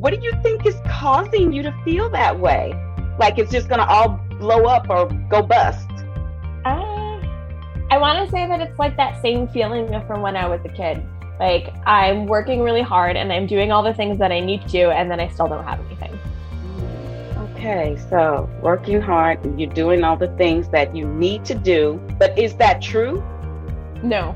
What 0.00 0.14
do 0.14 0.20
you 0.22 0.32
think 0.42 0.64
is 0.64 0.76
causing 0.86 1.52
you 1.52 1.62
to 1.62 1.72
feel 1.84 2.08
that 2.08 2.40
way? 2.40 2.72
Like 3.18 3.38
it's 3.38 3.52
just 3.52 3.68
going 3.68 3.80
to 3.80 3.86
all 3.86 4.18
blow 4.38 4.64
up 4.64 4.88
or 4.88 5.04
go 5.28 5.42
bust? 5.42 5.90
Uh, 6.64 7.20
I 7.90 7.98
want 7.98 8.24
to 8.24 8.30
say 8.30 8.46
that 8.46 8.62
it's 8.62 8.78
like 8.78 8.96
that 8.96 9.20
same 9.20 9.46
feeling 9.48 9.88
from 10.06 10.22
when 10.22 10.38
I 10.38 10.48
was 10.48 10.62
a 10.64 10.70
kid. 10.70 11.02
Like 11.38 11.74
I'm 11.86 12.24
working 12.24 12.62
really 12.62 12.80
hard 12.80 13.18
and 13.18 13.30
I'm 13.30 13.46
doing 13.46 13.72
all 13.72 13.82
the 13.82 13.92
things 13.92 14.18
that 14.20 14.32
I 14.32 14.40
need 14.40 14.62
to 14.62 14.68
do, 14.68 14.90
and 14.90 15.10
then 15.10 15.20
I 15.20 15.28
still 15.28 15.48
don't 15.48 15.64
have 15.64 15.80
anything. 15.84 16.18
Okay, 17.52 17.98
so 18.08 18.48
working 18.62 19.02
hard 19.02 19.44
and 19.44 19.60
you're 19.60 19.70
doing 19.74 20.02
all 20.02 20.16
the 20.16 20.34
things 20.38 20.70
that 20.70 20.96
you 20.96 21.06
need 21.06 21.44
to 21.44 21.54
do, 21.54 22.00
but 22.18 22.38
is 22.38 22.54
that 22.54 22.80
true? 22.80 23.22
No, 24.02 24.34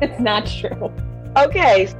it's 0.00 0.18
not 0.18 0.46
true. 0.46 0.90
Okay. 1.36 1.92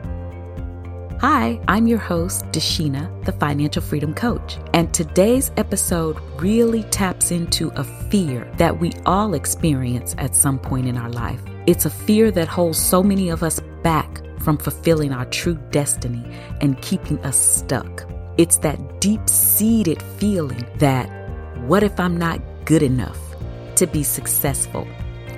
Hi, 1.26 1.58
I'm 1.68 1.86
your 1.86 2.00
host, 2.00 2.44
Deshina, 2.52 3.24
the 3.24 3.32
Financial 3.32 3.80
Freedom 3.80 4.12
Coach. 4.12 4.58
And 4.74 4.92
today's 4.92 5.50
episode 5.56 6.18
really 6.38 6.82
taps 6.82 7.30
into 7.30 7.68
a 7.76 7.84
fear 8.10 8.46
that 8.58 8.78
we 8.78 8.92
all 9.06 9.32
experience 9.32 10.14
at 10.18 10.36
some 10.36 10.58
point 10.58 10.86
in 10.86 10.98
our 10.98 11.08
life. 11.08 11.40
It's 11.64 11.86
a 11.86 11.90
fear 11.90 12.30
that 12.32 12.46
holds 12.46 12.78
so 12.78 13.02
many 13.02 13.30
of 13.30 13.42
us 13.42 13.58
back 13.82 14.20
from 14.40 14.58
fulfilling 14.58 15.14
our 15.14 15.24
true 15.24 15.54
destiny 15.70 16.22
and 16.60 16.78
keeping 16.82 17.18
us 17.20 17.38
stuck. 17.38 18.06
It's 18.36 18.58
that 18.58 19.00
deep 19.00 19.26
seated 19.26 20.02
feeling 20.18 20.66
that, 20.76 21.08
what 21.60 21.82
if 21.82 21.98
I'm 21.98 22.18
not 22.18 22.42
good 22.66 22.82
enough 22.82 23.18
to 23.76 23.86
be 23.86 24.02
successful 24.02 24.86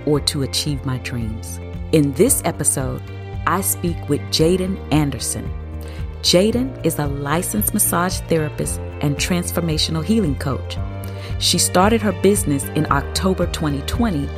or 0.04 0.18
to 0.22 0.42
achieve 0.42 0.84
my 0.84 0.98
dreams? 0.98 1.60
In 1.92 2.12
this 2.14 2.42
episode, 2.44 3.02
I 3.46 3.60
speak 3.60 4.08
with 4.08 4.20
Jaadin 4.32 4.76
Anderson. 4.92 5.48
Jaadin 6.26 6.84
is 6.84 6.98
a 6.98 7.06
licensed 7.06 7.72
massage 7.72 8.18
therapist 8.22 8.80
and 9.00 9.14
transformational 9.14 10.04
healing 10.04 10.34
coach. 10.34 10.76
She 11.38 11.56
started 11.56 12.02
her 12.02 12.10
business 12.20 12.64
in 12.74 12.84
October 12.90 13.46
2020 13.46 14.28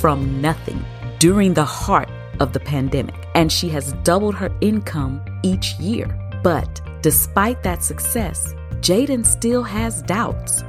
from 0.00 0.40
nothing 0.40 0.84
during 1.20 1.54
the 1.54 1.64
heart 1.64 2.08
of 2.40 2.52
the 2.52 2.58
pandemic, 2.58 3.14
and 3.36 3.52
she 3.52 3.68
has 3.68 3.92
doubled 4.02 4.34
her 4.34 4.50
income 4.60 5.22
each 5.44 5.74
year. 5.78 6.08
But 6.42 6.80
despite 7.00 7.62
that 7.62 7.84
success, 7.84 8.52
Jaadin 8.80 9.24
still 9.24 9.62
has 9.62 10.02
doubts. 10.02 10.64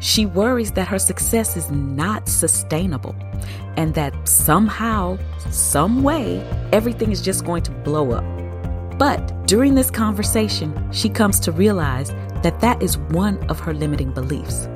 She 0.00 0.24
worries 0.24 0.72
that 0.72 0.88
her 0.88 0.98
success 0.98 1.54
is 1.54 1.70
not 1.70 2.30
sustainable 2.30 3.14
and 3.76 3.92
that 3.92 4.26
somehow, 4.26 5.18
some 5.50 6.02
way, 6.02 6.40
everything 6.72 7.12
is 7.12 7.20
just 7.20 7.44
going 7.44 7.62
to 7.64 7.70
blow 7.70 8.12
up. 8.12 8.33
But 8.98 9.46
during 9.46 9.74
this 9.74 9.90
conversation, 9.90 10.92
she 10.92 11.08
comes 11.08 11.40
to 11.40 11.52
realize 11.52 12.10
that 12.42 12.60
that 12.60 12.82
is 12.82 12.98
one 12.98 13.38
of 13.50 13.58
her 13.60 13.74
limiting 13.74 14.12
beliefs. 14.12 14.68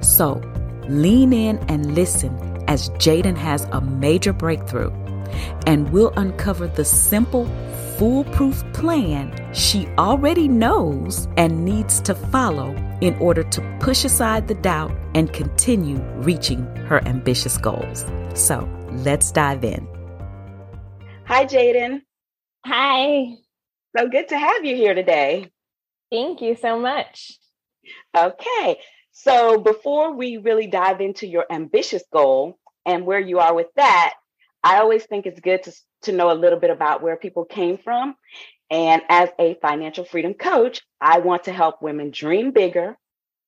So 0.00 0.40
lean 0.88 1.32
in 1.32 1.58
and 1.68 1.94
listen 1.94 2.36
as 2.68 2.90
Jaadin 2.90 3.36
has 3.36 3.64
a 3.72 3.80
major 3.80 4.32
breakthrough, 4.32 4.92
and 5.66 5.90
we'll 5.90 6.12
uncover 6.16 6.68
the 6.68 6.84
simple, 6.84 7.46
foolproof 7.98 8.64
plan 8.72 9.32
she 9.52 9.86
already 9.98 10.48
knows 10.48 11.28
and 11.36 11.64
needs 11.64 12.00
to 12.02 12.14
follow 12.14 12.74
in 13.00 13.14
order 13.16 13.42
to 13.42 13.78
push 13.80 14.04
aside 14.04 14.48
the 14.48 14.54
doubt 14.54 14.92
and 15.14 15.32
continue 15.32 15.98
reaching 16.18 16.64
her 16.86 17.06
ambitious 17.06 17.58
goals. 17.58 18.04
So 18.34 18.68
let's 18.90 19.32
dive 19.32 19.64
in. 19.64 19.86
Hi, 21.26 21.44
Jaadin. 21.44 22.02
Hi. 22.64 23.34
So 23.96 24.08
good 24.08 24.28
to 24.28 24.38
have 24.38 24.64
you 24.64 24.76
here 24.76 24.94
today. 24.94 25.50
Thank 26.12 26.40
you 26.42 26.56
so 26.56 26.78
much. 26.78 27.32
Okay. 28.16 28.78
So 29.10 29.58
before 29.58 30.14
we 30.14 30.36
really 30.36 30.68
dive 30.68 31.00
into 31.00 31.26
your 31.26 31.44
ambitious 31.50 32.04
goal 32.12 32.58
and 32.86 33.04
where 33.04 33.20
you 33.20 33.40
are 33.40 33.54
with 33.54 33.66
that, 33.76 34.14
I 34.62 34.78
always 34.78 35.04
think 35.04 35.26
it's 35.26 35.40
good 35.40 35.64
to, 35.64 35.72
to 36.02 36.12
know 36.12 36.30
a 36.30 36.38
little 36.38 36.58
bit 36.60 36.70
about 36.70 37.02
where 37.02 37.16
people 37.16 37.44
came 37.44 37.78
from. 37.78 38.14
And 38.70 39.02
as 39.08 39.28
a 39.38 39.54
financial 39.60 40.04
freedom 40.04 40.34
coach, 40.34 40.80
I 41.00 41.18
want 41.18 41.44
to 41.44 41.52
help 41.52 41.82
women 41.82 42.10
dream 42.10 42.52
bigger 42.52 42.96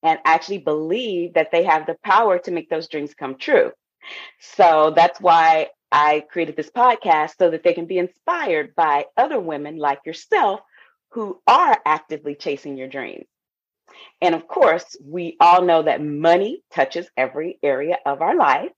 and 0.03 0.19
actually 0.25 0.59
believe 0.59 1.35
that 1.35 1.51
they 1.51 1.63
have 1.63 1.87
the 1.87 1.95
power 2.03 2.37
to 2.39 2.51
make 2.51 2.69
those 2.69 2.89
dreams 2.89 3.13
come 3.13 3.37
true. 3.37 3.71
So 4.39 4.93
that's 4.95 5.19
why 5.19 5.69
I 5.95 6.25
created 6.31 6.57
this 6.57 6.71
podcast 6.71 7.37
so 7.39 7.51
that 7.51 7.63
they 7.63 7.73
can 7.73 7.87
be 7.87 7.99
inspired 7.99 8.75
by 8.75 9.07
other 9.17 9.39
women 9.39 9.77
like 9.79 10.01
yourself 10.05 10.61
who 11.13 11.41
are 11.47 11.81
actively 11.85 12.35
chasing 12.35 12.77
your 12.77 12.89
dreams. 12.89 13.25
And 14.21 14.35
of 14.35 14.47
course, 14.47 14.97
we 15.03 15.37
all 15.39 15.61
know 15.63 15.83
that 15.83 16.03
money 16.03 16.63
touches 16.73 17.09
every 17.17 17.59
area 17.63 17.97
of 18.05 18.21
our 18.21 18.35
life 18.35 18.71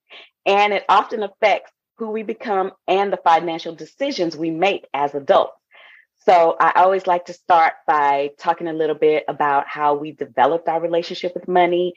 and 0.46 0.74
it 0.74 0.86
often 0.90 1.24
affects 1.24 1.72
who 1.98 2.12
we 2.12 2.24
become 2.24 2.72
and 2.88 3.12
the 3.12 3.18
financial 3.18 3.76
decisions 3.76 4.38
we 4.38 4.52
make 4.52 4.88
as 4.94 5.16
adults. 5.16 5.58
So 6.26 6.58
I 6.60 6.74
always 6.84 7.08
like 7.08 7.26
to 7.26 7.34
start 7.34 7.74
by 7.88 8.32
talking 8.40 8.68
a 8.68 8.74
little 8.74 8.96
bit 8.96 9.26
about 9.28 9.68
how 9.68 9.96
we 9.96 10.12
developed 10.12 10.68
our 10.68 10.82
relationship 10.82 11.34
with 11.36 11.48
money. 11.48 11.96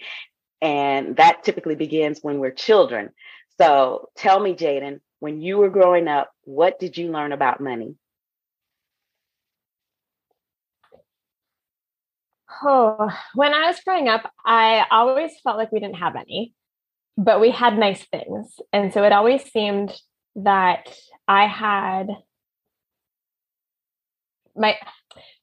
And 0.63 1.17
that 1.17 1.45
typically 1.45 1.77
begins 1.77 2.21
when 2.23 2.39
we're 2.41 2.53
children. 2.53 3.11
So 3.59 4.11
tell 4.17 4.41
me, 4.41 4.55
Jaadin, 4.55 5.01
when 5.21 5.41
you 5.41 5.59
were 5.59 5.71
growing 5.71 6.09
up, 6.09 6.31
what 6.45 6.81
did 6.81 6.99
you 6.99 7.11
learn 7.13 7.33
about 7.33 7.61
money? 7.61 7.95
Oh, 12.63 13.11
when 13.35 13.55
I 13.55 13.69
was 13.69 13.81
growing 13.81 14.09
up, 14.09 14.31
I 14.45 14.85
always 14.91 15.33
felt 15.43 15.57
like 15.57 15.73
we 15.73 15.81
didn't 15.81 15.97
have 15.97 16.17
any, 16.17 16.53
but 17.17 17.41
we 17.41 17.51
had 17.51 17.79
nice 17.79 18.05
things. 18.07 18.57
And 18.73 18.93
so 18.93 19.05
it 19.05 19.13
always 19.13 19.45
seemed 19.51 19.93
that 20.37 20.95
I 21.29 21.47
had 21.47 22.09
my, 24.57 24.77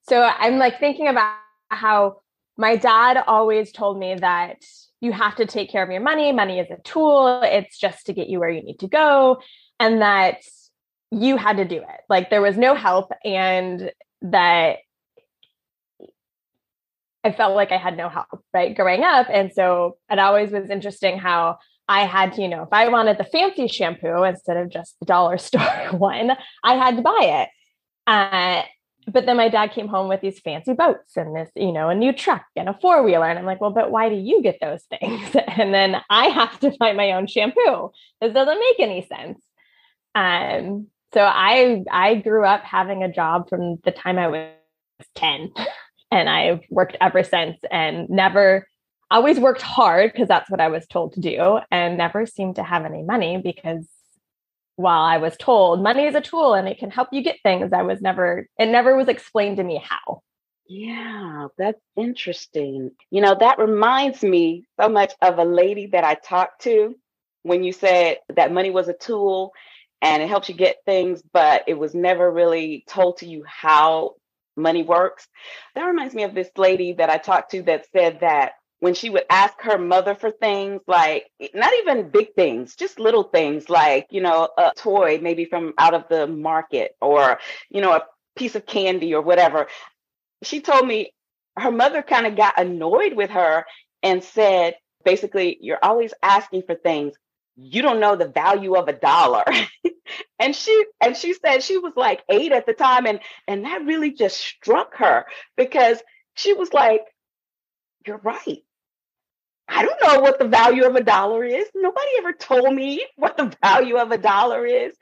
so 0.07 0.21
I'm 0.21 0.57
like 0.57 0.79
thinking 0.79 1.07
about 1.07 1.37
how 1.69 2.21
my 2.57 2.75
dad 2.75 3.23
always 3.25 3.71
told 3.71 3.99
me 3.99 4.15
that 4.15 4.57
you 4.99 5.11
have 5.11 5.35
to 5.35 5.45
take 5.45 5.71
care 5.71 5.83
of 5.83 5.91
your 5.91 6.01
money. 6.01 6.31
Money 6.31 6.59
is 6.59 6.69
a 6.71 6.81
tool, 6.83 7.41
it's 7.43 7.79
just 7.79 8.05
to 8.07 8.13
get 8.13 8.29
you 8.29 8.39
where 8.39 8.49
you 8.49 8.63
need 8.63 8.79
to 8.79 8.87
go. 8.87 9.39
And 9.79 10.01
that 10.01 10.41
you 11.11 11.37
had 11.37 11.57
to 11.57 11.65
do 11.65 11.77
it. 11.77 12.01
Like 12.09 12.29
there 12.29 12.41
was 12.41 12.57
no 12.57 12.75
help, 12.75 13.11
and 13.23 13.91
that 14.23 14.77
I 17.23 17.31
felt 17.31 17.55
like 17.55 17.71
I 17.71 17.77
had 17.77 17.97
no 17.97 18.09
help, 18.09 18.27
right, 18.53 18.75
growing 18.75 19.03
up. 19.03 19.27
And 19.29 19.51
so 19.53 19.97
it 20.09 20.17
always 20.17 20.51
was 20.51 20.69
interesting 20.69 21.19
how 21.19 21.57
I 21.87 22.05
had 22.05 22.33
to, 22.33 22.41
you 22.41 22.47
know, 22.47 22.63
if 22.63 22.69
I 22.71 22.87
wanted 22.89 23.17
the 23.17 23.25
fancy 23.25 23.67
shampoo 23.67 24.23
instead 24.23 24.57
of 24.57 24.69
just 24.69 24.95
the 24.99 25.05
dollar 25.05 25.37
store 25.47 25.89
one, 25.91 26.31
I 26.63 26.75
had 26.75 26.95
to 26.95 27.01
buy 27.01 27.19
it. 27.21 27.49
Uh, 28.07 28.63
but 29.11 29.25
then 29.25 29.37
my 29.37 29.47
dad 29.47 29.71
came 29.71 29.87
home 29.87 30.09
with 30.09 30.19
these 30.21 30.39
fancy 30.39 30.73
boats 30.73 31.15
and 31.15 31.35
this, 31.35 31.49
you 31.55 31.71
know, 31.71 31.89
a 31.89 31.95
new 31.95 32.11
truck 32.11 32.45
and 32.55 32.67
a 32.67 32.77
four 32.81 33.03
wheeler. 33.03 33.29
And 33.29 33.39
I'm 33.39 33.45
like, 33.45 33.61
well, 33.61 33.71
but 33.71 33.89
why 33.89 34.09
do 34.09 34.15
you 34.15 34.41
get 34.41 34.57
those 34.61 34.83
things? 34.83 35.35
And 35.57 35.73
then 35.73 35.99
I 36.09 36.27
have 36.27 36.59
to 36.59 36.71
buy 36.79 36.93
my 36.93 37.13
own 37.13 37.25
shampoo. 37.25 37.91
This 38.21 38.33
doesn't 38.33 38.59
make 38.59 38.79
any 38.79 39.07
sense. 39.07 39.41
Um, 40.17 40.87
so 41.13 41.21
I 41.21 41.83
I 41.91 42.15
grew 42.15 42.43
up 42.43 42.63
having 42.63 43.03
a 43.03 43.11
job 43.11 43.49
from 43.49 43.77
the 43.83 43.91
time 43.91 44.17
I 44.17 44.27
was 44.27 45.07
10 45.13 45.51
and 46.11 46.27
I've 46.27 46.61
worked 46.71 46.97
ever 46.99 47.23
since 47.23 47.57
and 47.69 48.09
never 48.09 48.67
always 49.11 49.39
worked 49.39 49.61
hard 49.61 50.11
because 50.11 50.27
that's 50.27 50.49
what 50.49 50.59
I 50.59 50.69
was 50.69 50.87
told 50.87 51.13
to 51.13 51.19
do 51.19 51.59
and 51.71 51.97
never 51.97 52.25
seemed 52.25 52.55
to 52.55 52.63
have 52.63 52.83
any 52.83 53.03
money 53.03 53.39
because 53.41 53.87
while 54.75 55.03
I 55.03 55.17
was 55.17 55.37
told 55.37 55.83
money 55.83 56.05
is 56.05 56.15
a 56.15 56.21
tool 56.21 56.55
and 56.55 56.67
it 56.67 56.79
can 56.79 56.91
help 56.91 57.09
you 57.11 57.21
get 57.21 57.37
things, 57.41 57.71
I 57.71 57.83
was 57.83 58.01
never, 58.01 58.47
it 58.59 58.67
never 58.67 58.95
was 58.95 59.07
explained 59.07 59.57
to 59.57 59.63
me 59.63 59.81
how. 59.83 60.21
Yeah, 60.67 61.47
that's 61.57 61.81
interesting. 61.95 62.91
You 63.09 63.21
know, 63.21 63.35
that 63.39 63.59
reminds 63.59 64.21
me 64.21 64.65
so 64.79 64.89
much 64.89 65.13
of 65.21 65.39
a 65.39 65.45
lady 65.45 65.87
that 65.87 66.03
I 66.03 66.15
talked 66.15 66.63
to 66.63 66.95
when 67.43 67.63
you 67.63 67.71
said 67.71 68.17
that 68.35 68.51
money 68.51 68.69
was 68.69 68.87
a 68.87 68.93
tool 68.93 69.53
and 70.01 70.21
it 70.21 70.29
helps 70.29 70.49
you 70.49 70.55
get 70.55 70.77
things, 70.85 71.21
but 71.33 71.63
it 71.67 71.73
was 71.77 71.95
never 71.95 72.31
really 72.31 72.83
told 72.87 73.17
to 73.17 73.27
you 73.27 73.43
how 73.45 74.15
money 74.55 74.83
works. 74.83 75.27
That 75.75 75.85
reminds 75.85 76.13
me 76.13 76.23
of 76.23 76.33
this 76.33 76.49
lady 76.57 76.93
that 76.93 77.09
I 77.09 77.17
talked 77.17 77.51
to 77.51 77.63
that 77.63 77.85
said 77.91 78.19
that 78.21 78.53
when 78.79 78.93
she 78.93 79.09
would 79.09 79.25
ask 79.29 79.55
her 79.61 79.77
mother 79.77 80.13
for 80.15 80.31
things 80.31 80.81
like 80.87 81.25
not 81.53 81.73
even 81.79 82.09
big 82.09 82.33
things 82.35 82.75
just 82.75 82.99
little 82.99 83.23
things 83.23 83.69
like 83.69 84.07
you 84.11 84.21
know 84.21 84.49
a 84.57 84.71
toy 84.75 85.19
maybe 85.21 85.45
from 85.45 85.73
out 85.77 85.93
of 85.93 86.03
the 86.09 86.27
market 86.27 86.95
or 87.01 87.39
you 87.69 87.81
know 87.81 87.93
a 87.93 88.03
piece 88.35 88.55
of 88.55 88.65
candy 88.65 89.15
or 89.15 89.21
whatever 89.21 89.67
she 90.43 90.61
told 90.61 90.85
me 90.87 91.11
her 91.57 91.71
mother 91.71 92.03
kind 92.03 92.27
of 92.27 92.35
got 92.35 92.59
annoyed 92.59 93.13
with 93.13 93.31
her 93.31 93.65
and 94.03 94.23
said 94.23 94.75
basically 95.03 95.57
you're 95.59 95.79
always 95.81 96.13
asking 96.21 96.61
for 96.61 96.75
things 96.75 97.15
you 97.57 97.81
don't 97.81 97.99
know 97.99 98.15
the 98.15 98.27
value 98.29 98.75
of 98.75 98.87
a 98.87 98.93
dollar 98.93 99.43
and 100.39 100.55
she 100.55 100.85
and 101.01 101.17
she 101.17 101.33
said 101.33 101.63
she 101.63 101.77
was 101.77 101.93
like 101.95 102.23
eight 102.29 102.51
at 102.51 102.65
the 102.65 102.73
time 102.73 103.05
and 103.07 103.19
and 103.47 103.65
that 103.65 103.85
really 103.85 104.11
just 104.13 104.37
struck 104.37 104.95
her 104.95 105.25
because 105.57 106.01
she 106.35 106.53
was 106.53 106.73
like 106.73 107.01
you're 108.05 108.19
right 108.19 108.59
I 109.67 109.83
don't 109.83 110.01
know 110.01 110.21
what 110.21 110.39
the 110.39 110.47
value 110.47 110.85
of 110.85 110.95
a 110.95 111.03
dollar 111.03 111.43
is. 111.43 111.67
Nobody 111.75 112.07
ever 112.19 112.33
told 112.33 112.73
me 112.73 113.05
what 113.17 113.37
the 113.37 113.53
value 113.61 113.97
of 113.97 114.11
a 114.11 114.17
dollar 114.17 114.65
is. 114.65 114.95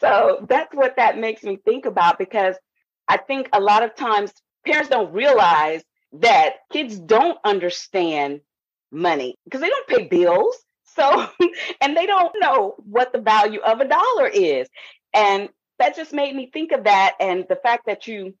So 0.00 0.44
that's 0.48 0.74
what 0.74 0.96
that 0.96 1.18
makes 1.18 1.42
me 1.42 1.56
think 1.64 1.86
about 1.86 2.18
because 2.18 2.56
I 3.08 3.16
think 3.16 3.48
a 3.52 3.60
lot 3.60 3.82
of 3.82 3.94
times 3.96 4.32
parents 4.66 4.90
don't 4.90 5.12
realize 5.12 5.82
that 6.14 6.56
kids 6.72 6.98
don't 6.98 7.38
understand 7.44 8.40
money 8.92 9.36
because 9.44 9.60
they 9.60 9.68
don't 9.68 9.88
pay 9.88 10.06
bills. 10.08 10.56
So, 10.96 11.28
and 11.80 11.96
they 11.96 12.06
don't 12.06 12.34
know 12.38 12.74
what 12.78 13.12
the 13.12 13.20
value 13.20 13.60
of 13.60 13.80
a 13.80 13.88
dollar 13.88 14.26
is. 14.26 14.68
And 15.14 15.48
that 15.78 15.96
just 15.96 16.12
made 16.12 16.34
me 16.34 16.50
think 16.52 16.72
of 16.72 16.84
that 16.84 17.16
and 17.20 17.46
the 17.48 17.56
fact 17.56 17.86
that 17.86 18.06
you 18.06 18.34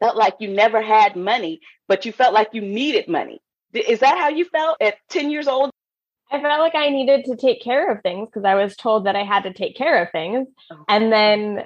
felt 0.00 0.16
like 0.16 0.34
you 0.40 0.48
never 0.48 0.82
had 0.82 1.16
money, 1.16 1.60
but 1.88 2.04
you 2.04 2.12
felt 2.12 2.34
like 2.34 2.48
you 2.52 2.62
needed 2.62 3.08
money. 3.08 3.40
Is 3.72 4.00
that 4.00 4.18
how 4.18 4.28
you 4.28 4.44
felt 4.44 4.78
at 4.80 4.96
10 5.10 5.30
years 5.30 5.48
old? 5.48 5.70
I 6.30 6.40
felt 6.40 6.60
like 6.60 6.74
I 6.74 6.88
needed 6.88 7.26
to 7.26 7.36
take 7.36 7.62
care 7.62 7.90
of 7.90 8.02
things 8.02 8.28
because 8.28 8.44
I 8.44 8.54
was 8.54 8.76
told 8.76 9.06
that 9.06 9.16
I 9.16 9.24
had 9.24 9.44
to 9.44 9.52
take 9.52 9.76
care 9.76 10.02
of 10.02 10.10
things. 10.10 10.48
Oh. 10.70 10.84
And 10.88 11.12
then 11.12 11.64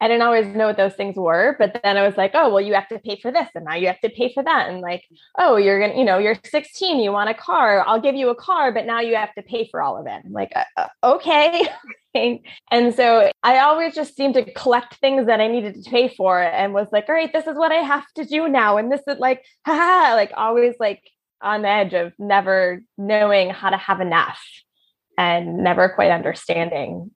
I 0.00 0.08
didn't 0.08 0.22
always 0.22 0.46
know 0.48 0.66
what 0.66 0.76
those 0.76 0.94
things 0.94 1.16
were, 1.16 1.56
but 1.58 1.80
then 1.82 1.96
I 1.96 2.06
was 2.06 2.16
like, 2.16 2.32
oh, 2.34 2.50
well, 2.52 2.60
you 2.60 2.74
have 2.74 2.88
to 2.88 2.98
pay 2.98 3.18
for 3.20 3.30
this 3.30 3.48
and 3.54 3.64
now 3.64 3.74
you 3.74 3.86
have 3.86 4.00
to 4.00 4.10
pay 4.10 4.32
for 4.32 4.42
that. 4.42 4.68
And 4.68 4.80
like, 4.80 5.04
oh, 5.38 5.56
you're 5.56 5.88
to, 5.88 5.96
you 5.96 6.04
know, 6.04 6.18
you're 6.18 6.36
16, 6.44 6.98
you 6.98 7.12
want 7.12 7.30
a 7.30 7.34
car. 7.34 7.84
I'll 7.86 8.00
give 8.00 8.14
you 8.14 8.28
a 8.28 8.34
car, 8.34 8.72
but 8.72 8.86
now 8.86 9.00
you 9.00 9.14
have 9.14 9.32
to 9.34 9.42
pay 9.42 9.68
for 9.70 9.80
all 9.80 9.96
of 9.96 10.06
it. 10.06 10.22
I'm 10.24 10.32
like, 10.32 10.52
uh, 10.54 10.64
uh 10.76 10.88
okay. 11.04 11.66
and 12.70 12.94
so 12.94 13.30
I 13.42 13.60
always 13.60 13.94
just 13.94 14.16
seemed 14.16 14.34
to 14.34 14.52
collect 14.52 14.96
things 14.96 15.26
that 15.26 15.40
I 15.40 15.46
needed 15.46 15.82
to 15.82 15.90
pay 15.90 16.08
for 16.08 16.42
and 16.42 16.74
was 16.74 16.88
like, 16.90 17.08
all 17.08 17.14
right, 17.14 17.32
this 17.32 17.46
is 17.46 17.56
what 17.56 17.72
I 17.72 17.76
have 17.76 18.04
to 18.16 18.24
do 18.24 18.48
now. 18.48 18.76
And 18.76 18.90
this 18.90 19.02
is 19.06 19.18
like, 19.18 19.44
ha, 19.66 20.12
like 20.14 20.32
always 20.36 20.74
like 20.80 21.02
on 21.40 21.62
the 21.62 21.68
edge 21.68 21.94
of 21.94 22.12
never 22.18 22.82
knowing 22.98 23.50
how 23.50 23.70
to 23.70 23.76
have 23.76 24.00
enough 24.00 24.42
and 25.16 25.58
never 25.58 25.88
quite 25.88 26.10
understanding 26.10 27.12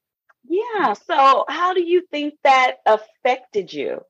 yeah. 0.49 0.93
So 0.95 1.45
how 1.49 1.75
do 1.75 1.83
you 1.83 2.03
think 2.11 2.35
that 2.45 2.77
affected 2.87 3.73
you? 3.73 4.01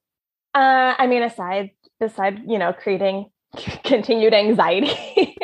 Uh, 0.55 0.95
I 0.99 1.07
mean, 1.07 1.23
aside 1.23 1.71
aside, 2.01 2.43
you 2.47 2.59
know, 2.59 2.73
creating 2.73 3.31
continued 3.85 4.35
anxiety 4.35 5.37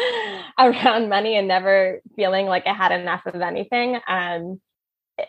around 0.58 1.08
money 1.08 1.36
and 1.36 1.48
never 1.48 2.00
feeling 2.16 2.46
like 2.46 2.66
I 2.66 2.72
had 2.72 2.92
enough 2.92 3.26
of 3.26 3.40
anything. 3.40 3.98
Um, 4.06 4.60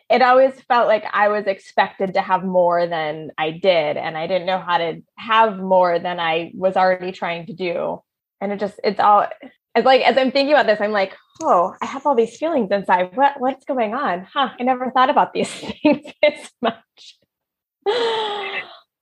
it 0.10 0.22
always 0.22 0.54
felt 0.68 0.88
like 0.88 1.06
I 1.14 1.30
was 1.30 1.48
expected 1.48 2.16
to 2.16 2.22
have 2.22 2.44
more 2.44 2.88
than 2.88 3.32
I 3.38 3.52
did, 3.52 3.96
and 3.96 4.18
I 4.18 4.28
didn't 4.28 4.46
know 4.48 4.60
how 4.60 4.78
to 4.78 5.02
have 5.18 5.58
more 5.58 5.98
than 5.98 6.20
I 6.20 6.52
was 6.54 6.76
already 6.76 7.14
trying 7.14 7.46
to 7.48 7.54
do. 7.54 8.02
And 8.42 8.52
it 8.52 8.60
just, 8.60 8.80
it's 8.84 9.00
all, 9.00 9.28
as 9.78 9.86
like 9.86 10.02
as 10.02 10.18
I'm 10.18 10.32
thinking 10.32 10.54
about 10.54 10.66
this, 10.66 10.82
I'm 10.82 10.92
like, 10.92 11.16
oh, 11.42 11.76
I 11.82 11.86
have 11.86 12.06
all 12.08 12.16
these 12.16 12.36
feelings 12.36 12.70
inside. 12.72 13.16
What 13.16 13.40
what's 13.40 13.64
going 13.66 13.94
on? 13.94 14.28
Huh? 14.34 14.50
I 14.60 14.64
never 14.64 14.90
thought 14.92 15.12
about 15.12 15.34
these 15.34 15.52
things 15.84 16.12
this 16.22 16.52
much. 16.62 17.18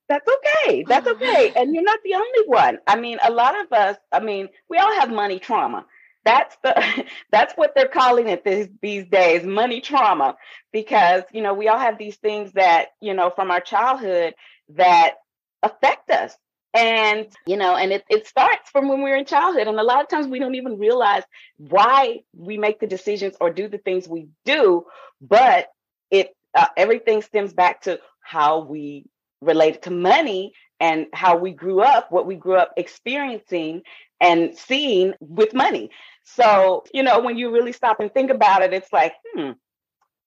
That's 0.07 0.27
okay. 0.27 0.83
That's 0.87 1.07
okay. 1.07 1.53
And 1.55 1.73
you're 1.73 1.83
not 1.83 1.99
the 2.03 2.13
only 2.15 2.45
one. 2.45 2.77
I 2.85 2.97
mean, 2.97 3.17
a 3.23 3.31
lot 3.31 3.59
of 3.59 3.71
us, 3.71 3.97
I 4.11 4.19
mean, 4.19 4.49
we 4.69 4.77
all 4.77 4.93
have 4.99 5.09
money 5.09 5.39
trauma. 5.39 5.85
That's 6.25 6.55
the 6.61 7.05
that's 7.31 7.53
what 7.53 7.71
they're 7.73 7.87
calling 7.87 8.27
it 8.27 8.43
this, 8.43 8.67
these 8.81 9.07
days, 9.07 9.45
money 9.45 9.79
trauma, 9.79 10.35
because 10.73 11.23
you 11.31 11.41
know, 11.41 11.53
we 11.53 11.69
all 11.69 11.79
have 11.79 11.97
these 11.97 12.17
things 12.17 12.51
that, 12.51 12.89
you 12.99 13.13
know, 13.13 13.31
from 13.33 13.49
our 13.49 13.61
childhood 13.61 14.35
that 14.69 15.15
affect 15.63 16.11
us 16.11 16.35
and, 16.75 17.27
you 17.47 17.55
know, 17.55 17.75
and 17.75 17.93
it, 17.93 18.03
it 18.09 18.27
starts 18.27 18.69
from 18.69 18.89
when 18.89 19.01
we're 19.01 19.15
in 19.15 19.25
childhood. 19.25 19.67
And 19.67 19.79
a 19.79 19.83
lot 19.83 20.01
of 20.01 20.09
times 20.09 20.27
we 20.27 20.39
don't 20.39 20.55
even 20.55 20.77
realize 20.77 21.23
why 21.57 22.19
we 22.35 22.57
make 22.57 22.81
the 22.81 22.87
decisions 22.87 23.35
or 23.39 23.49
do 23.49 23.69
the 23.69 23.77
things 23.77 24.07
we 24.07 24.27
do, 24.43 24.85
but 25.21 25.67
it 26.11 26.35
uh, 26.53 26.67
everything 26.75 27.21
stems 27.21 27.53
back 27.53 27.81
to 27.83 27.99
how 28.21 28.59
we 28.59 29.05
relate 29.41 29.83
to 29.83 29.91
money 29.91 30.53
and 30.79 31.07
how 31.13 31.37
we 31.37 31.51
grew 31.51 31.79
up, 31.79 32.11
what 32.11 32.25
we 32.25 32.35
grew 32.35 32.55
up 32.55 32.73
experiencing 32.75 33.81
and 34.19 34.57
seeing 34.57 35.13
with 35.21 35.53
money. 35.53 35.89
So, 36.23 36.83
you 36.93 37.03
know, 37.03 37.21
when 37.21 37.37
you 37.37 37.51
really 37.51 37.71
stop 37.71 37.99
and 38.01 38.13
think 38.13 38.31
about 38.31 38.63
it, 38.63 38.73
it's 38.73 38.91
like, 38.91 39.13
hmm, 39.33 39.51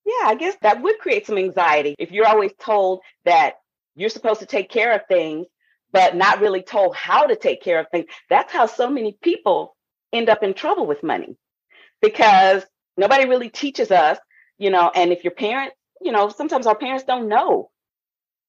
yeah, 0.06 0.24
I 0.24 0.34
guess 0.38 0.56
that 0.62 0.82
would 0.82 0.98
create 0.98 1.26
some 1.26 1.36
anxiety. 1.36 1.94
If 1.98 2.10
you're 2.10 2.26
always 2.26 2.52
told 2.58 3.00
that 3.26 3.54
you're 3.96 4.08
supposed 4.08 4.40
to 4.40 4.46
take 4.46 4.70
care 4.70 4.92
of 4.92 5.02
things 5.08 5.46
but 5.92 6.16
not 6.16 6.40
really 6.40 6.62
told 6.62 6.94
how 6.96 7.26
to 7.26 7.36
take 7.36 7.62
care 7.62 7.80
of 7.80 7.86
things. 7.90 8.06
That's 8.30 8.52
how 8.52 8.66
so 8.66 8.90
many 8.90 9.16
people 9.22 9.76
end 10.12 10.28
up 10.28 10.42
in 10.42 10.54
trouble 10.54 10.86
with 10.86 11.02
money 11.02 11.36
because 12.02 12.64
nobody 12.96 13.28
really 13.28 13.50
teaches 13.50 13.90
us, 13.90 14.18
you 14.58 14.70
know, 14.70 14.90
and 14.94 15.12
if 15.12 15.24
your 15.24 15.32
parents, 15.34 15.74
you 16.00 16.12
know, 16.12 16.28
sometimes 16.28 16.66
our 16.66 16.76
parents 16.76 17.04
don't 17.04 17.28
know. 17.28 17.70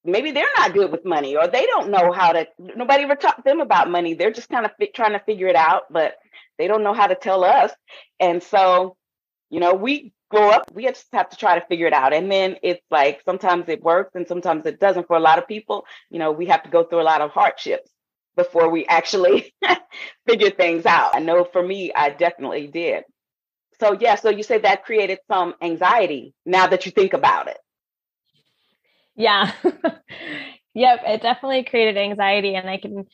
Maybe 0.05 0.31
they're 0.31 0.45
not 0.57 0.73
good 0.73 0.91
with 0.91 1.05
money 1.05 1.35
or 1.35 1.47
they 1.47 1.65
don't 1.65 1.91
know 1.91 2.11
how 2.11 2.31
to, 2.33 2.47
nobody 2.57 3.03
ever 3.03 3.15
taught 3.15 3.43
them 3.43 3.59
about 3.59 3.91
money. 3.91 4.13
They're 4.13 4.31
just 4.31 4.49
kind 4.49 4.65
of 4.65 4.71
fi- 4.79 4.91
trying 4.95 5.11
to 5.13 5.19
figure 5.19 5.47
it 5.47 5.55
out, 5.57 5.83
but 5.91 6.15
they 6.57 6.67
don't 6.67 6.83
know 6.83 6.93
how 6.93 7.07
to 7.07 7.15
tell 7.15 7.43
us. 7.43 7.71
And 8.19 8.41
so, 8.41 8.95
you 9.49 9.59
know, 9.59 9.73
we 9.73 10.13
grow 10.29 10.49
up, 10.49 10.71
we 10.73 10.85
just 10.85 11.07
have 11.11 11.29
to 11.29 11.37
try 11.37 11.59
to 11.59 11.65
figure 11.65 11.87
it 11.87 11.93
out. 11.93 12.13
And 12.13 12.31
then 12.31 12.57
it's 12.63 12.85
like 12.89 13.21
sometimes 13.25 13.67
it 13.67 13.81
works 13.81 14.15
and 14.15 14.27
sometimes 14.27 14.65
it 14.65 14.79
doesn't. 14.79 15.07
For 15.07 15.17
a 15.17 15.21
lot 15.21 15.39
of 15.39 15.47
people, 15.47 15.85
you 16.09 16.19
know, 16.19 16.31
we 16.31 16.45
have 16.47 16.63
to 16.63 16.69
go 16.69 16.83
through 16.83 17.01
a 17.01 17.03
lot 17.03 17.21
of 17.21 17.31
hardships 17.31 17.89
before 18.35 18.69
we 18.69 18.85
actually 18.85 19.53
figure 20.27 20.51
things 20.51 20.85
out. 20.85 21.15
I 21.15 21.19
know 21.19 21.43
for 21.43 21.61
me, 21.61 21.91
I 21.93 22.11
definitely 22.11 22.67
did. 22.67 23.03
So, 23.79 23.97
yeah, 23.99 24.15
so 24.15 24.29
you 24.29 24.43
said 24.43 24.63
that 24.63 24.85
created 24.85 25.19
some 25.27 25.55
anxiety 25.61 26.33
now 26.45 26.67
that 26.67 26.85
you 26.85 26.91
think 26.91 27.13
about 27.13 27.47
it. 27.47 27.57
Yeah. 29.15 29.51
yep, 30.73 31.01
it 31.05 31.21
definitely 31.21 31.63
created 31.63 31.97
anxiety. 31.97 32.55
And 32.55 32.69
I 32.69 32.77
can, 32.77 33.07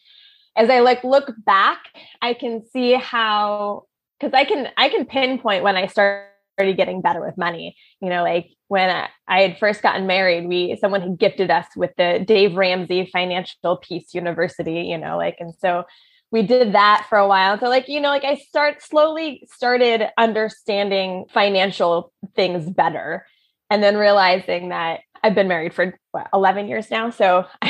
as 0.55 0.69
I 0.69 0.79
like 0.79 1.03
look 1.03 1.31
back, 1.45 1.79
I 2.21 2.33
can 2.33 2.65
see 2.71 2.93
how 2.93 3.85
because 4.19 4.33
I 4.33 4.45
can 4.45 4.69
I 4.77 4.89
can 4.89 5.05
pinpoint 5.05 5.63
when 5.63 5.75
I 5.75 5.87
start 5.87 6.29
started 6.55 6.77
getting 6.77 7.01
better 7.01 7.23
with 7.23 7.37
money. 7.37 7.75
You 8.01 8.09
know, 8.09 8.23
like 8.23 8.49
when 8.67 8.89
I, 8.89 9.09
I, 9.27 9.41
had 9.41 9.59
first 9.59 9.81
gotten 9.81 10.07
married, 10.07 10.47
we 10.47 10.77
someone 10.79 11.01
had 11.01 11.19
gifted 11.19 11.51
us 11.51 11.67
with 11.75 11.91
the 11.97 12.23
Dave 12.25 12.55
Ramsey 12.55 13.09
Financial 13.11 13.77
Peace 13.77 14.13
University, 14.13 14.81
you 14.83 14.97
know, 14.97 15.17
like 15.17 15.37
and 15.39 15.53
so 15.59 15.85
we 16.31 16.41
did 16.41 16.73
that 16.73 17.05
for 17.07 17.17
a 17.17 17.27
while. 17.27 17.59
So 17.59 17.69
like, 17.69 17.87
you 17.87 18.01
know, 18.01 18.09
like 18.09 18.25
I 18.25 18.35
start 18.35 18.81
slowly 18.81 19.47
started 19.53 20.09
understanding 20.17 21.25
financial 21.33 22.11
things 22.35 22.69
better 22.69 23.25
and 23.69 23.81
then 23.81 23.95
realizing 23.95 24.69
that 24.69 25.01
I've 25.23 25.35
been 25.35 25.47
married 25.47 25.73
for 25.73 25.97
what, 26.11 26.27
11 26.33 26.67
years 26.67 26.91
now. 26.91 27.09
So 27.09 27.45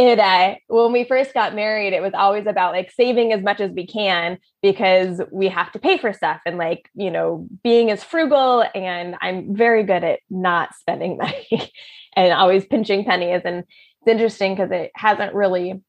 it, 0.00 0.18
uh, 0.18 0.54
when 0.68 0.92
we 0.92 1.04
first 1.04 1.34
got 1.34 1.54
married, 1.54 1.92
it 1.92 2.00
was 2.00 2.14
always 2.14 2.46
about 2.46 2.72
like 2.72 2.90
saving 2.90 3.34
as 3.34 3.42
much 3.42 3.60
as 3.60 3.70
we 3.70 3.86
can 3.86 4.38
because 4.62 5.20
we 5.30 5.48
have 5.48 5.70
to 5.72 5.78
pay 5.78 5.98
for 5.98 6.14
stuff 6.14 6.40
and 6.46 6.56
like, 6.56 6.88
you 6.94 7.10
know, 7.10 7.46
being 7.62 7.90
as 7.90 8.02
frugal. 8.02 8.64
And 8.74 9.16
I'm 9.20 9.54
very 9.54 9.82
good 9.82 10.02
at 10.02 10.20
not 10.30 10.74
spending 10.74 11.18
money 11.18 11.70
and 12.16 12.32
always 12.32 12.64
pinching 12.64 13.04
pennies. 13.04 13.42
And 13.44 13.58
it's 13.58 14.08
interesting 14.08 14.54
because 14.54 14.70
it 14.70 14.90
hasn't 14.94 15.34
really 15.34 15.82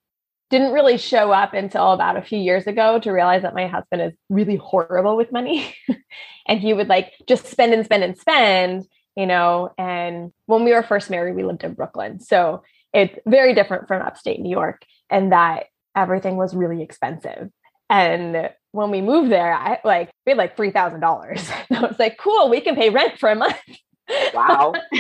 didn't 0.50 0.74
really 0.74 0.98
show 0.98 1.32
up 1.32 1.53
until 1.53 1.94
about 1.94 2.18
a 2.18 2.22
few 2.22 2.38
years 2.38 2.68
ago 2.68 3.00
to 3.00 3.12
realize 3.12 3.44
that 3.44 3.56
my 3.56 3.68
husband 3.68 4.01
is 4.01 4.12
really 4.27 4.58
horrible 4.58 5.15
with 5.15 5.32
money 5.32 5.74
and 6.50 6.60
he 6.60 6.74
would 6.74 6.89
like 6.89 7.13
just 7.25 7.48
spend 7.48 7.74
and 7.74 7.86
spend 7.86 8.03
and 8.03 8.18
spend 8.18 8.86
you 9.15 9.25
know, 9.25 9.74
and 9.77 10.32
when 10.46 10.63
we 10.63 10.74
were 10.74 10.84
first 10.84 11.10
married, 11.10 11.36
we 11.36 11.44
lived 11.44 11.63
in 11.63 11.74
Brooklyn. 11.74 12.20
So 12.20 12.63
it's 12.94 13.18
very 13.26 13.54
different 13.54 13.88
from 13.88 14.02
upstate 14.02 14.40
New 14.40 14.50
York, 14.50 14.84
and 15.10 15.32
that 15.32 15.66
everything 15.96 16.38
was 16.38 16.56
really 16.56 16.82
expensive. 16.82 17.50
And 17.90 18.50
when 18.72 18.92
we 18.92 19.02
moved 19.02 19.32
there, 19.32 19.54
I 19.54 19.80
like 19.84 20.10
we 20.26 20.32
had 20.32 20.38
like 20.38 20.56
three 20.56 20.72
thousand 20.72 21.02
dollars. 21.02 21.50
I 21.72 21.82
was 21.82 22.00
like, 22.00 22.18
cool, 22.18 22.50
we 22.50 22.62
can 22.62 22.76
pay 22.76 22.90
rent 22.90 23.20
for 23.20 23.30
a 23.30 23.36
month. 23.36 23.56
Wow. 24.34 24.74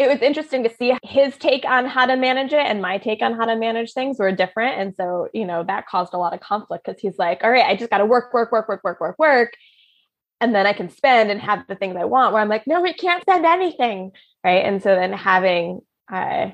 it 0.00 0.08
was 0.08 0.20
interesting 0.20 0.64
to 0.64 0.74
see 0.74 0.94
his 1.02 1.36
take 1.36 1.64
on 1.64 1.86
how 1.86 2.04
to 2.04 2.16
manage 2.16 2.52
it 2.52 2.66
and 2.66 2.82
my 2.82 2.98
take 2.98 3.22
on 3.22 3.34
how 3.34 3.46
to 3.46 3.56
manage 3.56 3.92
things 3.92 4.18
were 4.18 4.32
different. 4.32 4.78
And 4.78 4.94
so, 4.94 5.28
you 5.32 5.46
know, 5.46 5.62
that 5.62 5.86
caused 5.86 6.12
a 6.12 6.18
lot 6.18 6.34
of 6.34 6.40
conflict 6.40 6.84
because 6.84 7.00
he's 7.00 7.16
like, 7.16 7.42
all 7.42 7.50
right, 7.50 7.64
I 7.64 7.76
just 7.76 7.90
got 7.90 7.98
to 7.98 8.06
work, 8.06 8.34
work, 8.34 8.52
work, 8.52 8.68
work, 8.68 8.82
work, 8.84 9.00
work, 9.00 9.18
work 9.18 9.54
and 10.40 10.54
then 10.54 10.66
I 10.66 10.74
can 10.74 10.90
spend 10.90 11.30
and 11.30 11.40
have 11.40 11.66
the 11.68 11.74
things 11.74 11.96
I 11.96 12.04
want 12.04 12.32
where 12.32 12.42
I'm 12.42 12.50
like, 12.50 12.66
no, 12.66 12.82
we 12.82 12.92
can't 12.92 13.22
spend 13.22 13.46
anything. 13.46 14.12
Right. 14.44 14.64
And 14.64 14.82
so 14.82 14.94
then 14.94 15.12
having 15.12 15.80
uh 16.12 16.50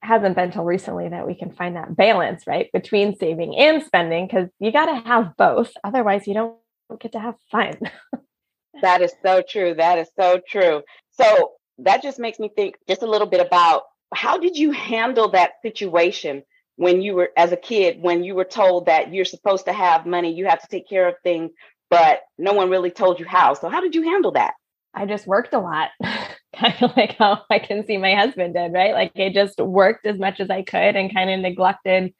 hasn't 0.00 0.36
been 0.36 0.52
till 0.52 0.64
recently 0.64 1.08
that 1.08 1.26
we 1.26 1.34
can 1.34 1.52
find 1.52 1.76
that 1.76 1.96
balance, 1.96 2.46
right, 2.46 2.70
between 2.72 3.16
saving 3.16 3.56
and 3.58 3.82
spending, 3.82 4.26
because 4.26 4.48
you 4.60 4.70
got 4.70 4.86
to 4.86 5.08
have 5.08 5.36
both. 5.36 5.72
Otherwise, 5.82 6.26
you 6.26 6.34
don't 6.34 6.56
get 7.00 7.12
to 7.12 7.20
have 7.20 7.34
fun. 7.50 7.76
that 8.82 9.02
is 9.02 9.12
so 9.24 9.42
true. 9.46 9.74
That 9.74 9.98
is 9.98 10.08
so 10.18 10.40
true. 10.48 10.82
So 11.10 11.52
that 11.78 12.02
just 12.02 12.18
makes 12.18 12.38
me 12.38 12.50
think 12.54 12.76
just 12.88 13.02
a 13.02 13.10
little 13.10 13.26
bit 13.26 13.44
about 13.44 13.82
how 14.14 14.38
did 14.38 14.56
you 14.56 14.70
handle 14.70 15.30
that 15.30 15.52
situation 15.62 16.42
when 16.76 17.02
you 17.02 17.14
were 17.14 17.30
as 17.36 17.52
a 17.52 17.56
kid 17.56 18.00
when 18.00 18.24
you 18.24 18.34
were 18.34 18.44
told 18.44 18.86
that 18.86 19.12
you're 19.12 19.24
supposed 19.24 19.66
to 19.66 19.72
have 19.72 20.06
money 20.06 20.32
you 20.32 20.46
have 20.46 20.60
to 20.60 20.68
take 20.68 20.88
care 20.88 21.08
of 21.08 21.14
things 21.22 21.50
but 21.90 22.20
no 22.38 22.52
one 22.52 22.70
really 22.70 22.90
told 22.90 23.20
you 23.20 23.26
how 23.26 23.52
so 23.52 23.68
how 23.68 23.80
did 23.80 23.94
you 23.94 24.02
handle 24.02 24.32
that 24.32 24.54
i 24.94 25.04
just 25.04 25.26
worked 25.26 25.52
a 25.54 25.58
lot 25.58 25.90
kind 26.58 26.74
of 26.82 26.96
like 26.96 27.16
how 27.16 27.42
i 27.50 27.58
can 27.58 27.86
see 27.86 27.96
my 27.96 28.14
husband 28.14 28.54
did 28.54 28.72
right 28.72 28.94
like 28.94 29.12
i 29.16 29.30
just 29.32 29.58
worked 29.58 30.06
as 30.06 30.18
much 30.18 30.40
as 30.40 30.50
i 30.50 30.62
could 30.62 30.96
and 30.96 31.14
kind 31.14 31.30
of 31.30 31.40
neglected 31.40 32.12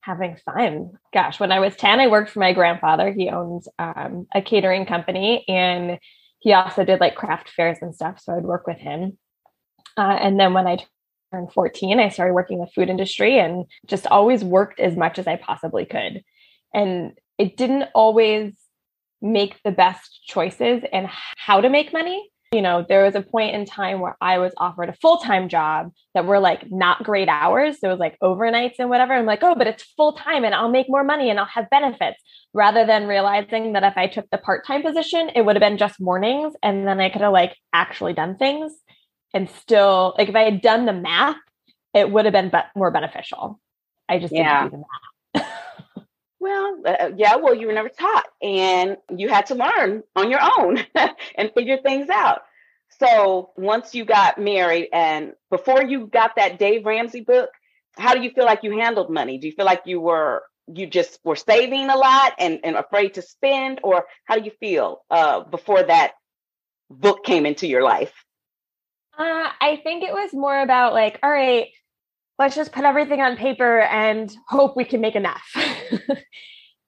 having 0.00 0.36
fun 0.44 0.90
gosh 1.12 1.40
when 1.40 1.52
i 1.52 1.60
was 1.60 1.74
10 1.76 2.00
i 2.00 2.06
worked 2.06 2.30
for 2.30 2.40
my 2.40 2.52
grandfather 2.52 3.12
he 3.12 3.30
owns 3.30 3.68
um, 3.78 4.26
a 4.34 4.42
catering 4.42 4.86
company 4.86 5.44
and 5.48 5.98
he 6.40 6.52
also 6.52 6.84
did 6.84 7.00
like 7.00 7.14
craft 7.14 7.48
fairs 7.48 7.78
and 7.80 7.94
stuff 7.94 8.20
so 8.20 8.34
i'd 8.34 8.44
work 8.44 8.66
with 8.66 8.78
him 8.78 9.16
uh, 9.96 10.18
and 10.20 10.38
then 10.38 10.52
when 10.52 10.66
i 10.66 10.76
turned 11.34 11.52
14, 11.52 11.98
I 12.00 12.08
started 12.08 12.34
working 12.34 12.58
in 12.58 12.64
the 12.64 12.70
food 12.70 12.88
industry 12.88 13.38
and 13.38 13.64
just 13.86 14.06
always 14.06 14.44
worked 14.44 14.80
as 14.80 14.96
much 14.96 15.18
as 15.18 15.26
I 15.26 15.36
possibly 15.36 15.84
could. 15.84 16.22
And 16.72 17.12
it 17.38 17.56
didn't 17.56 17.88
always 17.94 18.52
make 19.20 19.60
the 19.64 19.70
best 19.70 20.20
choices 20.26 20.82
and 20.92 21.08
how 21.36 21.60
to 21.60 21.68
make 21.68 21.92
money. 21.92 22.30
You 22.54 22.62
know, 22.62 22.86
there 22.88 23.04
was 23.04 23.16
a 23.16 23.20
point 23.20 23.56
in 23.56 23.64
time 23.64 23.98
where 23.98 24.16
I 24.20 24.38
was 24.38 24.52
offered 24.58 24.88
a 24.88 24.92
full 24.92 25.18
time 25.18 25.48
job 25.48 25.90
that 26.14 26.24
were 26.24 26.38
like 26.38 26.70
not 26.70 27.02
great 27.02 27.28
hours. 27.28 27.80
So 27.80 27.88
it 27.88 27.90
was 27.90 27.98
like 27.98 28.16
overnights 28.22 28.76
and 28.78 28.88
whatever. 28.88 29.12
I'm 29.12 29.26
like, 29.26 29.42
oh, 29.42 29.56
but 29.56 29.66
it's 29.66 29.82
full 29.96 30.12
time 30.12 30.44
and 30.44 30.54
I'll 30.54 30.70
make 30.70 30.86
more 30.88 31.02
money 31.02 31.30
and 31.30 31.40
I'll 31.40 31.46
have 31.46 31.68
benefits 31.68 32.22
rather 32.52 32.86
than 32.86 33.08
realizing 33.08 33.72
that 33.72 33.82
if 33.82 33.94
I 33.96 34.06
took 34.06 34.30
the 34.30 34.38
part 34.38 34.64
time 34.64 34.82
position, 34.82 35.30
it 35.34 35.42
would 35.42 35.56
have 35.56 35.60
been 35.60 35.78
just 35.78 36.00
mornings 36.00 36.54
and 36.62 36.86
then 36.86 37.00
I 37.00 37.10
could 37.10 37.22
have 37.22 37.32
like 37.32 37.56
actually 37.72 38.12
done 38.12 38.36
things 38.36 38.72
and 39.34 39.50
still 39.50 40.14
like 40.16 40.28
if 40.28 40.36
I 40.36 40.44
had 40.44 40.62
done 40.62 40.86
the 40.86 40.92
math, 40.92 41.36
it 41.92 42.08
would 42.08 42.24
have 42.24 42.32
been 42.32 42.50
be- 42.50 42.70
more 42.76 42.92
beneficial. 42.92 43.60
I 44.08 44.20
just 44.20 44.32
yeah. 44.32 44.60
didn't 44.60 44.70
do 44.70 44.76
the 44.76 44.78
math. 44.78 45.13
Well, 46.44 46.82
uh, 46.84 47.10
yeah, 47.16 47.36
well, 47.36 47.54
you 47.54 47.66
were 47.66 47.72
never 47.72 47.88
taught 47.88 48.26
and 48.42 48.98
you 49.16 49.30
had 49.30 49.46
to 49.46 49.54
learn 49.54 50.02
on 50.14 50.30
your 50.30 50.40
own 50.58 50.78
and 51.38 51.50
figure 51.54 51.78
things 51.78 52.10
out. 52.10 52.42
So 53.00 53.50
once 53.56 53.94
you 53.94 54.04
got 54.04 54.38
married 54.38 54.90
and 54.92 55.32
before 55.50 55.82
you 55.82 56.06
got 56.06 56.36
that 56.36 56.58
Dave 56.58 56.84
Ramsey 56.84 57.22
book, 57.22 57.48
how 57.96 58.12
do 58.14 58.20
you 58.20 58.30
feel 58.30 58.44
like 58.44 58.62
you 58.62 58.78
handled 58.78 59.10
money? 59.10 59.38
Do 59.38 59.46
you 59.46 59.54
feel 59.54 59.64
like 59.64 59.82
you 59.86 60.00
were 60.00 60.42
you 60.66 60.86
just 60.86 61.18
were 61.24 61.36
saving 61.36 61.88
a 61.88 61.96
lot 61.96 62.34
and, 62.38 62.60
and 62.62 62.76
afraid 62.76 63.14
to 63.14 63.22
spend 63.22 63.80
or 63.82 64.04
how 64.24 64.36
do 64.36 64.44
you 64.44 64.52
feel 64.60 65.02
uh, 65.10 65.40
before 65.44 65.82
that 65.82 66.12
book 66.90 67.24
came 67.24 67.46
into 67.46 67.66
your 67.66 67.82
life 67.82 68.12
uh, 69.16 69.48
I 69.60 69.80
think 69.84 70.02
it 70.02 70.12
was 70.12 70.32
more 70.32 70.60
about 70.60 70.92
like, 70.92 71.20
all 71.22 71.30
right, 71.30 71.68
let's 72.38 72.56
just 72.56 72.72
put 72.72 72.84
everything 72.84 73.20
on 73.20 73.36
paper 73.36 73.80
and 73.80 74.34
hope 74.48 74.76
we 74.76 74.84
can 74.84 75.00
make 75.00 75.14
enough. 75.14 75.44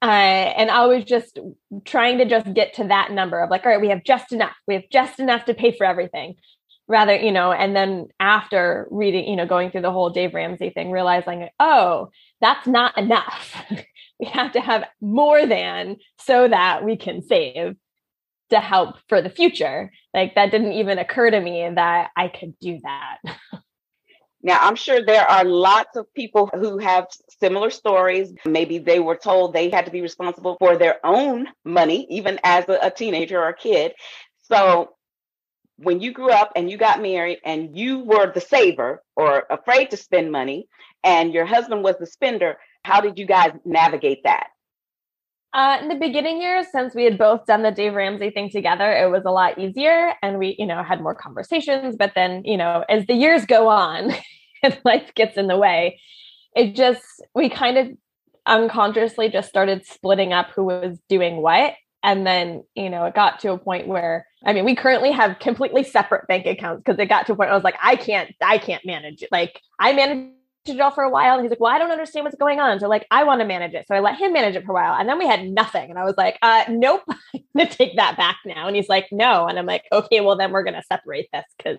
uh, 0.02 0.04
and 0.04 0.70
I 0.70 0.86
was 0.86 1.04
just 1.04 1.38
trying 1.84 2.18
to 2.18 2.24
just 2.24 2.52
get 2.52 2.74
to 2.74 2.84
that 2.88 3.12
number 3.12 3.40
of 3.40 3.50
like, 3.50 3.64
all 3.64 3.72
right, 3.72 3.80
we 3.80 3.88
have 3.88 4.04
just 4.04 4.32
enough. 4.32 4.56
We 4.66 4.74
have 4.74 4.84
just 4.90 5.20
enough 5.20 5.44
to 5.46 5.54
pay 5.54 5.76
for 5.76 5.84
everything. 5.84 6.34
Rather, 6.88 7.16
you 7.16 7.32
know, 7.32 7.50
and 7.50 7.74
then 7.74 8.06
after 8.20 8.86
reading, 8.90 9.28
you 9.28 9.34
know, 9.34 9.46
going 9.46 9.70
through 9.70 9.82
the 9.82 9.90
whole 9.90 10.10
Dave 10.10 10.34
Ramsey 10.34 10.70
thing, 10.70 10.92
realizing, 10.92 11.48
oh, 11.58 12.10
that's 12.40 12.66
not 12.66 12.96
enough. 12.96 13.60
we 14.20 14.26
have 14.26 14.52
to 14.52 14.60
have 14.60 14.84
more 15.00 15.46
than 15.46 15.96
so 16.20 16.46
that 16.46 16.84
we 16.84 16.96
can 16.96 17.22
save 17.22 17.74
to 18.50 18.60
help 18.60 18.96
for 19.08 19.20
the 19.20 19.30
future. 19.30 19.90
Like 20.14 20.36
that 20.36 20.52
didn't 20.52 20.72
even 20.72 20.98
occur 20.98 21.30
to 21.30 21.40
me 21.40 21.68
that 21.74 22.10
I 22.16 22.28
could 22.28 22.56
do 22.60 22.78
that. 22.82 23.18
Now, 24.46 24.60
I'm 24.60 24.76
sure 24.76 25.04
there 25.04 25.28
are 25.28 25.44
lots 25.44 25.96
of 25.96 26.14
people 26.14 26.48
who 26.54 26.78
have 26.78 27.08
similar 27.40 27.68
stories. 27.68 28.32
Maybe 28.44 28.78
they 28.78 29.00
were 29.00 29.16
told 29.16 29.52
they 29.52 29.70
had 29.70 29.86
to 29.86 29.90
be 29.90 30.02
responsible 30.02 30.56
for 30.60 30.76
their 30.76 31.04
own 31.04 31.48
money, 31.64 32.06
even 32.10 32.38
as 32.44 32.64
a, 32.68 32.78
a 32.80 32.90
teenager 32.92 33.40
or 33.40 33.48
a 33.48 33.56
kid. 33.56 33.92
So, 34.44 34.90
when 35.78 36.00
you 36.00 36.12
grew 36.12 36.30
up 36.30 36.52
and 36.54 36.70
you 36.70 36.78
got 36.78 37.02
married 37.02 37.40
and 37.44 37.76
you 37.76 38.04
were 38.04 38.32
the 38.32 38.40
saver 38.40 39.02
or 39.16 39.46
afraid 39.50 39.90
to 39.90 39.96
spend 39.96 40.30
money, 40.30 40.68
and 41.02 41.34
your 41.34 41.44
husband 41.44 41.82
was 41.82 41.96
the 41.98 42.06
spender, 42.06 42.56
how 42.84 43.00
did 43.00 43.18
you 43.18 43.26
guys 43.26 43.50
navigate 43.64 44.22
that? 44.22 44.46
Uh, 45.54 45.78
in 45.80 45.88
the 45.88 45.94
beginning 45.94 46.40
years, 46.40 46.66
since 46.70 46.94
we 46.94 47.04
had 47.04 47.16
both 47.16 47.46
done 47.46 47.62
the 47.62 47.70
Dave 47.70 47.94
Ramsey 47.94 48.30
thing 48.30 48.50
together, 48.50 48.92
it 48.92 49.10
was 49.10 49.22
a 49.24 49.30
lot 49.30 49.58
easier 49.58 50.12
and 50.22 50.38
we, 50.38 50.54
you 50.58 50.66
know, 50.66 50.82
had 50.82 51.00
more 51.00 51.14
conversations. 51.14 51.96
But 51.96 52.12
then, 52.14 52.44
you 52.44 52.56
know, 52.56 52.84
as 52.88 53.06
the 53.06 53.14
years 53.14 53.46
go 53.46 53.68
on 53.68 54.12
and 54.62 54.78
life 54.84 55.12
gets 55.14 55.36
in 55.36 55.46
the 55.46 55.56
way, 55.56 56.00
it 56.54 56.74
just, 56.74 57.04
we 57.34 57.48
kind 57.48 57.78
of 57.78 57.88
unconsciously 58.44 59.28
just 59.28 59.48
started 59.48 59.86
splitting 59.86 60.32
up 60.32 60.50
who 60.54 60.64
was 60.64 60.98
doing 61.08 61.38
what. 61.38 61.74
And 62.02 62.26
then, 62.26 62.62
you 62.74 62.90
know, 62.90 63.04
it 63.06 63.14
got 63.14 63.40
to 63.40 63.52
a 63.52 63.58
point 63.58 63.88
where, 63.88 64.26
I 64.44 64.52
mean, 64.52 64.64
we 64.64 64.76
currently 64.76 65.10
have 65.10 65.38
completely 65.38 65.82
separate 65.82 66.28
bank 66.28 66.46
accounts 66.46 66.82
because 66.84 67.00
it 67.00 67.06
got 67.06 67.26
to 67.26 67.32
a 67.32 67.36
point 67.36 67.50
I 67.50 67.54
was 67.54 67.64
like, 67.64 67.78
I 67.82 67.96
can't, 67.96 68.32
I 68.40 68.58
can't 68.58 68.84
manage 68.86 69.22
it. 69.22 69.30
Like, 69.32 69.60
I 69.80 69.92
manage 69.92 70.32
it 70.74 70.80
all 70.80 70.90
for 70.90 71.04
a 71.04 71.10
while. 71.10 71.34
And 71.34 71.42
he's 71.42 71.50
like, 71.50 71.60
Well, 71.60 71.72
I 71.72 71.78
don't 71.78 71.90
understand 71.90 72.24
what's 72.24 72.36
going 72.36 72.60
on. 72.60 72.80
So, 72.80 72.88
like, 72.88 73.06
I 73.10 73.24
want 73.24 73.40
to 73.40 73.46
manage 73.46 73.74
it. 73.74 73.86
So 73.88 73.94
I 73.94 74.00
let 74.00 74.16
him 74.16 74.32
manage 74.32 74.56
it 74.56 74.64
for 74.64 74.72
a 74.72 74.74
while. 74.74 74.94
And 74.94 75.08
then 75.08 75.18
we 75.18 75.26
had 75.26 75.48
nothing. 75.48 75.90
And 75.90 75.98
I 75.98 76.04
was 76.04 76.14
like, 76.16 76.38
uh, 76.42 76.64
Nope, 76.68 77.02
I'm 77.08 77.42
going 77.56 77.68
to 77.68 77.74
take 77.74 77.96
that 77.96 78.16
back 78.16 78.38
now. 78.44 78.66
And 78.66 78.76
he's 78.76 78.88
like, 78.88 79.06
No. 79.10 79.46
And 79.46 79.58
I'm 79.58 79.66
like, 79.66 79.84
Okay, 79.92 80.20
well, 80.20 80.36
then 80.36 80.52
we're 80.52 80.64
going 80.64 80.74
to 80.74 80.82
separate 80.82 81.28
this 81.32 81.44
because 81.56 81.78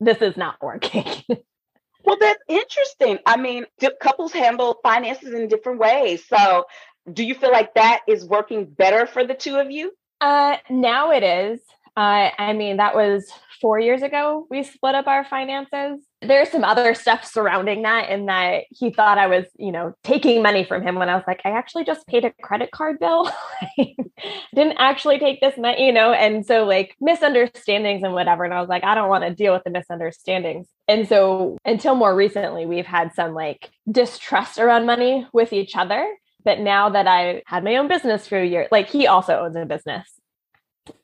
this 0.00 0.20
is 0.22 0.36
not 0.36 0.56
working. 0.60 1.04
well, 2.04 2.16
that's 2.20 2.42
interesting. 2.48 3.18
I 3.26 3.36
mean, 3.36 3.66
couples 4.00 4.32
handle 4.32 4.78
finances 4.82 5.32
in 5.32 5.48
different 5.48 5.78
ways. 5.78 6.24
So, 6.26 6.64
do 7.12 7.24
you 7.24 7.34
feel 7.34 7.52
like 7.52 7.74
that 7.74 8.00
is 8.08 8.24
working 8.24 8.64
better 8.66 9.06
for 9.06 9.24
the 9.24 9.34
two 9.34 9.56
of 9.56 9.70
you? 9.70 9.92
Uh, 10.20 10.56
now 10.70 11.12
it 11.12 11.22
is. 11.22 11.60
Uh, 11.96 12.30
I 12.38 12.52
mean, 12.52 12.76
that 12.76 12.94
was 12.94 13.30
four 13.60 13.80
years 13.80 14.02
ago 14.02 14.46
we 14.50 14.62
split 14.62 14.94
up 14.94 15.06
our 15.06 15.24
finances. 15.24 16.04
There's 16.20 16.50
some 16.50 16.64
other 16.64 16.94
stuff 16.94 17.24
surrounding 17.24 17.82
that, 17.82 18.10
in 18.10 18.26
that 18.26 18.64
he 18.70 18.90
thought 18.90 19.18
I 19.18 19.26
was, 19.26 19.44
you 19.58 19.72
know, 19.72 19.94
taking 20.04 20.42
money 20.42 20.64
from 20.64 20.82
him 20.82 20.96
when 20.96 21.08
I 21.08 21.14
was 21.14 21.24
like, 21.26 21.40
I 21.44 21.50
actually 21.50 21.84
just 21.84 22.06
paid 22.06 22.24
a 22.24 22.32
credit 22.42 22.70
card 22.70 22.98
bill. 22.98 23.30
didn't 24.54 24.76
actually 24.78 25.18
take 25.18 25.40
this 25.40 25.56
money, 25.56 25.86
you 25.86 25.92
know, 25.92 26.12
and 26.12 26.44
so 26.44 26.64
like 26.64 26.96
misunderstandings 27.00 28.02
and 28.02 28.12
whatever. 28.12 28.44
And 28.44 28.54
I 28.54 28.60
was 28.60 28.68
like, 28.68 28.84
I 28.84 28.94
don't 28.94 29.08
want 29.08 29.24
to 29.24 29.34
deal 29.34 29.52
with 29.52 29.64
the 29.64 29.70
misunderstandings. 29.70 30.66
And 30.88 31.08
so 31.08 31.58
until 31.64 31.94
more 31.94 32.14
recently, 32.14 32.66
we've 32.66 32.86
had 32.86 33.14
some 33.14 33.34
like 33.34 33.70
distrust 33.90 34.58
around 34.58 34.86
money 34.86 35.26
with 35.32 35.52
each 35.52 35.76
other. 35.76 36.06
But 36.44 36.60
now 36.60 36.90
that 36.90 37.08
I 37.08 37.42
had 37.46 37.64
my 37.64 37.76
own 37.76 37.88
business 37.88 38.28
for 38.28 38.38
a 38.38 38.46
year, 38.46 38.68
like 38.70 38.88
he 38.88 39.06
also 39.06 39.40
owns 39.40 39.56
a 39.56 39.64
business. 39.64 40.15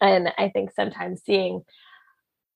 And 0.00 0.32
I 0.38 0.48
think 0.48 0.70
sometimes 0.74 1.22
seeing 1.24 1.62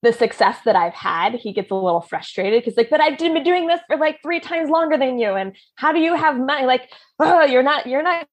the 0.03 0.13
success 0.13 0.59
that 0.65 0.77
I've 0.77 0.95
had, 0.95 1.35
he 1.35 1.53
gets 1.53 1.71
a 1.71 1.75
little 1.75 2.01
frustrated 2.01 2.63
because 2.63 2.77
like, 2.77 2.91
but 2.91 3.01
I've 3.01 3.19
been 3.19 3.43
doing 3.43 3.67
this 3.67 3.81
for 3.87 3.97
like 3.97 4.21
three 4.23 4.41
times 4.41 4.71
longer 4.71 4.97
than 4.97 5.19
you. 5.19 5.35
And 5.35 5.57
how 5.77 5.93
do 5.93 5.99
you 5.99 6.15
have 6.15 6.39
money? 6.39 6.67
Like, 6.67 6.91
oh, 7.19 7.45
you're 7.45 7.63
not, 7.63 7.87
you're 7.87 8.03
not 8.03 8.27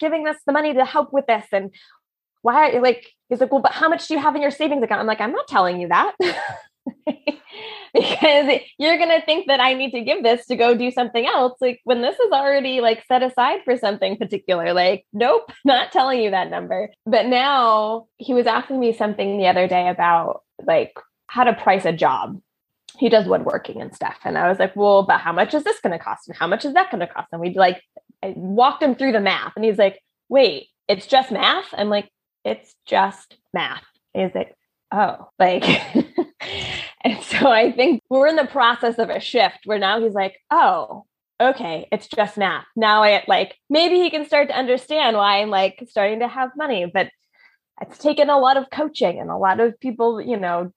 giving 0.00 0.26
us 0.26 0.36
the 0.46 0.52
money 0.52 0.72
to 0.74 0.84
help 0.84 1.12
with 1.12 1.26
this. 1.26 1.46
And 1.52 1.70
why 2.42 2.54
are 2.54 2.72
you 2.74 2.82
like 2.82 3.06
he's 3.28 3.40
like, 3.40 3.52
well, 3.52 3.60
but 3.60 3.72
how 3.72 3.88
much 3.88 4.08
do 4.08 4.14
you 4.14 4.20
have 4.20 4.34
in 4.34 4.42
your 4.42 4.50
savings 4.50 4.82
account? 4.82 5.00
I'm 5.00 5.06
like, 5.06 5.20
I'm 5.20 5.32
not 5.32 5.48
telling 5.48 5.80
you 5.80 5.88
that. 5.88 6.14
because 7.94 8.60
you're 8.78 8.98
going 8.98 9.20
to 9.20 9.24
think 9.24 9.46
that 9.46 9.60
I 9.60 9.74
need 9.74 9.92
to 9.92 10.02
give 10.02 10.22
this 10.22 10.46
to 10.46 10.56
go 10.56 10.74
do 10.74 10.90
something 10.90 11.26
else. 11.26 11.54
Like 11.60 11.80
when 11.84 12.02
this 12.02 12.18
is 12.18 12.32
already 12.32 12.80
like 12.80 13.04
set 13.06 13.22
aside 13.22 13.60
for 13.64 13.76
something 13.76 14.16
particular, 14.16 14.72
like, 14.72 15.06
nope, 15.12 15.50
not 15.64 15.92
telling 15.92 16.20
you 16.20 16.30
that 16.30 16.50
number. 16.50 16.90
But 17.06 17.26
now 17.26 18.06
he 18.16 18.34
was 18.34 18.46
asking 18.46 18.80
me 18.80 18.92
something 18.92 19.38
the 19.38 19.46
other 19.46 19.68
day 19.68 19.88
about 19.88 20.42
like 20.64 20.94
how 21.26 21.44
to 21.44 21.54
price 21.54 21.84
a 21.84 21.92
job. 21.92 22.40
He 22.98 23.08
does 23.08 23.26
woodworking 23.26 23.80
and 23.80 23.94
stuff. 23.94 24.18
And 24.24 24.36
I 24.36 24.48
was 24.48 24.58
like, 24.58 24.74
well, 24.74 25.04
but 25.04 25.20
how 25.20 25.32
much 25.32 25.54
is 25.54 25.62
this 25.62 25.80
going 25.80 25.96
to 25.96 26.02
cost? 26.02 26.26
And 26.26 26.36
how 26.36 26.48
much 26.48 26.64
is 26.64 26.74
that 26.74 26.90
going 26.90 27.00
to 27.00 27.06
cost? 27.06 27.28
And 27.32 27.40
we'd 27.40 27.56
like, 27.56 27.80
I 28.22 28.34
walked 28.36 28.82
him 28.82 28.96
through 28.96 29.12
the 29.12 29.20
math 29.20 29.52
and 29.54 29.64
he's 29.64 29.78
like, 29.78 30.00
wait, 30.28 30.68
it's 30.88 31.06
just 31.06 31.30
math? 31.30 31.66
I'm 31.72 31.90
like, 31.90 32.10
it's 32.44 32.74
just 32.86 33.36
math. 33.52 33.84
He's 34.14 34.34
like, 34.34 34.54
oh, 34.90 35.28
like, 35.38 35.64
and 37.16 37.24
so 37.24 37.50
I 37.50 37.72
think 37.72 38.02
we're 38.10 38.26
in 38.26 38.36
the 38.36 38.44
process 38.44 38.98
of 38.98 39.08
a 39.08 39.18
shift 39.18 39.60
where 39.64 39.78
now 39.78 40.00
he's 40.00 40.12
like, 40.12 40.36
oh, 40.50 41.06
okay, 41.40 41.88
it's 41.90 42.06
just 42.06 42.36
math. 42.36 42.66
Now 42.76 43.02
I 43.02 43.24
like, 43.26 43.56
maybe 43.70 43.96
he 43.96 44.10
can 44.10 44.26
start 44.26 44.48
to 44.48 44.58
understand 44.58 45.16
why 45.16 45.40
I'm 45.40 45.48
like 45.48 45.82
starting 45.88 46.20
to 46.20 46.28
have 46.28 46.50
money, 46.54 46.90
but 46.92 47.08
it's 47.80 47.96
taken 47.96 48.28
a 48.28 48.38
lot 48.38 48.58
of 48.58 48.68
coaching 48.70 49.20
and 49.20 49.30
a 49.30 49.36
lot 49.36 49.58
of 49.58 49.80
people, 49.80 50.20
you 50.20 50.36
know, 50.36 50.70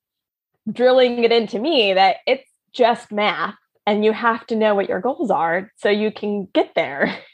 drilling 0.72 1.24
it 1.26 1.34
into 1.34 1.60
me 1.60 1.94
that 1.94 2.18
it's 2.26 2.50
just 2.72 3.12
math 3.12 3.56
and 3.86 4.06
you 4.06 4.14
have 4.14 4.48
to 4.48 4.56
know 4.56 4.74
what 4.74 4.88
your 4.88 5.02
goals 5.02 5.32
are 5.32 5.70
so 5.76 5.90
you 5.90 6.12
can 6.12 6.48
get 6.54 6.74
there. 6.76 7.18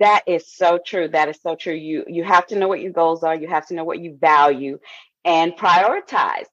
That 0.00 0.22
is 0.28 0.46
so 0.46 0.78
true. 0.78 1.08
That 1.08 1.28
is 1.28 1.40
so 1.42 1.56
true. 1.56 1.74
You 1.74 2.04
you 2.06 2.22
have 2.22 2.46
to 2.46 2.56
know 2.56 2.68
what 2.68 2.80
your 2.80 2.92
goals 2.92 3.24
are, 3.24 3.34
you 3.34 3.48
have 3.48 3.66
to 3.66 3.74
know 3.74 3.82
what 3.82 3.98
you 3.98 4.16
value 4.16 4.78
and 5.24 5.50
prioritize. 5.54 6.44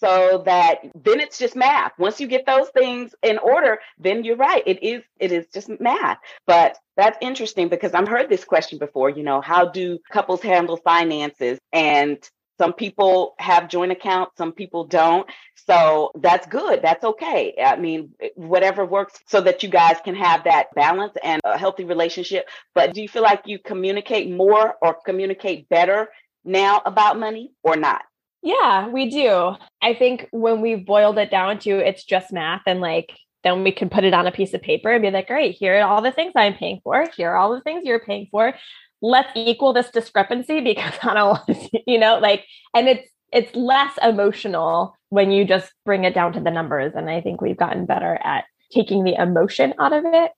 So 0.00 0.42
that 0.46 0.78
then 0.94 1.20
it's 1.20 1.38
just 1.38 1.56
math. 1.56 1.92
Once 1.98 2.20
you 2.20 2.26
get 2.26 2.46
those 2.46 2.68
things 2.70 3.14
in 3.22 3.38
order, 3.38 3.78
then 3.98 4.24
you're 4.24 4.36
right. 4.36 4.62
It 4.66 4.82
is 4.82 5.02
it 5.18 5.32
is 5.32 5.46
just 5.52 5.68
math. 5.80 6.18
But 6.46 6.76
that's 6.96 7.18
interesting 7.20 7.68
because 7.68 7.92
I've 7.94 8.08
heard 8.08 8.28
this 8.28 8.44
question 8.44 8.78
before, 8.78 9.10
you 9.10 9.22
know, 9.22 9.40
how 9.40 9.66
do 9.68 9.98
couples 10.10 10.42
handle 10.42 10.76
finances? 10.76 11.58
And 11.72 12.18
some 12.58 12.72
people 12.72 13.34
have 13.38 13.68
joint 13.68 13.92
accounts, 13.92 14.36
some 14.36 14.52
people 14.52 14.84
don't. 14.86 15.28
So 15.66 16.10
that's 16.20 16.46
good. 16.46 16.80
That's 16.82 17.04
okay. 17.04 17.54
I 17.64 17.76
mean, 17.76 18.14
whatever 18.34 18.84
works 18.84 19.14
so 19.26 19.40
that 19.42 19.62
you 19.62 19.68
guys 19.68 19.96
can 20.04 20.14
have 20.14 20.44
that 20.44 20.66
balance 20.74 21.14
and 21.22 21.40
a 21.44 21.56
healthy 21.58 21.84
relationship. 21.84 22.48
But 22.74 22.94
do 22.94 23.02
you 23.02 23.08
feel 23.08 23.22
like 23.22 23.42
you 23.46 23.58
communicate 23.58 24.30
more 24.30 24.74
or 24.82 24.96
communicate 25.04 25.68
better 25.68 26.08
now 26.44 26.82
about 26.84 27.18
money 27.18 27.52
or 27.62 27.76
not? 27.76 28.02
Yeah, 28.42 28.88
we 28.88 29.08
do. 29.08 29.54
I 29.80 29.94
think 29.94 30.28
when 30.32 30.60
we've 30.60 30.84
boiled 30.84 31.18
it 31.18 31.30
down 31.30 31.58
to 31.60 31.70
it's 31.70 32.04
just 32.04 32.32
math 32.32 32.62
and 32.66 32.80
like 32.80 33.12
then 33.44 33.64
we 33.64 33.72
can 33.72 33.88
put 33.88 34.04
it 34.04 34.14
on 34.14 34.26
a 34.26 34.32
piece 34.32 34.54
of 34.54 34.62
paper 34.62 34.90
and 34.90 35.02
be 35.02 35.10
like, 35.10 35.26
great, 35.26 35.56
here 35.56 35.80
are 35.80 35.88
all 35.88 36.02
the 36.02 36.12
things 36.12 36.32
I'm 36.36 36.54
paying 36.54 36.80
for. 36.84 37.06
Here 37.16 37.30
are 37.30 37.36
all 37.36 37.54
the 37.54 37.60
things 37.60 37.84
you're 37.84 38.04
paying 38.04 38.28
for. 38.30 38.54
Let's 39.00 39.30
equal 39.34 39.72
this 39.72 39.90
discrepancy 39.90 40.60
because 40.60 40.94
I 41.02 41.14
don't 41.14 41.28
want 41.28 41.46
to, 41.46 41.80
you 41.86 41.98
know, 41.98 42.18
like, 42.18 42.44
and 42.74 42.88
it's 42.88 43.08
it's 43.32 43.54
less 43.56 43.98
emotional 44.02 44.94
when 45.08 45.30
you 45.30 45.44
just 45.44 45.72
bring 45.86 46.04
it 46.04 46.14
down 46.14 46.34
to 46.34 46.40
the 46.40 46.50
numbers. 46.50 46.92
And 46.94 47.08
I 47.08 47.22
think 47.22 47.40
we've 47.40 47.56
gotten 47.56 47.86
better 47.86 48.18
at 48.22 48.44
taking 48.70 49.04
the 49.04 49.14
emotion 49.14 49.72
out 49.78 49.92
of 49.92 50.04
it 50.04 50.32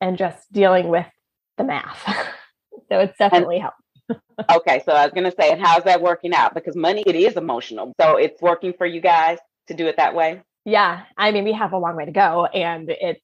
and 0.00 0.18
just 0.18 0.52
dealing 0.52 0.88
with 0.88 1.06
the 1.56 1.64
math. 1.64 2.02
so 2.90 3.00
it's 3.00 3.16
definitely 3.16 3.58
helped 3.58 3.78
okay, 4.10 4.82
so 4.84 4.92
I 4.92 5.04
was 5.04 5.12
going 5.12 5.30
to 5.30 5.34
say, 5.38 5.50
and 5.50 5.60
how's 5.60 5.84
that 5.84 6.00
working 6.00 6.34
out? 6.34 6.54
Because 6.54 6.76
money, 6.76 7.02
it 7.06 7.14
is 7.14 7.36
emotional. 7.36 7.92
So 8.00 8.16
it's 8.16 8.40
working 8.42 8.74
for 8.76 8.86
you 8.86 9.00
guys 9.00 9.38
to 9.68 9.74
do 9.74 9.86
it 9.86 9.96
that 9.96 10.14
way? 10.14 10.42
Yeah. 10.64 11.02
I 11.16 11.30
mean, 11.30 11.44
we 11.44 11.52
have 11.52 11.72
a 11.72 11.78
long 11.78 11.96
way 11.96 12.06
to 12.06 12.12
go 12.12 12.46
and 12.46 12.88
it's, 12.90 13.20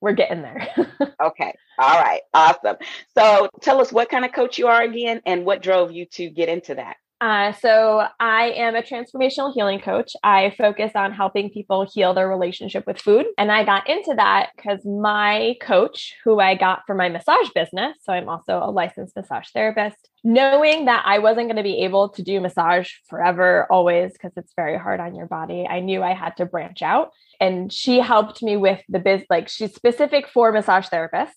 we're 0.00 0.12
getting 0.12 0.42
there. 0.42 0.68
okay. 1.22 1.54
All 1.78 2.00
right. 2.00 2.20
Awesome. 2.34 2.76
So 3.16 3.48
tell 3.60 3.80
us 3.80 3.92
what 3.92 4.08
kind 4.08 4.24
of 4.24 4.32
coach 4.32 4.58
you 4.58 4.66
are 4.66 4.82
again 4.82 5.22
and 5.24 5.44
what 5.44 5.62
drove 5.62 5.92
you 5.92 6.06
to 6.12 6.28
get 6.28 6.48
into 6.48 6.74
that? 6.74 6.96
Uh, 7.22 7.52
so 7.52 8.04
I 8.18 8.50
am 8.56 8.74
a 8.74 8.82
transformational 8.82 9.54
healing 9.54 9.78
coach. 9.78 10.10
I 10.24 10.52
focus 10.58 10.90
on 10.96 11.12
helping 11.12 11.50
people 11.50 11.88
heal 11.88 12.14
their 12.14 12.28
relationship 12.28 12.84
with 12.84 12.98
food. 12.98 13.26
And 13.38 13.52
I 13.52 13.62
got 13.62 13.88
into 13.88 14.14
that 14.16 14.50
because 14.56 14.84
my 14.84 15.54
coach, 15.62 16.16
who 16.24 16.40
I 16.40 16.56
got 16.56 16.80
for 16.84 16.96
my 16.96 17.08
massage 17.08 17.48
business, 17.54 17.96
so 18.02 18.12
I'm 18.12 18.28
also 18.28 18.58
a 18.60 18.72
licensed 18.72 19.14
massage 19.14 19.46
therapist, 19.54 20.10
knowing 20.24 20.86
that 20.86 21.04
I 21.06 21.20
wasn't 21.20 21.46
going 21.46 21.58
to 21.58 21.62
be 21.62 21.84
able 21.84 22.08
to 22.08 22.24
do 22.24 22.40
massage 22.40 22.90
forever, 23.08 23.68
always, 23.70 24.14
because 24.14 24.32
it's 24.36 24.54
very 24.56 24.76
hard 24.76 24.98
on 24.98 25.14
your 25.14 25.26
body, 25.26 25.64
I 25.64 25.78
knew 25.78 26.02
I 26.02 26.14
had 26.14 26.36
to 26.38 26.44
branch 26.44 26.82
out. 26.82 27.10
And 27.38 27.72
she 27.72 28.00
helped 28.00 28.42
me 28.42 28.56
with 28.56 28.80
the 28.88 28.98
biz, 28.98 29.22
like 29.30 29.48
she's 29.48 29.72
specific 29.72 30.26
for 30.26 30.50
massage 30.50 30.88
therapists. 30.88 31.30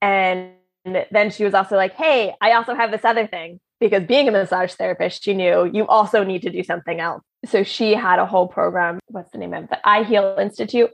And 0.00 0.52
then 0.84 1.30
she 1.32 1.42
was 1.42 1.54
also 1.54 1.74
like, 1.74 1.94
hey, 1.94 2.34
I 2.40 2.52
also 2.52 2.76
have 2.76 2.92
this 2.92 3.04
other 3.04 3.26
thing 3.26 3.58
because 3.80 4.04
being 4.04 4.28
a 4.28 4.32
massage 4.32 4.72
therapist, 4.72 5.22
she 5.22 5.34
knew 5.34 5.70
you 5.72 5.86
also 5.86 6.24
need 6.24 6.42
to 6.42 6.50
do 6.50 6.62
something 6.62 7.00
else. 7.00 7.22
So 7.46 7.62
she 7.62 7.94
had 7.94 8.18
a 8.18 8.26
whole 8.26 8.48
program. 8.48 8.98
What's 9.08 9.30
the 9.30 9.38
name 9.38 9.52
of 9.54 9.64
it? 9.64 9.78
I 9.84 10.04
Heal 10.04 10.36
Institute 10.40 10.90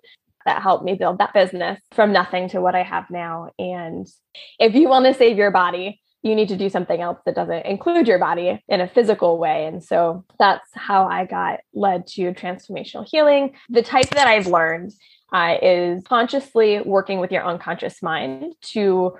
that 0.46 0.62
helped 0.62 0.84
me 0.84 0.94
build 0.94 1.18
that 1.18 1.34
business 1.34 1.80
from 1.92 2.12
nothing 2.12 2.49
to 2.50 2.60
what 2.60 2.75
I 2.75 2.82
have 2.82 3.10
now. 3.10 3.50
And 3.58 4.06
if 4.58 4.75
you 4.75 4.88
want 4.88 5.06
to 5.06 5.14
save 5.14 5.37
your 5.37 5.50
body, 5.50 6.00
you 6.22 6.34
need 6.34 6.49
to 6.49 6.56
do 6.56 6.68
something 6.68 7.00
else 7.00 7.18
that 7.25 7.34
doesn't 7.34 7.66
include 7.66 8.06
your 8.06 8.18
body 8.18 8.62
in 8.68 8.80
a 8.80 8.88
physical 8.88 9.38
way. 9.38 9.66
And 9.66 9.82
so 9.82 10.25
that's 10.38 10.68
how 10.75 11.06
I 11.06 11.25
got 11.25 11.60
led 11.72 12.06
to 12.08 12.32
transformational 12.32 13.06
healing. 13.08 13.54
The 13.70 13.82
type 13.82 14.10
that 14.10 14.26
I've 14.26 14.46
learned 14.46 14.92
uh, 15.32 15.56
is 15.62 16.02
consciously 16.04 16.80
working 16.80 17.20
with 17.20 17.32
your 17.32 17.44
unconscious 17.44 18.02
mind 18.02 18.54
to 18.72 19.16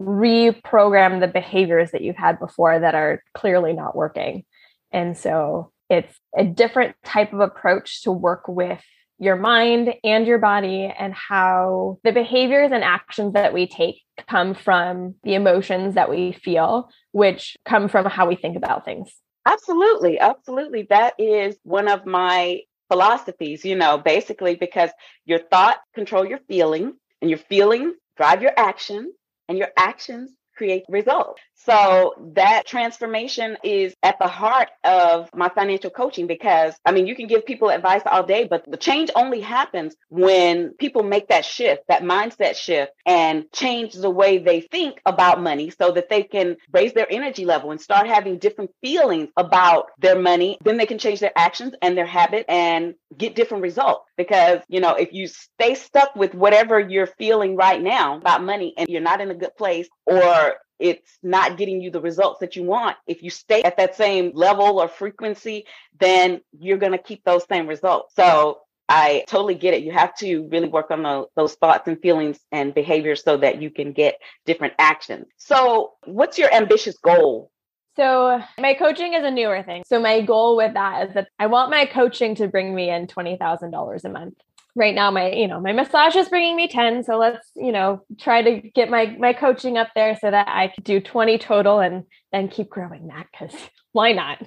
reprogram 0.00 1.20
the 1.20 1.28
behaviors 1.28 1.90
that 1.92 2.02
you've 2.02 2.16
had 2.16 2.38
before 2.38 2.78
that 2.78 2.94
are 2.94 3.22
clearly 3.34 3.72
not 3.72 3.96
working. 3.96 4.44
And 4.92 5.16
so 5.16 5.72
it's 5.90 6.14
a 6.36 6.44
different 6.44 6.96
type 7.04 7.32
of 7.32 7.40
approach 7.40 8.02
to 8.02 8.12
work 8.12 8.48
with 8.48 8.82
your 9.18 9.36
mind 9.36 9.94
and 10.02 10.26
your 10.26 10.38
body 10.38 10.92
and 10.98 11.14
how 11.14 11.98
the 12.02 12.12
behaviors 12.12 12.72
and 12.72 12.82
actions 12.82 13.34
that 13.34 13.54
we 13.54 13.66
take 13.66 14.02
come 14.28 14.54
from 14.54 15.14
the 15.22 15.34
emotions 15.34 15.94
that 15.94 16.10
we 16.10 16.32
feel, 16.32 16.88
which 17.12 17.56
come 17.64 17.88
from 17.88 18.06
how 18.06 18.26
we 18.26 18.34
think 18.34 18.56
about 18.56 18.84
things. 18.84 19.12
Absolutely. 19.46 20.18
Absolutely. 20.18 20.86
That 20.90 21.14
is 21.18 21.56
one 21.62 21.88
of 21.88 22.06
my 22.06 22.60
philosophies, 22.90 23.64
you 23.64 23.76
know, 23.76 23.98
basically 23.98 24.56
because 24.56 24.90
your 25.24 25.38
thought 25.38 25.78
control 25.94 26.24
your 26.26 26.40
feeling 26.48 26.94
and 27.20 27.30
your 27.30 27.38
feeling 27.38 27.94
drive 28.16 28.42
your 28.42 28.52
action 28.56 29.12
and 29.48 29.58
your 29.58 29.68
actions 29.76 30.32
create 30.56 30.84
results. 30.88 31.40
So 31.64 32.14
that 32.34 32.66
transformation 32.66 33.56
is 33.64 33.94
at 34.02 34.18
the 34.18 34.28
heart 34.28 34.70
of 34.84 35.30
my 35.34 35.48
financial 35.48 35.90
coaching 35.90 36.26
because 36.26 36.74
I 36.84 36.92
mean, 36.92 37.06
you 37.06 37.16
can 37.16 37.26
give 37.26 37.46
people 37.46 37.70
advice 37.70 38.02
all 38.06 38.22
day, 38.24 38.46
but 38.48 38.64
the 38.70 38.76
change 38.76 39.10
only 39.16 39.40
happens 39.40 39.96
when 40.10 40.74
people 40.74 41.02
make 41.02 41.28
that 41.28 41.44
shift, 41.44 41.84
that 41.88 42.02
mindset 42.02 42.56
shift 42.56 42.92
and 43.06 43.50
change 43.52 43.94
the 43.94 44.10
way 44.10 44.38
they 44.38 44.60
think 44.60 45.00
about 45.06 45.40
money 45.42 45.70
so 45.70 45.92
that 45.92 46.10
they 46.10 46.22
can 46.22 46.56
raise 46.72 46.92
their 46.92 47.10
energy 47.10 47.44
level 47.44 47.70
and 47.70 47.80
start 47.80 48.06
having 48.06 48.38
different 48.38 48.70
feelings 48.82 49.28
about 49.36 49.86
their 49.98 50.18
money. 50.18 50.58
Then 50.64 50.76
they 50.76 50.86
can 50.86 50.98
change 50.98 51.20
their 51.20 51.32
actions 51.36 51.74
and 51.82 51.96
their 51.96 52.06
habit 52.06 52.44
and 52.48 52.94
get 53.16 53.36
different 53.36 53.62
results. 53.62 54.04
Because, 54.16 54.60
you 54.68 54.80
know, 54.80 54.94
if 54.94 55.12
you 55.12 55.26
stay 55.28 55.74
stuck 55.74 56.14
with 56.14 56.34
whatever 56.34 56.78
you're 56.78 57.06
feeling 57.06 57.56
right 57.56 57.82
now 57.82 58.18
about 58.18 58.42
money 58.44 58.74
and 58.76 58.88
you're 58.88 59.00
not 59.00 59.20
in 59.20 59.30
a 59.30 59.34
good 59.34 59.56
place 59.56 59.88
or 60.06 60.54
it's 60.78 61.18
not 61.22 61.56
getting 61.56 61.80
you 61.80 61.90
the 61.90 62.00
results 62.00 62.40
that 62.40 62.56
you 62.56 62.64
want. 62.64 62.96
If 63.06 63.22
you 63.22 63.30
stay 63.30 63.62
at 63.62 63.76
that 63.76 63.96
same 63.96 64.32
level 64.34 64.80
or 64.80 64.88
frequency, 64.88 65.66
then 65.98 66.40
you're 66.58 66.78
going 66.78 66.92
to 66.92 66.98
keep 66.98 67.24
those 67.24 67.46
same 67.48 67.66
results. 67.66 68.14
So 68.14 68.60
I 68.88 69.24
totally 69.26 69.54
get 69.54 69.74
it. 69.74 69.82
You 69.82 69.92
have 69.92 70.14
to 70.18 70.46
really 70.48 70.68
work 70.68 70.90
on 70.90 71.02
the, 71.02 71.26
those 71.36 71.54
thoughts 71.54 71.88
and 71.88 72.00
feelings 72.00 72.38
and 72.52 72.74
behaviors 72.74 73.22
so 73.22 73.36
that 73.38 73.62
you 73.62 73.70
can 73.70 73.92
get 73.92 74.16
different 74.44 74.74
actions. 74.78 75.26
So, 75.38 75.92
what's 76.04 76.38
your 76.38 76.52
ambitious 76.52 76.98
goal? 76.98 77.50
So, 77.96 78.42
my 78.58 78.74
coaching 78.74 79.14
is 79.14 79.24
a 79.24 79.30
newer 79.30 79.62
thing. 79.62 79.84
So, 79.86 80.00
my 80.00 80.20
goal 80.20 80.56
with 80.56 80.74
that 80.74 81.08
is 81.08 81.14
that 81.14 81.28
I 81.38 81.46
want 81.46 81.70
my 81.70 81.86
coaching 81.86 82.34
to 82.36 82.48
bring 82.48 82.74
me 82.74 82.90
in 82.90 83.06
$20,000 83.06 84.04
a 84.04 84.08
month 84.10 84.34
right 84.76 84.94
now 84.94 85.10
my 85.10 85.30
you 85.30 85.46
know 85.46 85.60
my 85.60 85.72
massage 85.72 86.16
is 86.16 86.28
bringing 86.28 86.56
me 86.56 86.68
10 86.68 87.04
so 87.04 87.16
let's 87.16 87.48
you 87.54 87.72
know 87.72 88.04
try 88.18 88.42
to 88.42 88.60
get 88.70 88.90
my 88.90 89.06
my 89.18 89.32
coaching 89.32 89.76
up 89.76 89.88
there 89.94 90.16
so 90.20 90.30
that 90.30 90.48
i 90.48 90.68
could 90.68 90.84
do 90.84 91.00
20 91.00 91.38
total 91.38 91.80
and 91.80 92.04
then 92.32 92.48
keep 92.48 92.68
growing 92.68 93.06
that 93.06 93.26
because 93.30 93.54
why 93.94 94.12
not? 94.12 94.42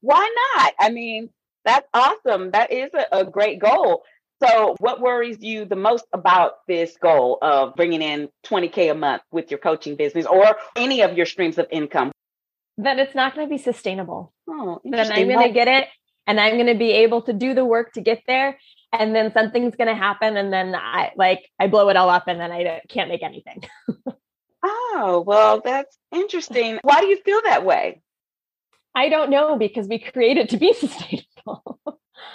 Why 0.00 0.34
not? 0.56 0.72
I 0.80 0.90
mean 0.90 1.28
that's 1.64 1.86
awesome. 1.92 2.52
That 2.52 2.72
is 2.72 2.90
a, 2.94 3.20
a 3.20 3.24
great 3.24 3.60
goal. 3.60 4.02
So 4.42 4.74
what 4.80 5.00
worries 5.00 5.38
you 5.40 5.64
the 5.64 5.76
most 5.76 6.04
about 6.12 6.66
this 6.66 6.96
goal 7.00 7.38
of 7.40 7.76
bringing 7.76 8.02
in 8.02 8.28
20k 8.46 8.90
a 8.90 8.94
month 8.94 9.22
with 9.30 9.52
your 9.52 9.58
coaching 9.58 9.94
business 9.94 10.26
or 10.26 10.56
any 10.74 11.02
of 11.02 11.16
your 11.16 11.26
streams 11.26 11.58
of 11.58 11.66
income? 11.70 12.10
That 12.78 12.98
it's 12.98 13.14
not 13.14 13.34
going 13.34 13.46
to 13.46 13.50
be 13.50 13.58
sustainable. 13.58 14.32
Oh, 14.48 14.80
that 14.84 15.12
i'm 15.12 15.28
going 15.28 15.46
to 15.46 15.54
get 15.54 15.68
it 15.68 15.88
and 16.26 16.40
i'm 16.40 16.54
going 16.54 16.66
to 16.66 16.78
be 16.78 16.92
able 16.92 17.22
to 17.22 17.32
do 17.32 17.54
the 17.54 17.64
work 17.64 17.92
to 17.92 18.00
get 18.00 18.22
there 18.26 18.58
and 18.92 19.14
then 19.14 19.32
something's 19.32 19.76
going 19.76 19.88
to 19.88 19.94
happen 19.94 20.36
and 20.36 20.52
then 20.52 20.74
i 20.74 21.12
like 21.16 21.48
i 21.58 21.66
blow 21.66 21.88
it 21.88 21.96
all 21.96 22.10
up 22.10 22.24
and 22.28 22.40
then 22.40 22.52
i 22.52 22.80
can't 22.88 23.08
make 23.08 23.22
anything. 23.22 23.62
Oh 24.64 25.24
well 25.26 25.60
that's 25.64 25.98
interesting. 26.14 26.78
Why 26.82 27.00
do 27.00 27.06
you 27.06 27.16
feel 27.24 27.40
that 27.44 27.64
way? 27.64 28.00
I 28.94 29.08
don't 29.08 29.30
know 29.30 29.56
because 29.56 29.88
we 29.88 29.98
create 29.98 30.36
it 30.36 30.50
to 30.50 30.56
be 30.56 30.72
sustainable. 30.78 31.80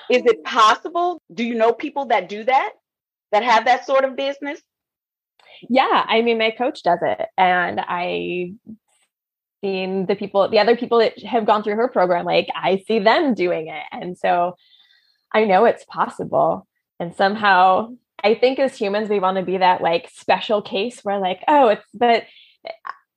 Is 0.09 0.25
it 0.25 0.43
possible? 0.43 1.21
Do 1.33 1.43
you 1.43 1.55
know 1.55 1.71
people 1.71 2.07
that 2.07 2.27
do 2.27 2.43
that? 2.43 2.73
That 3.31 3.43
have 3.43 3.65
that 3.65 3.85
sort 3.85 4.03
of 4.05 4.15
business? 4.15 4.59
Yeah 5.69 6.05
i 6.07 6.21
mean 6.21 6.37
my 6.37 6.51
coach 6.51 6.83
does 6.83 6.99
it 7.01 7.27
and 7.37 7.79
i 7.81 8.53
seen 9.63 10.05
the 10.05 10.15
people 10.15 10.47
the 10.49 10.59
other 10.59 10.75
people 10.75 10.99
that 10.99 11.17
have 11.23 11.45
gone 11.45 11.63
through 11.63 11.75
her 11.75 11.87
program 11.87 12.25
like 12.25 12.47
i 12.55 12.83
see 12.87 12.99
them 12.99 13.33
doing 13.33 13.67
it 13.67 13.83
and 13.91 14.17
so 14.17 14.55
I 15.33 15.45
know 15.45 15.65
it's 15.65 15.85
possible. 15.85 16.67
And 16.99 17.15
somehow 17.15 17.89
I 18.23 18.35
think 18.35 18.59
as 18.59 18.75
humans, 18.75 19.09
we 19.09 19.19
want 19.19 19.37
to 19.37 19.43
be 19.43 19.57
that 19.57 19.81
like 19.81 20.09
special 20.13 20.61
case 20.61 21.01
where 21.01 21.19
like, 21.19 21.43
oh, 21.47 21.69
it's, 21.69 21.85
but 21.93 22.23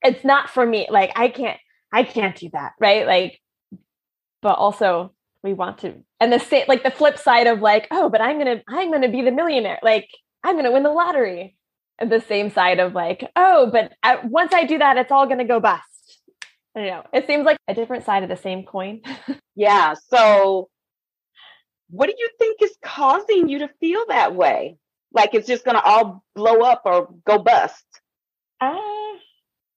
it's 0.03 0.23
not 0.23 0.49
for 0.49 0.65
me. 0.65 0.87
Like, 0.89 1.11
I 1.15 1.29
can't, 1.29 1.59
I 1.91 2.03
can't 2.03 2.35
do 2.35 2.49
that. 2.53 2.73
Right. 2.79 3.05
Like, 3.05 3.41
but 4.41 4.57
also 4.57 5.13
we 5.43 5.53
want 5.53 5.79
to, 5.79 5.95
and 6.19 6.31
the 6.31 6.39
same, 6.39 6.65
like 6.67 6.83
the 6.83 6.91
flip 6.91 7.17
side 7.17 7.47
of 7.47 7.61
like, 7.61 7.87
oh, 7.91 8.09
but 8.09 8.21
I'm 8.21 8.39
going 8.39 8.57
to, 8.57 8.63
I'm 8.67 8.89
going 8.89 9.01
to 9.01 9.09
be 9.09 9.21
the 9.23 9.31
millionaire. 9.31 9.79
Like, 9.81 10.07
I'm 10.43 10.55
going 10.55 10.65
to 10.65 10.71
win 10.71 10.83
the 10.83 10.91
lottery. 10.91 11.55
And 11.99 12.11
the 12.11 12.21
same 12.21 12.49
side 12.49 12.79
of 12.79 12.93
like, 12.93 13.29
oh, 13.35 13.69
but 13.71 13.93
I, 14.01 14.17
once 14.23 14.53
I 14.55 14.63
do 14.63 14.79
that, 14.79 14.97
it's 14.97 15.11
all 15.11 15.27
going 15.27 15.37
to 15.37 15.43
go 15.43 15.59
bust. 15.59 15.83
I 16.75 16.79
don't 16.79 16.87
know. 16.87 17.03
It 17.13 17.27
seems 17.27 17.45
like 17.45 17.57
a 17.67 17.75
different 17.75 18.05
side 18.05 18.23
of 18.23 18.29
the 18.29 18.37
same 18.37 18.63
coin. 18.63 19.01
yeah. 19.55 19.93
So 20.09 20.70
What 21.91 22.07
do 22.07 22.15
you 22.17 22.29
think 22.39 22.61
is 22.61 22.75
causing 22.83 23.49
you 23.49 23.59
to 23.59 23.69
feel 23.79 24.05
that 24.07 24.35
way? 24.35 24.77
Like 25.13 25.33
it's 25.33 25.47
just 25.47 25.65
going 25.65 25.75
to 25.75 25.83
all 25.83 26.23
blow 26.35 26.61
up 26.61 26.83
or 26.85 27.09
go 27.25 27.37
bust? 27.37 27.85
Uh, 28.59 28.77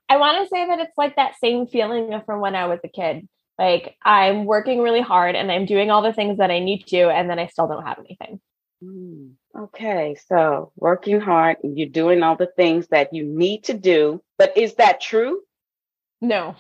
I 0.09 0.17
want 0.17 0.43
to 0.43 0.49
say 0.49 0.67
that 0.67 0.79
it's 0.79 0.97
like 0.97 1.17
that 1.17 1.35
same 1.41 1.67
feeling 1.67 2.21
from 2.25 2.41
when 2.41 2.55
I 2.55 2.67
was 2.67 2.79
a 2.85 2.89
kid. 2.89 3.29
Like 3.59 3.97
I'm 4.05 4.45
working 4.45 4.81
really 4.81 5.01
hard 5.01 5.35
and 5.35 5.51
I'm 5.51 5.67
doing 5.67 5.91
all 5.91 6.03
the 6.03 6.13
things 6.13 6.39
that 6.39 6.51
I 6.51 6.59
need 6.59 6.87
to, 6.89 7.09
and 7.09 7.31
then 7.31 7.39
I 7.39 7.47
still 7.47 7.69
don't 7.69 7.87
have 7.87 7.99
anything. 7.99 8.41
Mm, 8.83 9.33
okay, 9.57 10.17
so 10.27 10.73
working 10.77 11.21
hard 11.21 11.59
you're 11.63 11.89
doing 11.89 12.23
all 12.23 12.37
the 12.37 12.51
things 12.57 12.89
that 12.89 13.15
you 13.15 13.25
need 13.25 13.65
to 13.65 13.75
do, 13.75 14.23
but 14.39 14.57
is 14.57 14.75
that 14.75 15.01
true? 15.01 15.41
No, 16.21 16.57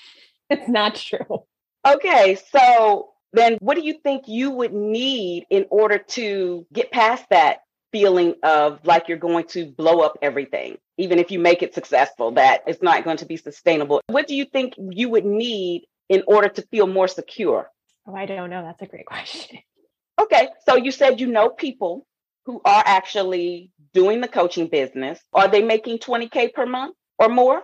it's 0.50 0.68
not 0.68 0.94
true. 0.94 1.44
Okay, 1.86 2.38
so 2.50 3.10
then 3.32 3.58
what 3.60 3.76
do 3.76 3.82
you 3.82 3.94
think 4.02 4.26
you 4.26 4.50
would 4.50 4.72
need 4.72 5.46
in 5.50 5.66
order 5.70 5.98
to 5.98 6.66
get 6.72 6.90
past 6.90 7.24
that 7.30 7.58
feeling 7.92 8.34
of 8.42 8.80
like 8.84 9.08
you're 9.08 9.18
going 9.18 9.46
to 9.48 9.66
blow 9.66 10.00
up 10.00 10.18
everything, 10.22 10.78
even 10.96 11.18
if 11.18 11.30
you 11.30 11.38
make 11.38 11.62
it 11.62 11.74
successful, 11.74 12.32
that 12.32 12.62
it's 12.66 12.82
not 12.82 13.04
going 13.04 13.18
to 13.18 13.26
be 13.26 13.36
sustainable? 13.36 14.00
What 14.06 14.26
do 14.26 14.34
you 14.34 14.44
think 14.44 14.74
you 14.78 15.08
would 15.10 15.24
need 15.24 15.86
in 16.08 16.22
order 16.26 16.48
to 16.48 16.62
feel 16.62 16.86
more 16.86 17.08
secure? 17.08 17.70
Oh, 18.06 18.14
I 18.14 18.26
don't 18.26 18.50
know. 18.50 18.62
That's 18.62 18.82
a 18.82 18.86
great 18.86 19.06
question. 19.06 19.58
Okay, 20.20 20.48
so 20.66 20.76
you 20.76 20.90
said 20.90 21.20
you 21.20 21.28
know 21.28 21.48
people 21.48 22.06
who 22.46 22.60
are 22.64 22.82
actually 22.84 23.70
doing 23.92 24.20
the 24.20 24.28
coaching 24.28 24.68
business. 24.68 25.20
Are 25.32 25.48
they 25.48 25.62
making 25.62 25.98
20k 25.98 26.54
per 26.54 26.66
month 26.66 26.96
or 27.18 27.28
more? 27.28 27.62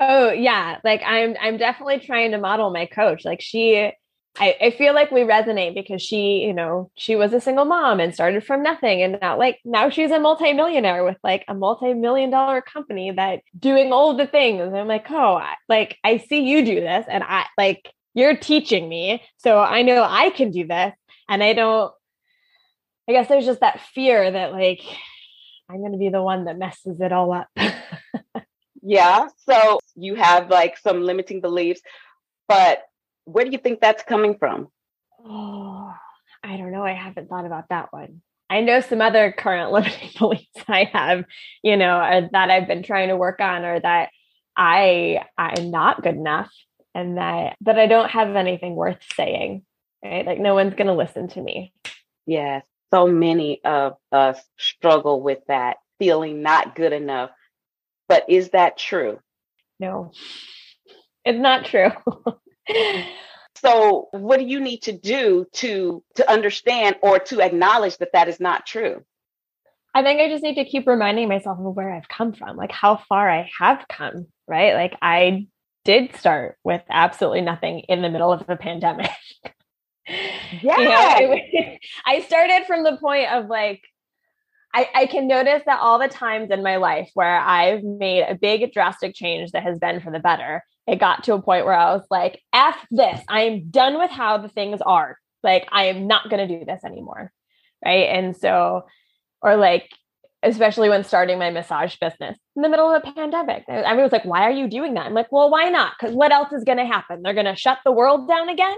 Oh 0.00 0.32
yeah, 0.32 0.78
like 0.82 1.02
I'm 1.04 1.36
I'm 1.38 1.58
definitely 1.58 2.00
trying 2.00 2.30
to 2.30 2.38
model 2.38 2.70
my 2.70 2.86
coach. 2.86 3.26
Like 3.26 3.42
she 3.42 3.92
I, 4.38 4.56
I 4.60 4.70
feel 4.70 4.94
like 4.94 5.10
we 5.10 5.22
resonate 5.22 5.74
because 5.74 6.00
she, 6.00 6.38
you 6.38 6.54
know, 6.54 6.90
she 6.96 7.16
was 7.16 7.32
a 7.32 7.40
single 7.40 7.64
mom 7.64 7.98
and 8.00 8.14
started 8.14 8.44
from 8.44 8.62
nothing. 8.62 9.02
And 9.02 9.18
now 9.20 9.36
like 9.36 9.58
now 9.64 9.90
she's 9.90 10.10
a 10.10 10.20
multimillionaire 10.20 11.04
with 11.04 11.16
like 11.24 11.44
a 11.48 11.54
multi-million 11.54 12.30
dollar 12.30 12.62
company 12.62 13.10
that 13.10 13.40
doing 13.58 13.92
all 13.92 14.16
the 14.16 14.26
things. 14.26 14.72
I'm 14.72 14.86
like, 14.86 15.10
oh, 15.10 15.34
I, 15.34 15.56
like 15.68 15.98
I 16.04 16.18
see 16.18 16.48
you 16.48 16.64
do 16.64 16.80
this 16.80 17.06
and 17.08 17.24
I 17.24 17.46
like 17.58 17.90
you're 18.14 18.36
teaching 18.36 18.88
me. 18.88 19.22
So 19.38 19.58
I 19.58 19.82
know 19.82 20.02
I 20.02 20.30
can 20.30 20.50
do 20.50 20.66
this. 20.66 20.94
And 21.28 21.42
I 21.42 21.52
don't 21.52 21.92
I 23.08 23.12
guess 23.12 23.28
there's 23.28 23.46
just 23.46 23.60
that 23.60 23.80
fear 23.94 24.30
that 24.30 24.52
like 24.52 24.82
I'm 25.68 25.82
gonna 25.82 25.98
be 25.98 26.08
the 26.08 26.22
one 26.22 26.44
that 26.44 26.58
messes 26.58 27.00
it 27.00 27.12
all 27.12 27.32
up. 27.32 27.48
Yeah. 28.82 29.28
So 29.48 29.80
you 29.94 30.14
have 30.14 30.50
like 30.50 30.78
some 30.78 31.02
limiting 31.02 31.40
beliefs, 31.40 31.80
but 32.48 32.82
where 33.32 33.44
do 33.44 33.50
you 33.50 33.58
think 33.58 33.80
that's 33.80 34.02
coming 34.02 34.36
from? 34.38 34.68
Oh, 35.24 35.92
I 36.42 36.56
don't 36.56 36.72
know. 36.72 36.84
I 36.84 36.92
haven't 36.92 37.28
thought 37.28 37.46
about 37.46 37.68
that 37.70 37.92
one. 37.92 38.22
I 38.48 38.62
know 38.62 38.80
some 38.80 39.00
other 39.00 39.32
current 39.32 39.72
limiting 39.72 40.10
beliefs 40.18 40.64
I 40.68 40.84
have, 40.92 41.24
you 41.62 41.76
know, 41.76 41.98
uh, 41.98 42.28
that 42.32 42.50
I've 42.50 42.66
been 42.66 42.82
trying 42.82 43.08
to 43.08 43.16
work 43.16 43.40
on 43.40 43.64
or 43.64 43.80
that 43.80 44.10
I 44.56 45.24
I'm 45.38 45.70
not 45.70 46.02
good 46.02 46.16
enough 46.16 46.50
and 46.94 47.16
that 47.16 47.56
that 47.62 47.78
I 47.78 47.86
don't 47.86 48.10
have 48.10 48.34
anything 48.36 48.74
worth 48.74 48.98
saying. 49.14 49.64
Right? 50.04 50.26
Like 50.26 50.40
no 50.40 50.54
one's 50.54 50.74
going 50.74 50.86
to 50.86 50.94
listen 50.94 51.28
to 51.28 51.40
me. 51.40 51.72
Yes. 52.26 52.64
So 52.92 53.06
many 53.06 53.60
of 53.64 53.96
us 54.10 54.40
struggle 54.58 55.22
with 55.22 55.38
that 55.46 55.76
feeling 55.98 56.42
not 56.42 56.74
good 56.74 56.92
enough 56.92 57.30
but 58.10 58.24
is 58.28 58.50
that 58.50 58.76
true? 58.76 59.20
No, 59.78 60.10
it's 61.24 61.38
not 61.38 61.64
true. 61.64 61.90
so, 63.56 64.08
what 64.12 64.38
do 64.38 64.46
you 64.46 64.60
need 64.60 64.82
to 64.82 64.92
do 64.92 65.46
to 65.54 66.02
to 66.16 66.30
understand 66.30 66.96
or 67.02 67.18
to 67.18 67.40
acknowledge 67.40 67.96
that 67.98 68.12
that 68.12 68.28
is 68.28 68.40
not 68.40 68.66
true? 68.66 69.04
I 69.94 70.02
think 70.02 70.20
I 70.20 70.28
just 70.28 70.42
need 70.42 70.54
to 70.54 70.64
keep 70.64 70.86
reminding 70.86 71.28
myself 71.28 71.58
of 71.58 71.74
where 71.74 71.92
I've 71.92 72.08
come 72.08 72.32
from, 72.32 72.56
like 72.56 72.72
how 72.72 72.96
far 73.08 73.28
I 73.28 73.50
have 73.58 73.86
come, 73.88 74.26
right? 74.46 74.74
Like 74.74 74.96
I 75.02 75.48
did 75.84 76.14
start 76.16 76.56
with 76.62 76.82
absolutely 76.88 77.40
nothing 77.40 77.80
in 77.88 78.02
the 78.02 78.10
middle 78.10 78.32
of 78.32 78.48
a 78.48 78.56
pandemic. 78.56 79.10
Yeah. 79.10 79.18
You 80.52 80.84
know, 80.84 81.76
I 82.04 82.20
started 82.22 82.66
from 82.66 82.82
the 82.82 82.96
point 82.96 83.30
of 83.30 83.46
like 83.46 83.82
I, 84.74 84.88
I 84.94 85.06
can 85.06 85.26
notice 85.26 85.62
that 85.66 85.80
all 85.80 85.98
the 85.98 86.08
times 86.08 86.50
in 86.50 86.62
my 86.62 86.76
life 86.76 87.10
where 87.14 87.38
I've 87.38 87.82
made 87.82 88.22
a 88.22 88.34
big 88.34 88.72
drastic 88.72 89.14
change 89.14 89.52
that 89.52 89.64
has 89.64 89.78
been 89.78 90.00
for 90.00 90.12
the 90.12 90.20
better, 90.20 90.64
it 90.90 90.98
got 90.98 91.24
to 91.24 91.34
a 91.34 91.42
point 91.42 91.64
where 91.64 91.74
I 91.74 91.94
was 91.94 92.04
like, 92.10 92.40
F 92.52 92.76
this, 92.90 93.20
I 93.28 93.42
am 93.42 93.70
done 93.70 93.96
with 93.98 94.10
how 94.10 94.38
the 94.38 94.48
things 94.48 94.80
are. 94.84 95.16
Like, 95.42 95.68
I 95.70 95.86
am 95.86 96.06
not 96.06 96.28
going 96.28 96.46
to 96.46 96.58
do 96.58 96.64
this 96.64 96.82
anymore. 96.84 97.32
Right. 97.84 98.08
And 98.08 98.36
so, 98.36 98.82
or 99.40 99.56
like, 99.56 99.88
especially 100.42 100.88
when 100.88 101.04
starting 101.04 101.38
my 101.38 101.50
massage 101.50 101.96
business 101.96 102.36
in 102.56 102.62
the 102.62 102.68
middle 102.68 102.92
of 102.92 103.02
a 103.02 103.12
pandemic. 103.12 103.64
I 103.68 103.94
was 103.94 104.10
like, 104.10 104.24
why 104.24 104.42
are 104.42 104.50
you 104.50 104.68
doing 104.68 104.94
that? 104.94 105.06
I'm 105.06 105.14
like, 105.14 105.30
well, 105.30 105.50
why 105.50 105.68
not? 105.68 105.92
Because 105.98 106.14
what 106.14 106.32
else 106.32 106.52
is 106.52 106.64
going 106.64 106.78
to 106.78 106.86
happen? 106.86 107.22
They're 107.22 107.34
going 107.34 107.46
to 107.46 107.56
shut 107.56 107.78
the 107.84 107.92
world 107.92 108.26
down 108.26 108.48
again. 108.48 108.76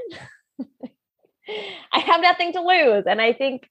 I 1.92 1.98
have 2.00 2.20
nothing 2.20 2.52
to 2.52 2.60
lose. 2.60 3.04
And 3.06 3.20
I 3.20 3.32
think 3.32 3.68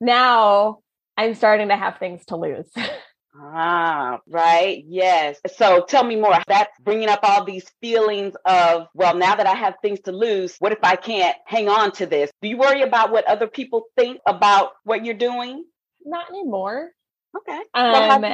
now 0.00 0.78
I'm 1.16 1.34
starting 1.34 1.68
to 1.68 1.76
have 1.76 1.98
things 1.98 2.24
to 2.26 2.36
lose. 2.36 2.70
Ah, 3.40 4.20
right. 4.26 4.82
Yes. 4.88 5.38
So 5.56 5.84
tell 5.88 6.02
me 6.02 6.16
more. 6.16 6.36
That's 6.48 6.72
bringing 6.80 7.08
up 7.08 7.20
all 7.22 7.44
these 7.44 7.70
feelings 7.80 8.34
of, 8.44 8.88
well, 8.94 9.16
now 9.16 9.36
that 9.36 9.46
I 9.46 9.54
have 9.54 9.74
things 9.80 10.00
to 10.00 10.12
lose, 10.12 10.56
what 10.58 10.72
if 10.72 10.78
I 10.82 10.96
can't 10.96 11.36
hang 11.46 11.68
on 11.68 11.92
to 11.92 12.06
this? 12.06 12.30
Do 12.42 12.48
you 12.48 12.56
worry 12.56 12.82
about 12.82 13.12
what 13.12 13.26
other 13.26 13.46
people 13.46 13.84
think 13.96 14.20
about 14.26 14.72
what 14.82 15.04
you're 15.04 15.14
doing? 15.14 15.64
Not 16.04 16.28
anymore. 16.30 16.90
Okay. 17.36 17.60
Um, 17.74 18.24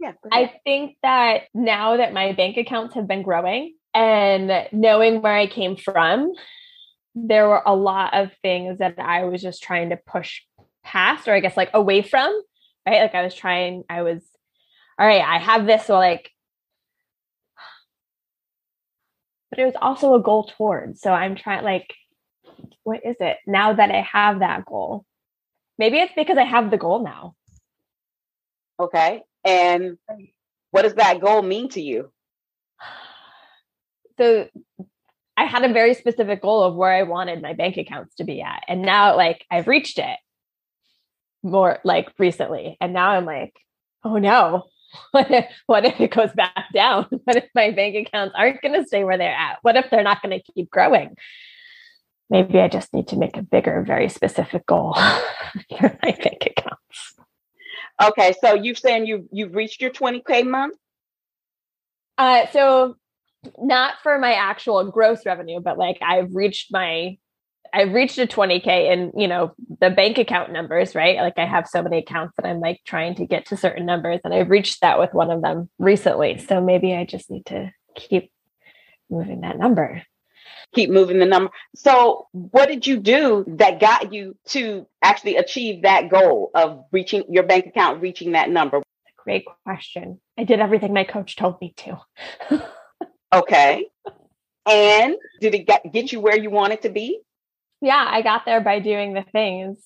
yeah. 0.00 0.12
I 0.32 0.52
think 0.64 0.96
that 1.02 1.42
now 1.54 1.98
that 1.98 2.12
my 2.12 2.32
bank 2.32 2.56
accounts 2.56 2.94
have 2.94 3.06
been 3.06 3.22
growing 3.22 3.74
and 3.94 4.66
knowing 4.72 5.22
where 5.22 5.36
I 5.36 5.46
came 5.46 5.76
from, 5.76 6.32
there 7.14 7.48
were 7.48 7.62
a 7.64 7.74
lot 7.76 8.14
of 8.14 8.30
things 8.42 8.78
that 8.78 8.98
I 8.98 9.24
was 9.24 9.42
just 9.42 9.62
trying 9.62 9.90
to 9.90 9.96
push 9.96 10.40
past 10.82 11.28
or 11.28 11.34
I 11.34 11.40
guess 11.40 11.56
like 11.56 11.70
away 11.74 12.02
from, 12.02 12.32
right? 12.86 13.02
Like 13.02 13.14
I 13.14 13.22
was 13.22 13.34
trying, 13.34 13.84
I 13.88 14.02
was, 14.02 14.22
all 15.00 15.06
right, 15.06 15.22
I 15.22 15.38
have 15.38 15.66
this, 15.66 15.86
so 15.86 15.94
like, 15.94 16.30
but 19.48 19.58
it 19.58 19.64
was 19.64 19.74
also 19.80 20.14
a 20.14 20.22
goal 20.22 20.52
towards. 20.56 21.00
So 21.00 21.10
I'm 21.10 21.36
trying, 21.36 21.64
like, 21.64 21.94
what 22.84 23.00
is 23.04 23.16
it 23.18 23.38
now 23.46 23.72
that 23.72 23.90
I 23.90 24.02
have 24.02 24.40
that 24.40 24.66
goal? 24.66 25.06
Maybe 25.78 25.98
it's 25.98 26.12
because 26.14 26.36
I 26.36 26.44
have 26.44 26.70
the 26.70 26.76
goal 26.76 27.02
now. 27.02 27.34
Okay. 28.78 29.22
And 29.42 29.96
what 30.70 30.82
does 30.82 30.94
that 30.94 31.20
goal 31.22 31.40
mean 31.40 31.70
to 31.70 31.80
you? 31.80 32.12
So 34.18 34.48
I 35.34 35.46
had 35.46 35.64
a 35.64 35.72
very 35.72 35.94
specific 35.94 36.42
goal 36.42 36.62
of 36.62 36.74
where 36.74 36.92
I 36.92 37.04
wanted 37.04 37.40
my 37.40 37.54
bank 37.54 37.78
accounts 37.78 38.16
to 38.16 38.24
be 38.24 38.42
at. 38.42 38.64
And 38.68 38.82
now, 38.82 39.16
like, 39.16 39.46
I've 39.50 39.66
reached 39.66 39.98
it 39.98 40.18
more 41.42 41.78
like 41.84 42.12
recently. 42.18 42.76
And 42.82 42.92
now 42.92 43.12
I'm 43.12 43.24
like, 43.24 43.54
oh 44.04 44.18
no, 44.18 44.64
what 45.10 45.30
if, 45.30 45.46
what 45.66 45.84
if 45.84 46.00
it 46.00 46.10
goes 46.10 46.32
back 46.32 46.66
down? 46.72 47.06
What 47.24 47.36
if 47.36 47.48
my 47.54 47.70
bank 47.70 47.96
accounts 48.06 48.34
aren't 48.36 48.62
going 48.62 48.80
to 48.80 48.86
stay 48.86 49.04
where 49.04 49.18
they're 49.18 49.34
at? 49.34 49.58
What 49.62 49.76
if 49.76 49.90
they're 49.90 50.02
not 50.02 50.22
going 50.22 50.38
to 50.38 50.52
keep 50.52 50.70
growing? 50.70 51.16
Maybe 52.28 52.60
I 52.60 52.68
just 52.68 52.94
need 52.94 53.08
to 53.08 53.16
make 53.16 53.36
a 53.36 53.42
bigger, 53.42 53.82
very 53.82 54.08
specific 54.08 54.66
goal 54.66 54.94
for 55.78 55.98
my 56.02 56.10
bank 56.12 56.46
accounts. 56.46 57.14
Okay, 58.02 58.34
so 58.40 58.54
you're 58.54 58.76
saying 58.76 59.06
you 59.06 59.28
you've 59.30 59.54
reached 59.54 59.82
your 59.82 59.90
20k 59.90 60.46
month? 60.46 60.76
Uh, 62.16 62.46
so 62.52 62.96
not 63.58 63.94
for 64.02 64.18
my 64.18 64.34
actual 64.34 64.90
gross 64.90 65.26
revenue, 65.26 65.60
but 65.60 65.76
like 65.76 65.98
I've 66.00 66.34
reached 66.34 66.72
my 66.72 67.18
I've 67.72 67.92
reached 67.92 68.18
a 68.18 68.26
20K 68.26 68.92
and, 68.92 69.12
you 69.16 69.28
know, 69.28 69.52
the 69.80 69.90
bank 69.90 70.18
account 70.18 70.52
numbers, 70.52 70.94
right? 70.94 71.16
Like 71.16 71.38
I 71.38 71.46
have 71.46 71.66
so 71.68 71.82
many 71.82 71.98
accounts 71.98 72.34
that 72.36 72.46
I'm 72.46 72.60
like 72.60 72.80
trying 72.84 73.14
to 73.16 73.26
get 73.26 73.46
to 73.46 73.56
certain 73.56 73.86
numbers 73.86 74.20
and 74.24 74.34
I've 74.34 74.50
reached 74.50 74.80
that 74.80 74.98
with 74.98 75.14
one 75.14 75.30
of 75.30 75.42
them 75.42 75.70
recently. 75.78 76.38
So 76.38 76.60
maybe 76.60 76.94
I 76.94 77.04
just 77.04 77.30
need 77.30 77.46
to 77.46 77.72
keep 77.94 78.30
moving 79.08 79.42
that 79.42 79.58
number. 79.58 80.02
Keep 80.74 80.90
moving 80.90 81.18
the 81.18 81.26
number. 81.26 81.50
So, 81.74 82.28
what 82.30 82.68
did 82.68 82.86
you 82.86 82.98
do 82.98 83.44
that 83.58 83.80
got 83.80 84.12
you 84.12 84.36
to 84.50 84.86
actually 85.02 85.36
achieve 85.36 85.82
that 85.82 86.08
goal 86.08 86.52
of 86.54 86.84
reaching 86.92 87.24
your 87.28 87.42
bank 87.42 87.66
account, 87.66 88.00
reaching 88.00 88.32
that 88.32 88.50
number? 88.50 88.80
Great 89.24 89.46
question. 89.64 90.20
I 90.38 90.44
did 90.44 90.60
everything 90.60 90.92
my 90.92 91.02
coach 91.02 91.34
told 91.34 91.60
me 91.60 91.74
to. 91.78 92.00
okay. 93.32 93.86
And 94.68 95.16
did 95.40 95.54
it 95.54 95.66
get, 95.66 95.92
get 95.92 96.12
you 96.12 96.20
where 96.20 96.38
you 96.38 96.50
wanted 96.50 96.82
to 96.82 96.88
be? 96.88 97.20
Yeah, 97.80 98.06
I 98.08 98.22
got 98.22 98.44
there 98.44 98.60
by 98.60 98.80
doing 98.80 99.14
the 99.14 99.24
things 99.32 99.78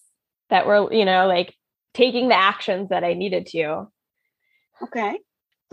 that 0.51 0.67
were, 0.67 0.93
you 0.93 1.05
know, 1.05 1.27
like 1.27 1.55
taking 1.93 2.29
the 2.29 2.39
actions 2.39 2.89
that 2.91 3.05
I 3.05 3.15
needed 3.15 3.47
to. 3.49 3.87
Okay. 4.83 5.19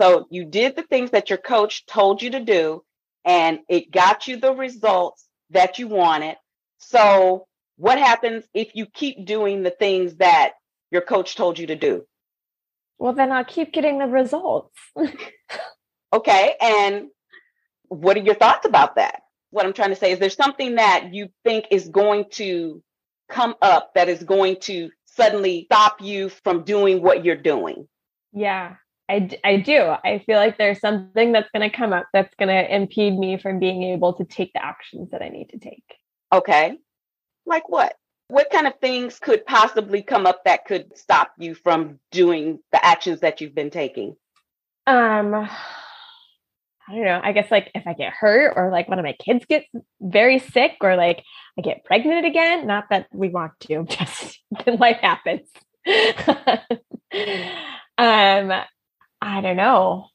So 0.00 0.26
you 0.30 0.44
did 0.44 0.76
the 0.76 0.82
things 0.82 1.10
that 1.10 1.30
your 1.30 1.38
coach 1.38 1.86
told 1.86 2.22
you 2.22 2.30
to 2.30 2.40
do, 2.40 2.82
and 3.24 3.60
it 3.68 3.90
got 3.90 4.26
you 4.26 4.36
the 4.36 4.52
results 4.52 5.26
that 5.50 5.78
you 5.78 5.88
wanted. 5.88 6.36
So 6.78 7.46
what 7.76 7.98
happens 7.98 8.44
if 8.54 8.74
you 8.74 8.86
keep 8.86 9.26
doing 9.26 9.62
the 9.62 9.70
things 9.70 10.16
that 10.16 10.52
your 10.90 11.02
coach 11.02 11.36
told 11.36 11.58
you 11.58 11.66
to 11.68 11.76
do? 11.76 12.04
Well, 12.98 13.12
then 13.12 13.32
I'll 13.32 13.44
keep 13.44 13.72
getting 13.72 13.98
the 13.98 14.06
results. 14.06 14.76
okay. 16.12 16.54
And 16.60 17.08
what 17.88 18.16
are 18.16 18.20
your 18.20 18.34
thoughts 18.34 18.66
about 18.66 18.96
that? 18.96 19.21
What 19.52 19.64
I'm 19.64 19.72
trying 19.72 19.90
to 19.90 19.96
say 19.96 20.10
is 20.10 20.18
there's 20.18 20.34
something 20.34 20.74
that 20.74 21.14
you 21.14 21.28
think 21.44 21.66
is 21.70 21.88
going 21.88 22.24
to 22.32 22.82
come 23.28 23.54
up 23.62 23.94
that 23.94 24.08
is 24.08 24.22
going 24.22 24.56
to 24.62 24.90
suddenly 25.04 25.64
stop 25.66 26.00
you 26.00 26.28
from 26.28 26.64
doing 26.64 27.02
what 27.02 27.24
you're 27.24 27.36
doing? 27.36 27.88
Yeah, 28.32 28.76
I, 29.08 29.28
I 29.44 29.56
do. 29.58 29.94
I 30.04 30.22
feel 30.24 30.36
like 30.36 30.58
there's 30.58 30.80
something 30.80 31.32
that's 31.32 31.50
going 31.54 31.68
to 31.68 31.76
come 31.76 31.92
up 31.92 32.06
that's 32.12 32.34
going 32.36 32.48
to 32.48 32.74
impede 32.74 33.18
me 33.18 33.36
from 33.36 33.58
being 33.58 33.82
able 33.82 34.14
to 34.14 34.24
take 34.24 34.52
the 34.54 34.64
actions 34.64 35.10
that 35.10 35.22
I 35.22 35.28
need 35.28 35.50
to 35.50 35.58
take. 35.58 35.84
Okay. 36.32 36.78
Like 37.46 37.68
what? 37.68 37.94
What 38.28 38.48
kind 38.50 38.66
of 38.66 38.78
things 38.80 39.18
could 39.18 39.44
possibly 39.44 40.02
come 40.02 40.26
up 40.26 40.44
that 40.44 40.64
could 40.64 40.96
stop 40.96 41.32
you 41.38 41.54
from 41.54 41.98
doing 42.10 42.60
the 42.70 42.82
actions 42.82 43.20
that 43.20 43.40
you've 43.40 43.54
been 43.54 43.70
taking? 43.70 44.16
Um, 44.86 45.48
I 46.92 46.96
don't 46.96 47.04
know. 47.04 47.20
I 47.24 47.32
guess 47.32 47.50
like 47.50 47.70
if 47.74 47.86
I 47.86 47.94
get 47.94 48.12
hurt 48.12 48.52
or 48.54 48.70
like 48.70 48.86
one 48.86 48.98
of 48.98 49.04
my 49.04 49.14
kids 49.14 49.46
gets 49.46 49.66
very 49.98 50.38
sick 50.38 50.72
or 50.82 50.94
like 50.94 51.24
I 51.58 51.62
get 51.62 51.84
pregnant 51.84 52.26
again. 52.26 52.66
Not 52.66 52.84
that 52.90 53.06
we 53.12 53.30
want 53.30 53.52
to, 53.60 53.84
just 53.88 54.38
life 54.66 54.98
happens. 55.00 55.48
um, 57.96 58.52
I 59.22 59.40
don't 59.40 59.56
know. 59.56 60.08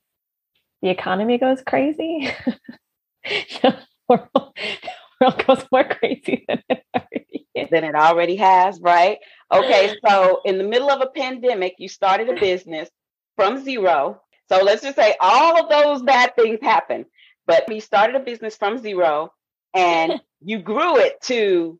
The 0.83 0.89
economy 0.89 1.39
goes 1.39 1.63
crazy. 1.65 2.29
the, 3.23 3.77
world, 4.07 4.29
the 4.35 4.91
world 5.19 5.43
goes 5.47 5.65
more 5.71 5.83
crazy 5.83 6.45
than 6.47 6.61
it 6.69 6.83
already 6.95 7.47
is. 7.55 7.69
Than 7.71 7.85
it 7.85 7.95
already 7.95 8.35
has, 8.35 8.79
right? 8.81 9.17
Okay, 9.51 9.95
so 10.07 10.41
in 10.45 10.59
the 10.59 10.63
middle 10.63 10.91
of 10.91 11.01
a 11.01 11.07
pandemic, 11.07 11.73
you 11.79 11.89
started 11.89 12.29
a 12.29 12.39
business 12.39 12.87
from 13.35 13.63
zero. 13.63 14.21
So 14.49 14.63
let's 14.63 14.81
just 14.81 14.95
say 14.95 15.15
all 15.19 15.61
of 15.61 15.69
those 15.69 16.01
bad 16.03 16.35
things 16.35 16.59
happened, 16.61 17.05
but 17.45 17.71
you 17.71 17.81
started 17.81 18.15
a 18.15 18.19
business 18.19 18.55
from 18.55 18.77
zero 18.77 19.33
and 19.73 20.21
you 20.41 20.59
grew 20.59 20.97
it 20.97 21.21
to 21.23 21.79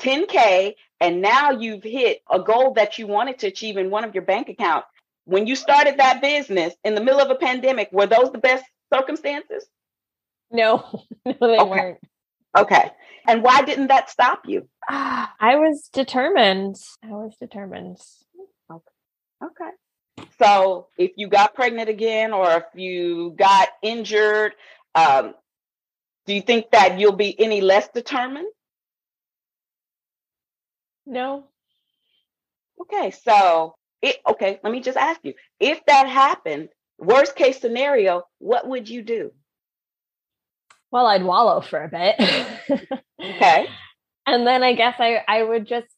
10K, 0.00 0.74
and 1.00 1.20
now 1.20 1.50
you've 1.50 1.82
hit 1.82 2.22
a 2.30 2.40
goal 2.40 2.74
that 2.74 2.98
you 2.98 3.06
wanted 3.06 3.38
to 3.40 3.48
achieve 3.48 3.76
in 3.76 3.90
one 3.90 4.04
of 4.04 4.14
your 4.14 4.24
bank 4.24 4.48
accounts. 4.48 4.86
When 5.24 5.46
you 5.46 5.56
started 5.56 5.98
that 5.98 6.22
business 6.22 6.74
in 6.84 6.94
the 6.94 7.02
middle 7.02 7.20
of 7.20 7.30
a 7.30 7.34
pandemic, 7.34 7.90
were 7.92 8.06
those 8.06 8.30
the 8.32 8.38
best 8.38 8.64
circumstances? 8.92 9.66
No, 10.50 11.04
no, 11.26 11.34
they 11.40 11.58
okay. 11.58 11.64
weren't. 11.64 11.98
Okay. 12.56 12.90
And 13.26 13.42
why 13.42 13.62
didn't 13.62 13.88
that 13.88 14.08
stop 14.08 14.42
you? 14.46 14.68
I 14.88 15.56
was 15.56 15.90
determined. 15.92 16.76
I 17.04 17.08
was 17.08 17.36
determined. 17.38 17.98
Okay. 18.70 18.82
Okay. 19.44 19.70
So 20.40 20.88
if 20.96 21.12
you 21.16 21.28
got 21.28 21.54
pregnant 21.54 21.88
again 21.88 22.32
or 22.32 22.50
if 22.52 22.64
you 22.74 23.34
got 23.36 23.68
injured, 23.82 24.52
um, 24.94 25.34
do 26.26 26.34
you 26.34 26.42
think 26.42 26.70
that 26.72 26.98
you'll 27.00 27.12
be 27.16 27.38
any 27.40 27.60
less 27.60 27.88
determined? 27.88 28.48
No. 31.06 31.44
Okay, 32.80 33.10
so 33.10 33.74
it 34.02 34.16
okay, 34.28 34.60
let 34.62 34.72
me 34.72 34.80
just 34.80 34.98
ask 34.98 35.20
you. 35.24 35.34
If 35.58 35.84
that 35.86 36.08
happened, 36.08 36.68
worst 36.98 37.34
case 37.34 37.60
scenario, 37.60 38.22
what 38.38 38.68
would 38.68 38.88
you 38.88 39.02
do? 39.02 39.32
Well, 40.90 41.06
I'd 41.06 41.24
wallow 41.24 41.60
for 41.60 41.82
a 41.82 41.88
bit. 41.88 42.16
okay. 43.22 43.66
And 44.30 44.46
then 44.46 44.62
I 44.62 44.74
guess 44.74 44.96
I 44.98 45.22
I 45.26 45.42
would 45.42 45.66
just 45.66 45.88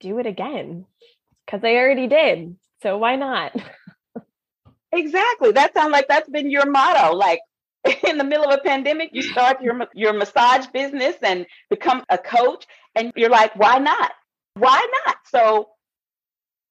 do 0.00 0.18
it 0.18 0.26
again 0.26 0.84
cuz 1.48 1.60
I 1.62 1.76
already 1.76 2.08
did. 2.08 2.56
So 2.82 2.98
why 2.98 3.16
not? 3.16 3.54
exactly. 4.92 5.52
That 5.52 5.74
sounds 5.74 5.92
like 5.92 6.08
that's 6.08 6.28
been 6.28 6.50
your 6.50 6.66
motto. 6.66 7.14
Like 7.14 7.40
in 8.08 8.18
the 8.18 8.24
middle 8.24 8.46
of 8.46 8.58
a 8.58 8.62
pandemic, 8.62 9.10
you 9.12 9.22
start 9.22 9.62
your 9.62 9.88
your 9.94 10.12
massage 10.12 10.66
business 10.68 11.16
and 11.22 11.46
become 11.68 12.04
a 12.08 12.18
coach, 12.18 12.66
and 12.94 13.12
you're 13.16 13.30
like, 13.30 13.54
why 13.56 13.78
not? 13.78 14.12
Why 14.54 14.86
not? 15.06 15.16
So, 15.26 15.70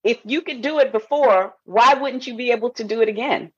if 0.04 0.20
you 0.26 0.42
could 0.42 0.62
do 0.62 0.80
it 0.80 0.92
before, 0.92 1.54
why 1.66 1.94
wouldn't 1.96 2.28
you 2.28 2.36
be 2.36 2.52
able 2.52 2.72
to 2.72 2.84
do 2.84 3.02
it 3.02 3.10
again? 3.10 3.52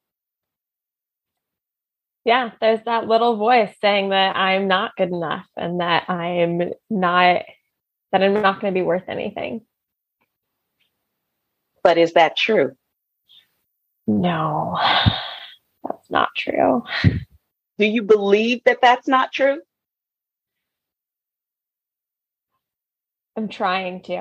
Yeah, 2.23 2.51
there's 2.61 2.83
that 2.85 3.07
little 3.07 3.37
voice 3.37 3.73
saying 3.81 4.09
that 4.09 4.35
I'm 4.35 4.67
not 4.67 4.95
good 4.95 5.09
enough 5.09 5.47
and 5.57 5.79
that 5.79 6.09
I'm 6.09 6.71
not 6.89 7.41
that 8.11 8.23
I'm 8.23 8.33
not 8.41 8.61
going 8.61 8.73
to 8.73 8.79
be 8.79 8.85
worth 8.85 9.07
anything. 9.07 9.61
But 11.83 11.97
is 11.97 12.13
that 12.13 12.37
true? 12.37 12.73
No, 14.07 14.77
that's 15.83 16.09
not 16.09 16.29
true. 16.35 16.83
Do 17.77 17.85
you 17.85 18.03
believe 18.03 18.61
that 18.65 18.79
that's 18.81 19.07
not 19.07 19.31
true? 19.31 19.59
I'm 23.35 23.47
trying 23.47 24.01
to. 24.03 24.13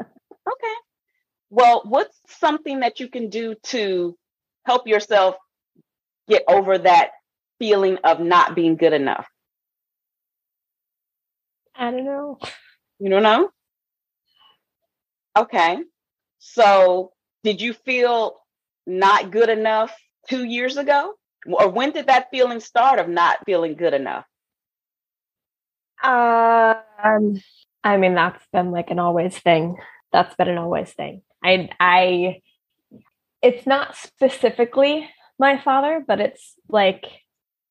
okay. 0.00 0.74
Well, 1.50 1.82
what's 1.84 2.16
something 2.28 2.80
that 2.80 3.00
you 3.00 3.08
can 3.08 3.28
do 3.28 3.54
to 3.64 4.16
help 4.66 4.86
yourself 4.86 5.36
get 6.28 6.44
over 6.48 6.78
that 6.78 7.10
feeling 7.58 7.98
of 8.04 8.20
not 8.20 8.54
being 8.54 8.76
good 8.76 8.92
enough? 8.92 9.26
I 11.74 11.90
don't 11.90 12.04
know. 12.04 12.38
You 13.00 13.10
don't 13.10 13.22
know? 13.22 13.50
Okay. 15.36 15.78
So, 16.38 17.12
did 17.42 17.60
you 17.60 17.72
feel 17.72 18.36
not 18.86 19.30
good 19.30 19.48
enough 19.48 19.94
two 20.28 20.44
years 20.44 20.76
ago? 20.76 21.14
or 21.46 21.68
when 21.68 21.90
did 21.92 22.06
that 22.06 22.28
feeling 22.30 22.60
start 22.60 22.98
of 22.98 23.08
not 23.08 23.38
feeling 23.44 23.74
good 23.74 23.94
enough? 23.94 24.24
Um, 26.02 27.40
I 27.82 27.96
mean, 27.96 28.14
that's 28.14 28.44
been 28.52 28.70
like 28.70 28.90
an 28.90 28.98
always 28.98 29.36
thing. 29.38 29.76
That's 30.12 30.34
been 30.36 30.48
an 30.48 30.58
always 30.58 30.90
thing. 30.92 31.22
I, 31.42 31.68
I, 31.80 32.40
it's 33.42 33.66
not 33.66 33.96
specifically 33.96 35.08
my 35.38 35.58
father, 35.58 36.02
but 36.06 36.20
it's 36.20 36.54
like 36.68 37.04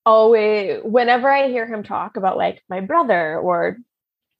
always 0.05 0.81
whenever 0.83 1.29
I 1.29 1.47
hear 1.47 1.65
him 1.65 1.83
talk 1.83 2.17
about 2.17 2.37
like 2.37 2.61
my 2.69 2.81
brother 2.81 3.37
or 3.39 3.77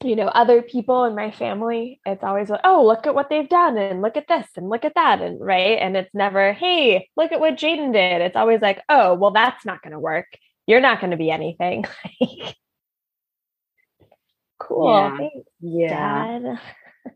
you 0.03 0.15
know 0.15 0.27
other 0.27 0.61
people 0.61 1.05
in 1.05 1.15
my 1.15 1.31
family 1.31 1.99
it's 2.05 2.23
always 2.23 2.49
like 2.49 2.61
oh 2.63 2.85
look 2.85 3.07
at 3.07 3.15
what 3.15 3.29
they've 3.29 3.49
done 3.49 3.77
and 3.77 4.01
look 4.01 4.17
at 4.17 4.27
this 4.27 4.47
and 4.57 4.69
look 4.69 4.85
at 4.85 4.95
that 4.95 5.21
and 5.21 5.39
right? 5.39 5.77
And 5.79 5.95
it's 5.97 6.13
never 6.13 6.53
hey 6.53 7.09
look 7.17 7.31
at 7.31 7.39
what 7.39 7.55
Jaadin 7.55 7.93
did. 7.93 8.21
It's 8.21 8.35
always 8.35 8.61
like 8.61 8.81
oh 8.89 9.13
well 9.15 9.31
that's 9.31 9.65
not 9.65 9.81
going 9.81 9.93
to 9.93 9.99
work. 9.99 10.27
You're 10.67 10.81
not 10.81 10.99
going 10.99 11.11
to 11.11 11.17
be 11.17 11.31
anything. 11.31 11.85
Cool. 14.59 14.87
Yeah, 14.87 15.17
Thanks, 15.17 15.49
yeah. 15.59 16.39
Dad. 16.39 16.59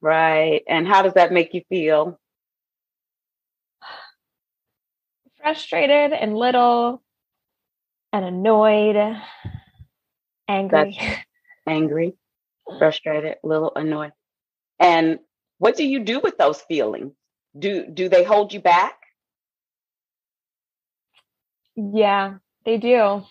right. 0.02 0.64
And 0.68 0.88
how 0.88 1.02
does 1.02 1.14
that 1.14 1.32
make 1.32 1.54
you 1.54 1.62
feel? 1.70 2.20
Frustrated 5.42 6.12
and 6.12 6.36
little 6.36 7.02
and 8.12 8.26
annoyed 8.26 8.98
angry. 10.50 10.98
That's 11.00 11.18
angry 11.66 12.16
frustrated, 12.80 13.36
a 13.44 13.48
little 13.48 13.72
annoyed. 13.76 14.12
And 14.80 15.20
what 15.60 15.76
do 15.76 15.84
you 15.86 16.04
do 16.04 16.20
with 16.20 16.38
those 16.38 16.62
feelings? 16.62 17.14
Do 17.58 17.88
do 17.88 18.10
they 18.10 18.24
hold 18.24 18.54
you 18.54 18.60
back? 18.62 18.98
Yeah, 21.76 22.36
they 22.66 22.78
do. 22.78 23.24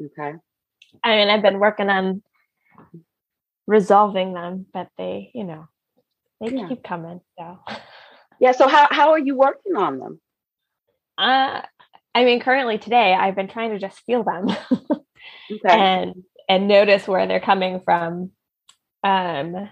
Okay. 0.00 0.38
I 1.04 1.16
mean, 1.16 1.28
I've 1.28 1.42
been 1.42 1.58
working 1.58 1.88
on 1.90 2.22
resolving 3.66 4.32
them, 4.34 4.66
but 4.72 4.88
they, 4.96 5.30
you 5.34 5.44
know, 5.44 5.68
they 6.40 6.54
yeah. 6.54 6.68
keep 6.68 6.82
coming. 6.82 7.20
So 7.38 7.58
Yeah, 8.40 8.52
so 8.52 8.68
how 8.68 8.88
how 8.90 9.10
are 9.10 9.18
you 9.18 9.36
working 9.36 9.76
on 9.76 9.98
them? 9.98 10.20
Uh 11.18 11.62
I 12.14 12.24
mean, 12.24 12.40
currently 12.40 12.78
today 12.78 13.14
I've 13.14 13.36
been 13.36 13.48
trying 13.48 13.70
to 13.70 13.78
just 13.78 14.00
feel 14.00 14.24
them. 14.24 14.48
okay. 15.52 15.60
And 15.68 16.24
and 16.48 16.68
notice 16.68 17.06
where 17.06 17.26
they're 17.26 17.40
coming 17.40 17.80
from. 17.84 18.32
Um, 19.04 19.70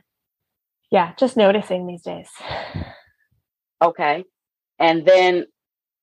yeah, 0.90 1.14
just 1.18 1.36
noticing 1.36 1.86
these 1.86 2.02
days. 2.02 2.28
Okay. 3.82 4.24
And 4.78 5.04
then 5.04 5.46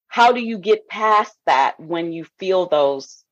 how 0.08 0.32
do 0.32 0.42
you 0.42 0.58
get 0.58 0.88
past 0.88 1.36
that 1.46 1.80
when 1.80 2.12
you 2.12 2.26
feel 2.40 2.68
those 2.68 3.24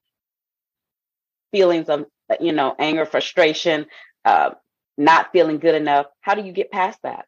feelings 1.52 1.90
of, 1.90 2.06
you 2.40 2.54
know, 2.54 2.76
anger, 2.80 3.06
frustration, 3.06 3.86
uh, 4.26 4.52
not 4.98 5.32
feeling 5.32 5.60
good 5.60 5.76
enough? 5.76 6.08
How 6.22 6.36
do 6.36 6.44
you 6.44 6.54
get 6.54 6.72
past 6.72 7.00
that? 7.04 7.26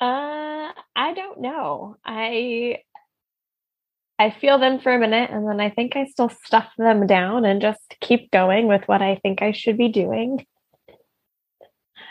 Uh, 0.00 0.72
I 0.96 1.14
don't 1.14 1.40
know. 1.40 1.96
I 2.04 2.78
I 4.18 4.30
feel 4.30 4.58
them 4.58 4.80
for 4.80 4.92
a 4.92 4.98
minute 4.98 5.30
and 5.30 5.48
then 5.48 5.60
I 5.60 5.70
think 5.70 5.96
I 5.96 6.04
still 6.04 6.30
stuff 6.44 6.68
them 6.78 7.06
down 7.06 7.44
and 7.44 7.60
just 7.60 7.80
keep 8.00 8.30
going 8.30 8.68
with 8.68 8.82
what 8.86 9.02
I 9.02 9.16
think 9.22 9.42
I 9.42 9.52
should 9.52 9.76
be 9.76 9.88
doing. 9.88 10.46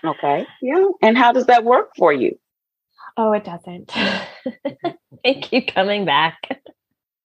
Okay. 0.04 0.46
Yeah. 0.62 0.86
And 1.02 1.18
how 1.18 1.32
does 1.32 1.46
that 1.46 1.64
work 1.64 1.92
for 1.98 2.12
you? 2.12 2.40
Oh, 3.18 3.34
it 3.34 3.44
doesn't. 3.44 3.92
they 5.24 5.36
keep 5.36 5.74
coming 5.74 6.06
back. 6.06 6.62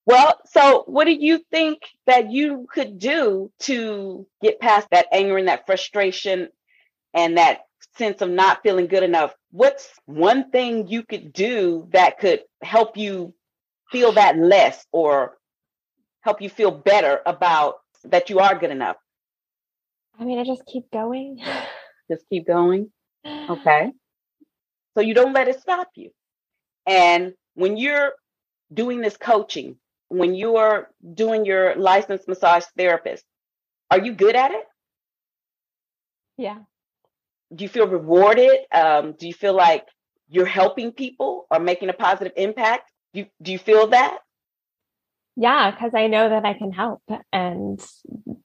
Well, 0.05 0.39
so 0.45 0.83
what 0.87 1.05
do 1.05 1.11
you 1.11 1.41
think 1.51 1.79
that 2.05 2.31
you 2.31 2.65
could 2.71 2.97
do 2.97 3.51
to 3.61 4.25
get 4.41 4.59
past 4.59 4.87
that 4.91 5.07
anger 5.11 5.37
and 5.37 5.49
that 5.49 5.65
frustration 5.65 6.49
and 7.13 7.37
that 7.37 7.61
sense 7.97 8.21
of 8.21 8.29
not 8.29 8.61
feeling 8.63 8.87
good 8.87 9.03
enough? 9.03 9.33
What's 9.51 9.89
one 10.05 10.49
thing 10.49 10.87
you 10.87 11.03
could 11.03 11.33
do 11.33 11.89
that 11.91 12.19
could 12.19 12.43
help 12.61 12.95
you 12.95 13.33
feel 13.91 14.13
that 14.13 14.37
less 14.37 14.85
or 14.91 15.37
help 16.21 16.41
you 16.41 16.49
feel 16.49 16.71
better 16.71 17.21
about 17.25 17.75
that 18.05 18.29
you 18.29 18.39
are 18.39 18.57
good 18.57 18.71
enough? 18.71 18.97
I 20.19 20.25
mean, 20.25 20.39
I 20.39 20.43
just 20.43 20.65
keep 20.65 20.89
going. 20.91 21.39
Just 22.09 22.25
keep 22.29 22.47
going. 22.47 22.91
Okay. 23.49 23.91
So 24.93 25.01
you 25.01 25.13
don't 25.13 25.33
let 25.33 25.47
it 25.47 25.59
stop 25.59 25.89
you. 25.95 26.11
And 26.85 27.33
when 27.53 27.77
you're 27.77 28.13
doing 28.73 29.01
this 29.01 29.15
coaching, 29.15 29.77
when 30.07 30.33
you 30.33 30.55
are 30.57 30.89
doing 31.13 31.45
your 31.45 31.75
licensed 31.75 32.27
massage 32.27 32.63
therapist, 32.77 33.23
are 33.91 33.99
you 33.99 34.13
good 34.13 34.35
at 34.35 34.51
it? 34.51 34.65
Yeah. 36.37 36.59
Do 37.53 37.63
you 37.63 37.69
feel 37.69 37.87
rewarded? 37.87 38.59
Um, 38.73 39.13
do 39.13 39.27
you 39.27 39.33
feel 39.33 39.55
like 39.55 39.85
you're 40.29 40.45
helping 40.45 40.91
people 40.91 41.47
or 41.51 41.59
making 41.59 41.89
a 41.89 41.93
positive 41.93 42.33
impact? 42.35 42.91
Do 43.17 43.23
you, 43.23 43.29
do 43.41 43.51
you 43.51 43.57
feel 43.57 43.87
that? 43.87 44.19
Yeah, 45.35 45.71
because 45.71 45.95
I 45.95 46.05
know 46.05 46.29
that 46.29 46.45
I 46.45 46.53
can 46.53 46.71
help. 46.71 47.01
And 47.33 47.83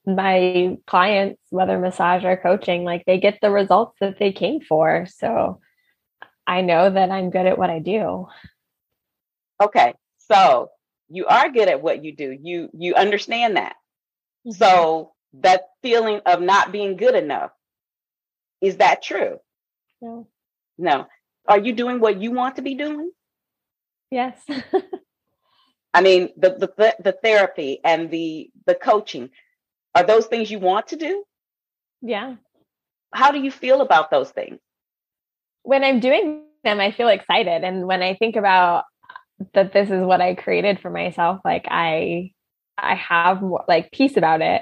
my 0.07 0.79
clients, 0.87 1.43
whether 1.51 1.79
massage 1.79 2.25
or 2.25 2.39
coaching, 2.39 2.83
like 2.83 3.05
they 3.05 3.21
get 3.21 3.39
the 3.43 3.51
results 3.51 3.99
that 4.01 4.19
they 4.19 4.33
came 4.33 4.63
for. 4.63 5.07
So 5.15 5.61
I 6.47 6.63
know 6.63 6.89
that 6.89 7.11
I'm 7.11 7.29
good 7.29 7.45
at 7.45 7.59
what 7.59 7.69
I 7.69 7.81
do. 7.81 8.29
Okay. 9.63 9.93
So 10.31 10.71
you 11.11 11.27
are 11.27 11.51
good 11.51 11.69
at 11.69 11.83
what 11.83 12.03
you 12.03 12.17
do. 12.17 12.35
You 12.41 12.71
you 12.73 12.95
understand 12.95 13.59
that. 13.59 13.77
Mm-hmm. 14.47 14.53
So 14.53 15.13
that 15.35 15.65
feeling 15.83 16.23
of 16.25 16.41
not 16.41 16.73
being 16.73 16.97
good 16.97 17.15
enough, 17.15 17.51
is 18.63 18.79
that 18.79 19.03
true? 19.03 19.39
No. 20.01 20.29
No. 20.79 21.09
Are 21.47 21.59
you 21.59 21.75
doing 21.75 22.01
what 22.01 22.23
you 22.23 22.33
want 22.33 22.57
to 22.57 22.63
be 22.63 22.75
doing? 22.75 23.11
Yes. 24.13 24.39
I 25.95 26.03
mean, 26.03 26.29
the, 26.37 26.51
the 26.51 26.97
the 27.03 27.13
therapy 27.13 27.81
and 27.83 28.11
the 28.11 28.51
the 28.67 28.75
coaching, 28.75 29.31
are 29.95 30.05
those 30.05 30.27
things 30.27 30.51
you 30.51 30.59
want 30.59 30.89
to 30.89 30.97
do? 30.97 31.25
Yeah. 32.03 32.37
How 33.15 33.31
do 33.31 33.41
you 33.41 33.51
feel 33.51 33.81
about 33.81 34.11
those 34.11 34.31
things? 34.31 34.59
When 35.63 35.83
I'm 35.83 36.01
doing 36.01 36.45
them, 36.63 36.79
I 36.79 36.93
feel 36.93 37.09
excited. 37.09 37.65
And 37.65 37.87
when 37.87 38.03
I 38.03 38.15
think 38.15 38.37
about 38.37 38.85
that 39.55 39.73
this 39.73 39.89
is 39.89 40.03
what 40.03 40.21
I 40.21 40.35
created 40.35 40.81
for 40.81 40.91
myself, 40.91 41.41
like 41.43 41.67
I 41.71 42.33
I 42.77 42.95
have 42.97 43.41
more 43.41 43.65
like 43.67 43.93
peace 43.93 44.19
about 44.19 44.43
it. 44.43 44.61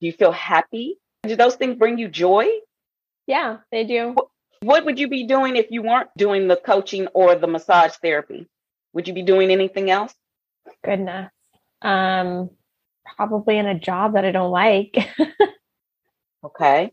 Do 0.00 0.06
you 0.06 0.12
feel 0.12 0.32
happy? 0.32 0.98
Do 1.22 1.34
those 1.34 1.56
things 1.56 1.76
bring 1.76 1.96
you 1.96 2.08
joy? 2.08 2.46
Yeah, 3.26 3.58
they 3.72 3.84
do. 3.84 4.12
What, 4.12 4.26
what 4.60 4.84
would 4.84 4.98
you 4.98 5.08
be 5.08 5.26
doing 5.26 5.56
if 5.56 5.70
you 5.70 5.82
weren't 5.82 6.10
doing 6.18 6.46
the 6.46 6.56
coaching 6.56 7.06
or 7.14 7.36
the 7.36 7.46
massage 7.46 7.92
therapy? 8.02 8.46
Would 8.96 9.06
you 9.08 9.12
be 9.12 9.20
doing 9.20 9.50
anything 9.50 9.90
else? 9.90 10.14
Goodness. 10.82 11.30
Um 11.82 12.48
probably 13.14 13.58
in 13.58 13.66
a 13.66 13.78
job 13.78 14.14
that 14.14 14.24
I 14.24 14.30
don't 14.30 14.50
like. 14.50 14.96
okay. 16.44 16.92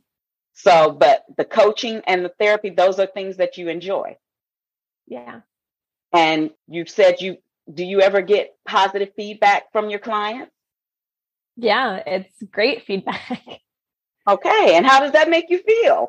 So, 0.54 0.92
but 0.92 1.24
the 1.38 1.46
coaching 1.46 2.02
and 2.06 2.26
the 2.26 2.34
therapy, 2.38 2.72
those 2.72 3.00
are 3.00 3.08
things 3.08 3.38
that 3.38 3.58
you 3.58 3.70
enjoy. 3.70 4.18
Yeah. 5.08 5.42
And 6.12 6.52
you've 6.68 6.90
said 6.90 7.22
you 7.22 7.38
do 7.74 7.86
you 7.86 8.02
ever 8.02 8.22
get 8.22 8.52
positive 8.68 9.14
feedback 9.16 9.72
from 9.72 9.90
your 9.90 10.00
clients? 10.00 10.52
Yeah, 11.56 12.04
it's 12.06 12.44
great 12.52 12.84
feedback. 12.86 13.40
Okay. 14.26 14.78
And 14.78 14.86
how 14.86 15.02
does 15.02 15.12
that 15.12 15.30
make 15.30 15.50
you 15.50 15.62
feel? 15.62 16.08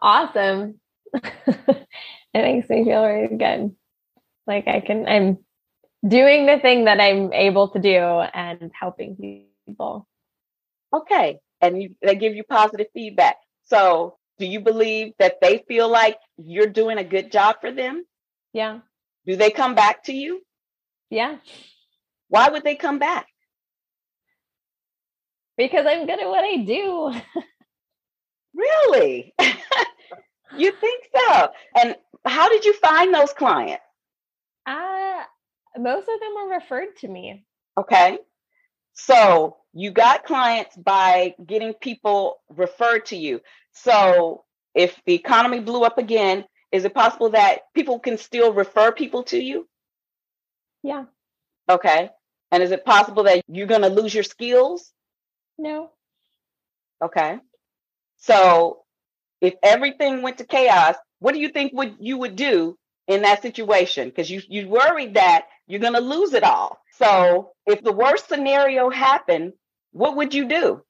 Awesome. 0.00 0.80
it 1.12 1.86
makes 2.32 2.70
me 2.70 2.84
feel 2.86 3.04
really 3.04 3.36
good. 3.36 3.76
Like 4.50 4.66
I 4.66 4.80
can 4.80 5.06
I'm 5.06 5.38
doing 6.06 6.46
the 6.46 6.58
thing 6.58 6.86
that 6.86 7.00
I'm 7.00 7.32
able 7.32 7.68
to 7.68 7.78
do 7.78 7.98
and 7.98 8.72
helping 8.78 9.44
people. 9.66 10.08
Okay. 10.92 11.38
And 11.60 11.80
you, 11.80 11.94
they 12.02 12.16
give 12.16 12.34
you 12.34 12.42
positive 12.42 12.88
feedback. 12.92 13.36
So 13.66 14.16
do 14.38 14.46
you 14.46 14.58
believe 14.58 15.12
that 15.20 15.40
they 15.40 15.64
feel 15.68 15.88
like 15.88 16.18
you're 16.36 16.66
doing 16.66 16.98
a 16.98 17.04
good 17.04 17.30
job 17.30 17.60
for 17.60 17.70
them? 17.70 18.04
Yeah. 18.52 18.80
Do 19.24 19.36
they 19.36 19.50
come 19.52 19.76
back 19.76 20.02
to 20.04 20.12
you? 20.12 20.42
Yeah. 21.10 21.36
Why 22.28 22.48
would 22.48 22.64
they 22.64 22.74
come 22.74 22.98
back? 22.98 23.26
Because 25.56 25.86
I'm 25.86 26.06
good 26.06 26.20
at 26.20 26.28
what 26.28 26.42
I 26.42 26.56
do. 26.56 27.14
really? 28.54 29.32
you 30.56 30.72
think 30.72 31.04
so? 31.14 31.50
And 31.80 31.94
how 32.24 32.48
did 32.48 32.64
you 32.64 32.72
find 32.74 33.14
those 33.14 33.32
clients? 33.32 33.84
Uh, 34.66 35.22
most 35.78 36.08
of 36.08 36.20
them 36.20 36.34
were 36.36 36.54
referred 36.54 36.96
to 36.98 37.08
me. 37.08 37.44
Okay. 37.78 38.18
So 38.92 39.56
you 39.72 39.90
got 39.90 40.24
clients 40.24 40.76
by 40.76 41.34
getting 41.44 41.74
people 41.74 42.40
referred 42.48 43.06
to 43.06 43.16
you. 43.16 43.40
So 43.72 44.44
if 44.74 45.00
the 45.06 45.14
economy 45.14 45.60
blew 45.60 45.82
up 45.82 45.98
again, 45.98 46.44
is 46.72 46.84
it 46.84 46.94
possible 46.94 47.30
that 47.30 47.60
people 47.74 47.98
can 47.98 48.18
still 48.18 48.52
refer 48.52 48.92
people 48.92 49.24
to 49.24 49.42
you? 49.42 49.68
Yeah. 50.82 51.04
Okay. 51.68 52.10
And 52.52 52.62
is 52.62 52.72
it 52.72 52.84
possible 52.84 53.24
that 53.24 53.42
you're 53.48 53.66
going 53.66 53.82
to 53.82 53.88
lose 53.88 54.14
your 54.14 54.24
skills? 54.24 54.92
No. 55.58 55.90
Okay. 57.02 57.38
So 58.18 58.82
if 59.40 59.54
everything 59.62 60.22
went 60.22 60.38
to 60.38 60.44
chaos, 60.44 60.96
what 61.20 61.32
do 61.32 61.40
you 61.40 61.48
think 61.48 61.72
would 61.72 61.96
you 62.00 62.18
would 62.18 62.36
do 62.36 62.76
in 63.10 63.22
that 63.22 63.42
situation? 63.42 64.08
Because 64.08 64.30
you 64.30 64.40
you 64.48 64.68
worried 64.68 65.14
that 65.14 65.46
you're 65.66 65.80
going 65.80 65.94
to 65.94 66.00
lose 66.00 66.32
it 66.32 66.44
all. 66.44 66.78
So 66.96 67.52
if 67.66 67.82
the 67.82 67.92
worst 67.92 68.28
scenario 68.28 68.88
happened, 68.90 69.52
what 69.92 70.16
would 70.16 70.32
you 70.32 70.48
do? 70.48 70.82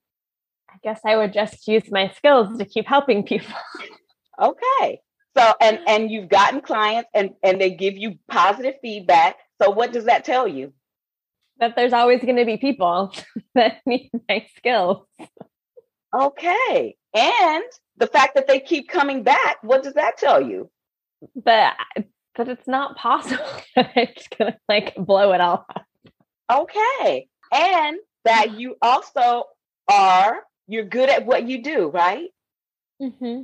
I 0.69 0.77
guess 0.83 1.01
I 1.05 1.17
would 1.17 1.33
just 1.33 1.67
use 1.67 1.91
my 1.91 2.13
skills 2.17 2.59
to 2.59 2.65
keep 2.65 2.87
helping 2.87 3.25
people. 3.25 3.55
okay. 4.41 5.01
So 5.37 5.53
and 5.61 5.81
and 5.87 6.11
you've 6.11 6.29
gotten 6.29 6.61
clients 6.61 7.09
and 7.15 7.31
and 7.43 7.61
they 7.61 7.71
give 7.71 7.97
you 7.97 8.19
positive 8.29 8.75
feedback. 8.83 9.37
So 9.61 9.71
what 9.71 9.93
does 9.93 10.05
that 10.05 10.25
tell 10.25 10.47
you? 10.47 10.73
That 11.59 11.75
there's 11.77 11.93
always 11.93 12.21
going 12.23 12.37
to 12.37 12.45
be 12.45 12.57
people 12.57 13.13
that 13.55 13.79
need 13.87 14.11
my 14.29 14.47
skills. 14.57 15.07
Okay. 16.15 16.97
And 17.15 17.65
the 17.97 18.07
fact 18.07 18.35
that 18.35 18.47
they 18.47 18.61
keep 18.61 18.89
coming 18.89 19.23
back, 19.23 19.59
what 19.63 19.83
does 19.83 19.95
that 19.95 20.19
tell 20.19 20.41
you? 20.41 20.71
That 21.45 21.77
that 22.37 22.49
it's 22.49 22.67
not 22.67 22.97
possible 22.97 23.45
that 23.77 23.93
it's 23.97 24.29
going 24.29 24.53
to 24.53 24.59
like 24.69 24.95
blow 24.97 25.33
it 25.33 25.41
all 25.41 25.67
up. 25.69 25.85
Okay. 26.51 27.29
And 27.53 27.99
that 28.25 28.55
you 28.59 28.77
also 28.83 29.45
are 29.89 30.43
you're 30.67 30.85
good 30.85 31.09
at 31.09 31.27
what 31.27 31.49
you 31.49 31.63
do, 31.63 31.89
right? 31.89 32.29
Mm-hmm. 33.03 33.43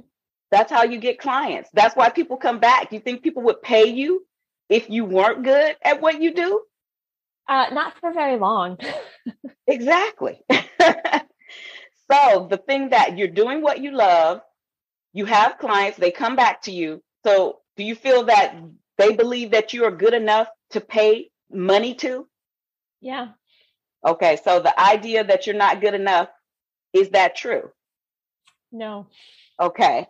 That's 0.50 0.70
how 0.70 0.84
you 0.84 0.98
get 0.98 1.18
clients. 1.18 1.68
That's 1.72 1.96
why 1.96 2.10
people 2.10 2.36
come 2.36 2.60
back. 2.60 2.92
You 2.92 3.00
think 3.00 3.22
people 3.22 3.42
would 3.44 3.62
pay 3.62 3.86
you 3.86 4.24
if 4.68 4.88
you 4.88 5.04
weren't 5.04 5.42
good 5.42 5.76
at 5.82 6.00
what 6.00 6.22
you 6.22 6.32
do? 6.32 6.62
Uh, 7.48 7.66
not 7.72 7.94
for 8.00 8.12
very 8.12 8.38
long. 8.38 8.78
exactly. 9.66 10.40
so 12.10 12.46
the 12.48 12.62
thing 12.64 12.90
that 12.90 13.18
you're 13.18 13.28
doing 13.28 13.60
what 13.60 13.80
you 13.80 13.90
love, 13.92 14.40
you 15.12 15.24
have 15.24 15.58
clients, 15.58 15.98
they 15.98 16.12
come 16.12 16.36
back 16.36 16.62
to 16.62 16.72
you. 16.72 17.02
So 17.24 17.58
do 17.76 17.84
you 17.84 17.94
feel 17.94 18.24
that 18.24 18.56
they 18.98 19.14
believe 19.14 19.52
that 19.52 19.72
you 19.72 19.84
are 19.84 19.90
good 19.90 20.14
enough 20.14 20.48
to 20.70 20.80
pay 20.80 21.30
money 21.50 21.94
to? 21.96 22.26
Yeah. 23.00 23.28
Okay, 24.04 24.38
so 24.42 24.60
the 24.60 24.78
idea 24.80 25.24
that 25.24 25.46
you're 25.46 25.56
not 25.56 25.80
good 25.80 25.94
enough, 25.94 26.28
is 26.92 27.10
that 27.10 27.36
true? 27.36 27.70
No. 28.72 29.08
Okay. 29.60 30.06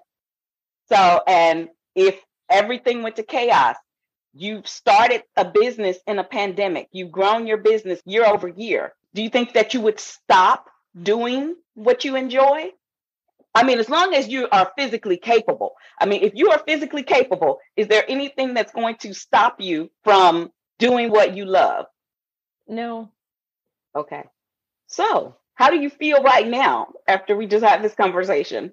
So, 0.89 1.23
and 1.27 1.69
if 1.95 2.21
everything 2.49 3.03
went 3.03 3.17
to 3.17 3.23
chaos, 3.23 3.77
you've 4.35 4.69
started 4.69 5.23
a 5.37 5.45
business 5.45 5.99
in 6.07 6.19
a 6.19 6.25
pandemic, 6.25 6.89
you've 6.93 7.11
grown 7.11 7.47
your 7.47 7.57
business 7.57 8.01
year 8.05 8.25
over 8.25 8.49
year. 8.49 8.93
Do 9.15 9.23
you 9.23 9.31
think 9.31 9.55
that 9.55 9.73
you 9.73 9.81
would 9.81 9.99
stop 9.99 10.67
doing 11.01 11.57
what 11.75 12.05
you 12.05 12.17
enjoy? 12.17 12.71
I 13.57 13.65
mean, 13.65 13.79
as 13.79 13.89
long 13.89 14.15
as 14.15 14.29
you 14.29 14.49
are 14.53 14.71
physically 14.77 15.17
capable. 15.17 15.73
I 15.99 16.07
mean, 16.07 16.23
if 16.23 16.35
you 16.35 16.51
are 16.51 16.63
physically 16.67 17.03
capable, 17.03 17.59
is 17.77 17.89
there 17.89 18.05
anything 18.07 18.55
that's 18.55 18.73
going 18.73 18.97
to 18.97 19.15
stop 19.15 19.61
you 19.61 19.91
from 20.05 20.51
doing 20.79 21.11
what 21.11 21.35
you 21.35 21.47
love? 21.47 21.87
No. 22.69 23.11
Okay. 23.97 24.25
So, 24.89 25.37
how 25.55 25.71
do 25.71 25.81
you 25.81 25.89
feel 25.89 26.23
right 26.23 26.47
now 26.47 26.89
after 27.09 27.35
we 27.35 27.47
just 27.47 27.65
had 27.65 27.83
this 27.83 27.95
conversation? 27.95 28.73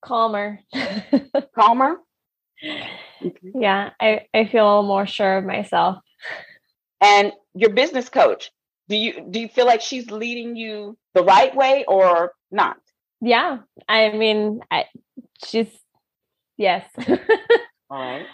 calmer. 0.00 0.60
calmer? 1.54 1.96
Yeah, 3.54 3.90
I, 4.00 4.26
I 4.32 4.46
feel 4.46 4.82
more 4.82 5.06
sure 5.06 5.38
of 5.38 5.44
myself. 5.44 5.98
And 7.02 7.32
your 7.54 7.70
business 7.70 8.08
coach, 8.08 8.50
do 8.88 8.96
you 8.96 9.26
do 9.30 9.40
you 9.40 9.48
feel 9.48 9.66
like 9.66 9.82
she's 9.82 10.10
leading 10.10 10.56
you 10.56 10.96
the 11.12 11.22
right 11.22 11.54
way 11.54 11.84
or 11.86 12.32
not? 12.50 12.78
Yeah, 13.20 13.58
I 13.88 14.10
mean, 14.10 14.60
I, 14.70 14.86
she's 15.44 15.68
yes. 16.56 16.86
All 17.90 17.98
right. 17.98 18.26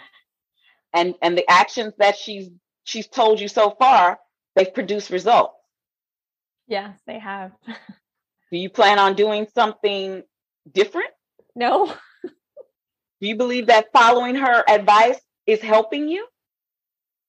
And 0.93 1.15
and 1.21 1.37
the 1.37 1.49
actions 1.49 1.93
that 1.97 2.17
she's 2.17 2.49
she's 2.83 3.07
told 3.07 3.39
you 3.39 3.47
so 3.47 3.75
far, 3.77 4.19
they've 4.55 4.73
produced 4.73 5.09
results. 5.09 5.55
Yes, 6.67 6.97
they 7.05 7.19
have. 7.19 7.51
Do 8.51 8.57
you 8.57 8.69
plan 8.69 8.97
on 8.97 9.15
doing 9.15 9.47
something 9.53 10.23
different? 10.71 11.11
No. 11.55 11.87
Do 12.23 13.27
you 13.27 13.35
believe 13.35 13.67
that 13.67 13.87
following 13.91 14.35
her 14.35 14.63
advice 14.69 15.19
is 15.45 15.59
helping 15.59 16.07
you? 16.07 16.27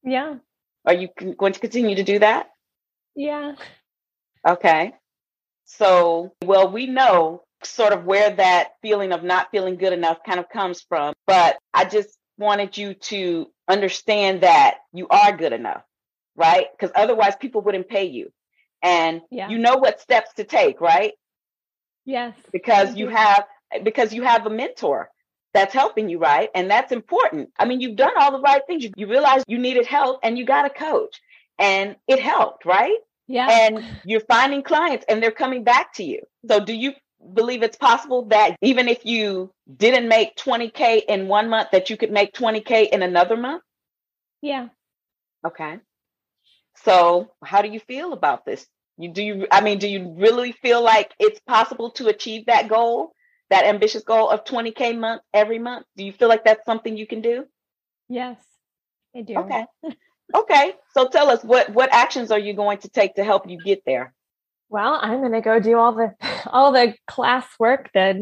Yeah. 0.04 0.36
Are 0.84 0.94
you 0.94 1.08
going 1.36 1.52
to 1.52 1.60
continue 1.60 1.96
to 1.96 2.04
do 2.04 2.20
that? 2.20 2.50
Yeah. 3.16 3.54
Okay. 4.46 4.92
So, 5.64 6.32
well, 6.44 6.70
we 6.70 6.86
know 6.86 7.42
sort 7.64 7.92
of 7.92 8.04
where 8.04 8.30
that 8.30 8.68
feeling 8.82 9.12
of 9.12 9.22
not 9.22 9.50
feeling 9.50 9.76
good 9.76 9.92
enough 9.92 10.18
kind 10.24 10.38
of 10.38 10.48
comes 10.48 10.80
from, 10.82 11.14
but 11.26 11.56
I 11.74 11.84
just 11.84 12.16
wanted 12.38 12.76
you 12.76 12.94
to 12.94 13.50
understand 13.66 14.42
that 14.42 14.78
you 14.92 15.08
are 15.08 15.36
good 15.36 15.52
enough, 15.52 15.82
right? 16.36 16.66
Because 16.72 16.92
otherwise, 16.94 17.34
people 17.36 17.60
wouldn't 17.62 17.88
pay 17.88 18.04
you. 18.04 18.30
And 18.82 19.22
yeah. 19.30 19.48
you 19.48 19.58
know 19.58 19.76
what 19.76 20.00
steps 20.00 20.34
to 20.34 20.44
take, 20.44 20.80
right? 20.80 21.12
Yes. 22.04 22.34
Because 22.52 22.96
you 22.96 23.08
have 23.08 23.44
because 23.82 24.14
you 24.14 24.22
have 24.22 24.46
a 24.46 24.50
mentor 24.50 25.10
that's 25.52 25.74
helping 25.74 26.08
you, 26.08 26.18
right? 26.18 26.48
And 26.54 26.70
that's 26.70 26.92
important. 26.92 27.50
I 27.58 27.64
mean, 27.64 27.80
you've 27.80 27.96
done 27.96 28.12
all 28.18 28.32
the 28.32 28.40
right 28.40 28.62
things. 28.66 28.84
You, 28.84 28.92
you 28.96 29.06
realize 29.08 29.42
you 29.46 29.58
needed 29.58 29.86
help 29.86 30.20
and 30.22 30.38
you 30.38 30.46
got 30.46 30.64
a 30.64 30.70
coach 30.70 31.20
and 31.58 31.96
it 32.06 32.20
helped, 32.20 32.64
right? 32.64 32.96
Yeah. 33.26 33.48
And 33.50 33.84
you're 34.04 34.20
finding 34.20 34.62
clients 34.62 35.04
and 35.08 35.22
they're 35.22 35.30
coming 35.30 35.64
back 35.64 35.94
to 35.94 36.04
you. 36.04 36.20
So 36.48 36.64
do 36.64 36.72
you 36.72 36.92
believe 37.34 37.62
it's 37.62 37.76
possible 37.76 38.26
that 38.26 38.56
even 38.62 38.88
if 38.88 39.04
you 39.04 39.52
didn't 39.74 40.08
make 40.08 40.36
20K 40.36 41.02
in 41.08 41.28
one 41.28 41.48
month, 41.48 41.70
that 41.72 41.90
you 41.90 41.96
could 41.96 42.10
make 42.10 42.34
20K 42.34 42.88
in 42.90 43.02
another 43.02 43.36
month? 43.36 43.62
Yeah. 44.42 44.68
Okay. 45.46 45.78
So 46.84 47.32
how 47.44 47.62
do 47.62 47.68
you 47.68 47.80
feel 47.80 48.12
about 48.12 48.44
this? 48.44 48.66
You 48.96 49.12
do 49.12 49.22
you 49.22 49.46
I 49.50 49.60
mean, 49.60 49.78
do 49.78 49.88
you 49.88 50.14
really 50.18 50.52
feel 50.52 50.82
like 50.82 51.12
it's 51.18 51.40
possible 51.46 51.90
to 51.92 52.08
achieve 52.08 52.46
that 52.46 52.68
goal? 52.68 53.12
that 53.50 53.64
ambitious 53.64 54.02
goal 54.02 54.28
of 54.28 54.44
20K 54.44 54.98
month 54.98 55.22
every 55.32 55.58
month? 55.58 55.86
Do 55.96 56.04
you 56.04 56.12
feel 56.12 56.28
like 56.28 56.44
that's 56.44 56.64
something 56.64 56.96
you 56.96 57.06
can 57.06 57.20
do? 57.20 57.46
Yes, 58.08 58.38
I 59.16 59.22
do. 59.22 59.36
Okay. 59.36 59.66
okay. 60.34 60.74
So 60.94 61.08
tell 61.08 61.30
us 61.30 61.42
what 61.42 61.70
what 61.70 61.92
actions 61.92 62.30
are 62.30 62.38
you 62.38 62.54
going 62.54 62.78
to 62.78 62.88
take 62.88 63.14
to 63.14 63.24
help 63.24 63.48
you 63.48 63.58
get 63.62 63.82
there? 63.86 64.14
Well, 64.68 64.98
I'm 65.00 65.20
going 65.20 65.32
to 65.32 65.40
go 65.40 65.60
do 65.60 65.78
all 65.78 65.94
the 65.94 66.14
all 66.46 66.72
the 66.72 66.94
class 67.06 67.46
work 67.58 67.90
that 67.94 68.16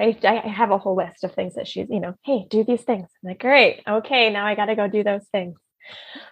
I, 0.00 0.18
I 0.24 0.48
have 0.48 0.70
a 0.70 0.78
whole 0.78 0.96
list 0.96 1.22
of 1.24 1.34
things 1.34 1.54
that 1.54 1.68
she's, 1.68 1.86
you 1.88 2.00
know, 2.00 2.14
hey, 2.24 2.46
do 2.50 2.64
these 2.64 2.82
things. 2.82 3.08
I'm 3.22 3.28
like, 3.28 3.40
great. 3.40 3.82
Okay, 3.86 4.30
now 4.30 4.46
I 4.46 4.54
got 4.54 4.66
to 4.66 4.74
go 4.74 4.88
do 4.88 5.04
those 5.04 5.26
things, 5.30 5.56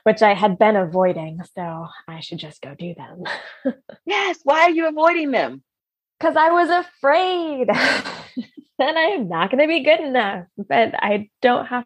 which 0.02 0.22
I 0.22 0.34
had 0.34 0.58
been 0.58 0.76
avoiding. 0.76 1.40
So 1.54 1.86
I 2.08 2.20
should 2.20 2.38
just 2.38 2.60
go 2.62 2.74
do 2.74 2.94
them. 2.94 3.74
yes. 4.06 4.40
Why 4.42 4.62
are 4.62 4.70
you 4.70 4.88
avoiding 4.88 5.30
them? 5.30 5.62
because 6.20 6.36
I 6.36 6.50
was 6.50 6.68
afraid 6.68 7.68
that 8.78 8.96
I'm 8.96 9.28
not 9.28 9.50
going 9.50 9.62
to 9.62 9.68
be 9.68 9.82
good 9.82 10.00
enough. 10.00 10.46
But 10.56 10.94
I 10.94 11.30
don't 11.40 11.66
have 11.66 11.84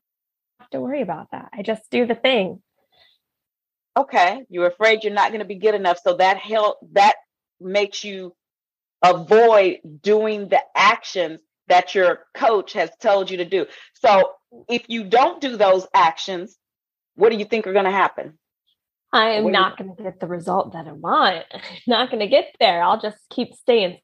to 0.73 0.81
worry 0.81 1.03
about 1.03 1.31
that. 1.31 1.51
I 1.53 1.63
just 1.63 1.83
do 1.91 2.07
the 2.07 2.15
thing. 2.15 2.61
Okay, 3.97 4.45
you're 4.49 4.67
afraid 4.67 5.05
you're 5.05 5.13
not 5.13 5.31
going 5.31 5.41
to 5.41 5.47
be 5.47 5.55
good 5.55 5.77
enough, 5.77 6.01
so 6.03 6.17
that 6.17 6.39
help 6.39 6.79
that 6.95 7.15
makes 7.61 8.05
you 8.05 8.35
avoid 9.03 9.79
doing 10.03 10.49
the 10.49 10.61
actions 10.75 11.41
that 11.69 11.95
your 11.95 12.21
coach 12.35 12.73
has 12.75 12.91
told 13.01 13.31
you 13.31 13.39
to 13.39 13.45
do. 13.45 13.67
So 13.95 14.33
if 14.69 14.85
you 14.89 15.05
don't 15.05 15.41
do 15.41 15.57
those 15.57 15.87
actions, 15.95 16.57
what 17.15 17.31
do 17.31 17.39
you 17.39 17.45
think 17.45 17.67
are 17.67 17.73
going 17.73 17.85
to 17.85 17.91
happen? 17.91 18.39
I 19.13 19.31
am 19.35 19.53
not 19.53 19.79
going 19.79 19.95
to 19.95 20.03
get 20.03 20.19
the 20.19 20.27
result 20.27 20.73
that 20.73 20.89
I 20.89 20.93
want. 20.93 21.45
I'm 21.53 21.61
not 21.87 22.11
going 22.11 22.21
to 22.21 22.27
get 22.27 22.55
there. 22.59 22.83
I'll 22.83 23.01
just 23.01 23.19
keep 23.31 23.55
staying 23.55 23.99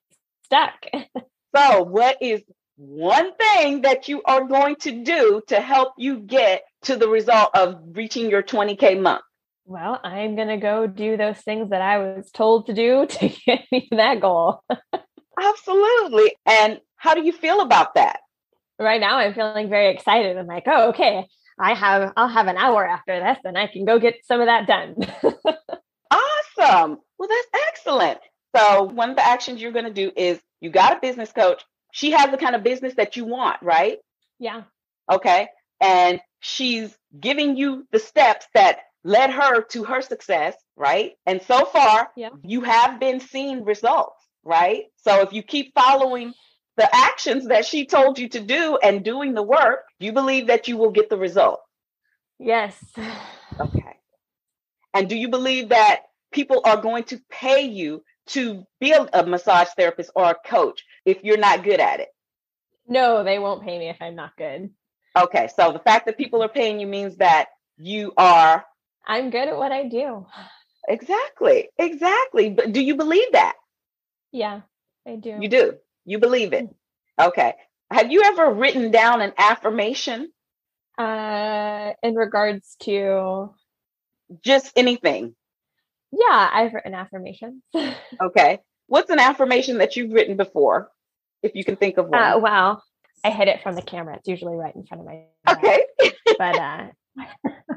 stuck. 0.44 0.74
so, 1.56 1.82
what 1.82 2.18
is 2.20 2.42
one 2.76 3.34
thing 3.34 3.82
that 3.82 4.08
you 4.08 4.22
are 4.22 4.44
going 4.44 4.76
to 4.76 5.02
do 5.02 5.42
to 5.48 5.60
help 5.60 5.94
you 5.98 6.20
get 6.20 6.62
to 6.82 6.96
the 6.96 7.08
result 7.08 7.50
of 7.54 7.80
reaching 7.92 8.30
your 8.30 8.42
20K 8.42 9.00
month? 9.00 9.22
Well, 9.64 10.00
I'm 10.02 10.36
going 10.36 10.48
to 10.48 10.56
go 10.56 10.86
do 10.86 11.16
those 11.16 11.38
things 11.38 11.70
that 11.70 11.82
I 11.82 11.98
was 11.98 12.30
told 12.30 12.66
to 12.66 12.74
do 12.74 13.06
to 13.08 13.28
get 13.28 13.60
me 13.70 13.88
to 13.88 13.96
that 13.96 14.20
goal. 14.20 14.62
Absolutely. 15.38 16.34
And 16.46 16.80
how 16.96 17.14
do 17.14 17.22
you 17.22 17.32
feel 17.32 17.60
about 17.60 17.94
that? 17.94 18.20
Right 18.78 19.00
now, 19.00 19.18
I'm 19.18 19.34
feeling 19.34 19.68
very 19.68 19.92
excited. 19.94 20.36
I'm 20.36 20.46
like, 20.46 20.64
oh, 20.66 20.88
okay, 20.90 21.26
I 21.58 21.74
have, 21.74 22.12
I'll 22.16 22.28
have 22.28 22.46
an 22.46 22.56
hour 22.56 22.86
after 22.86 23.20
this 23.20 23.38
and 23.44 23.58
I 23.58 23.66
can 23.66 23.84
go 23.84 23.98
get 23.98 24.24
some 24.24 24.40
of 24.40 24.46
that 24.46 24.66
done. 24.66 24.96
awesome. 26.10 26.98
Well, 27.18 27.28
that's 27.28 27.64
excellent. 27.68 28.18
So 28.56 28.84
one 28.84 29.10
of 29.10 29.16
the 29.16 29.26
actions 29.26 29.60
you're 29.60 29.72
going 29.72 29.84
to 29.84 29.92
do 29.92 30.10
is 30.16 30.40
you 30.60 30.70
got 30.70 30.96
a 30.96 31.00
business 31.00 31.30
coach. 31.32 31.62
She 31.92 32.12
has 32.12 32.30
the 32.30 32.38
kind 32.38 32.56
of 32.56 32.62
business 32.62 32.94
that 32.96 33.16
you 33.16 33.24
want, 33.24 33.58
right? 33.62 33.98
Yeah. 34.38 34.62
Okay. 35.10 35.48
And 35.80 36.20
she's 36.40 36.96
giving 37.18 37.56
you 37.56 37.86
the 37.92 37.98
steps 37.98 38.46
that 38.54 38.78
led 39.04 39.30
her 39.30 39.62
to 39.62 39.84
her 39.84 40.02
success, 40.02 40.54
right? 40.76 41.12
And 41.26 41.40
so 41.42 41.64
far, 41.64 42.10
yeah. 42.16 42.30
you 42.42 42.62
have 42.62 43.00
been 43.00 43.20
seeing 43.20 43.64
results, 43.64 44.16
right? 44.44 44.84
So 44.96 45.20
if 45.22 45.32
you 45.32 45.42
keep 45.42 45.74
following 45.74 46.32
the 46.76 46.88
actions 46.94 47.48
that 47.48 47.66
she 47.66 47.86
told 47.86 48.18
you 48.18 48.28
to 48.30 48.40
do 48.40 48.78
and 48.82 49.04
doing 49.04 49.34
the 49.34 49.42
work, 49.42 49.80
you 49.98 50.12
believe 50.12 50.46
that 50.48 50.68
you 50.68 50.76
will 50.76 50.90
get 50.90 51.10
the 51.10 51.18
result. 51.18 51.60
Yes. 52.38 52.76
Okay. 53.58 53.96
And 54.94 55.08
do 55.08 55.16
you 55.16 55.28
believe 55.28 55.68
that 55.68 56.02
people 56.32 56.62
are 56.64 56.80
going 56.80 57.04
to 57.04 57.20
pay 57.30 57.62
you 57.62 58.02
to 58.28 58.64
be 58.80 58.92
a, 58.92 59.06
a 59.12 59.26
massage 59.26 59.68
therapist 59.76 60.10
or 60.14 60.30
a 60.30 60.48
coach 60.48 60.84
if 61.04 61.22
you're 61.22 61.36
not 61.36 61.64
good 61.64 61.80
at 61.80 62.00
it? 62.00 62.08
No, 62.86 63.22
they 63.22 63.38
won't 63.38 63.62
pay 63.62 63.78
me 63.78 63.88
if 63.88 63.96
I'm 64.00 64.16
not 64.16 64.36
good. 64.36 64.70
Okay, 65.16 65.48
so 65.54 65.72
the 65.72 65.78
fact 65.80 66.06
that 66.06 66.16
people 66.16 66.42
are 66.42 66.48
paying 66.48 66.80
you 66.80 66.86
means 66.86 67.16
that 67.16 67.48
you 67.76 68.12
are. 68.16 68.64
I'm 69.06 69.30
good 69.30 69.48
at 69.48 69.56
what 69.56 69.72
I 69.72 69.88
do. 69.88 70.26
Exactly, 70.88 71.68
exactly. 71.78 72.50
But 72.50 72.72
do 72.72 72.80
you 72.80 72.96
believe 72.96 73.32
that? 73.32 73.54
Yeah, 74.32 74.60
I 75.06 75.16
do. 75.16 75.38
You 75.40 75.48
do. 75.48 75.74
You 76.04 76.18
believe 76.18 76.52
it. 76.52 76.66
Mm. 76.66 77.28
Okay. 77.28 77.54
Have 77.90 78.12
you 78.12 78.22
ever 78.24 78.52
written 78.52 78.90
down 78.90 79.20
an 79.20 79.32
affirmation? 79.36 80.30
Uh, 80.96 81.92
in 82.02 82.14
regards 82.14 82.76
to 82.82 83.50
just 84.44 84.72
anything. 84.76 85.34
Yeah, 86.12 86.50
I've 86.52 86.74
written 86.74 86.94
affirmations. 86.94 87.62
okay. 88.22 88.58
What's 88.86 89.10
an 89.10 89.18
affirmation 89.18 89.78
that 89.78 89.96
you've 89.96 90.12
written 90.12 90.36
before? 90.36 90.90
If 91.42 91.54
you 91.54 91.64
can 91.64 91.76
think 91.76 91.96
of 91.96 92.08
one. 92.08 92.22
Uh, 92.22 92.38
well, 92.38 92.82
I 93.24 93.30
hid 93.30 93.48
it 93.48 93.62
from 93.62 93.76
the 93.76 93.82
camera. 93.82 94.16
It's 94.16 94.28
usually 94.28 94.56
right 94.56 94.74
in 94.74 94.84
front 94.84 95.00
of 95.00 95.06
my. 95.06 95.24
Okay. 95.48 95.84
but 96.38 96.56
uh 96.58 96.86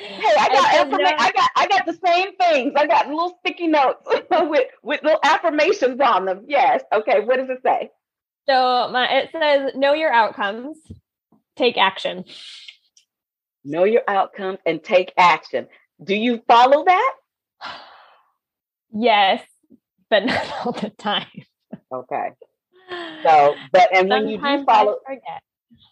Hey, 0.00 0.34
I 0.38 0.48
got 0.48 0.64
I, 0.64 0.84
affirma- 0.84 1.14
I 1.18 1.32
got 1.32 1.50
I 1.56 1.66
got 1.68 1.86
the 1.86 1.98
same 2.04 2.36
things. 2.36 2.72
I 2.76 2.86
got 2.86 3.08
little 3.08 3.36
sticky 3.40 3.66
notes 3.68 4.06
with 4.30 4.66
with 4.82 5.02
little 5.02 5.20
affirmations 5.22 6.00
on 6.00 6.24
them. 6.24 6.44
Yes. 6.48 6.82
Okay. 6.92 7.20
What 7.20 7.36
does 7.36 7.50
it 7.50 7.60
say? 7.64 7.90
So 8.48 8.88
my 8.90 9.08
it 9.10 9.30
says 9.32 9.72
know 9.74 9.92
your 9.92 10.12
outcomes, 10.12 10.78
take 11.56 11.76
action. 11.76 12.24
Know 13.64 13.84
your 13.84 14.02
outcomes 14.08 14.58
and 14.64 14.82
take 14.82 15.12
action. 15.18 15.66
Do 16.02 16.14
you 16.14 16.42
follow 16.48 16.84
that? 16.84 17.14
Yes, 18.92 19.40
but 20.08 20.24
not 20.26 20.66
all 20.66 20.72
the 20.72 20.90
time. 20.90 21.28
Okay. 21.92 22.30
So, 23.22 23.54
but 23.72 23.96
and 23.96 24.08
when 24.08 24.26
you 24.26 24.36
do 24.38 24.64
follow, 24.64 24.96
forget. 25.06 25.42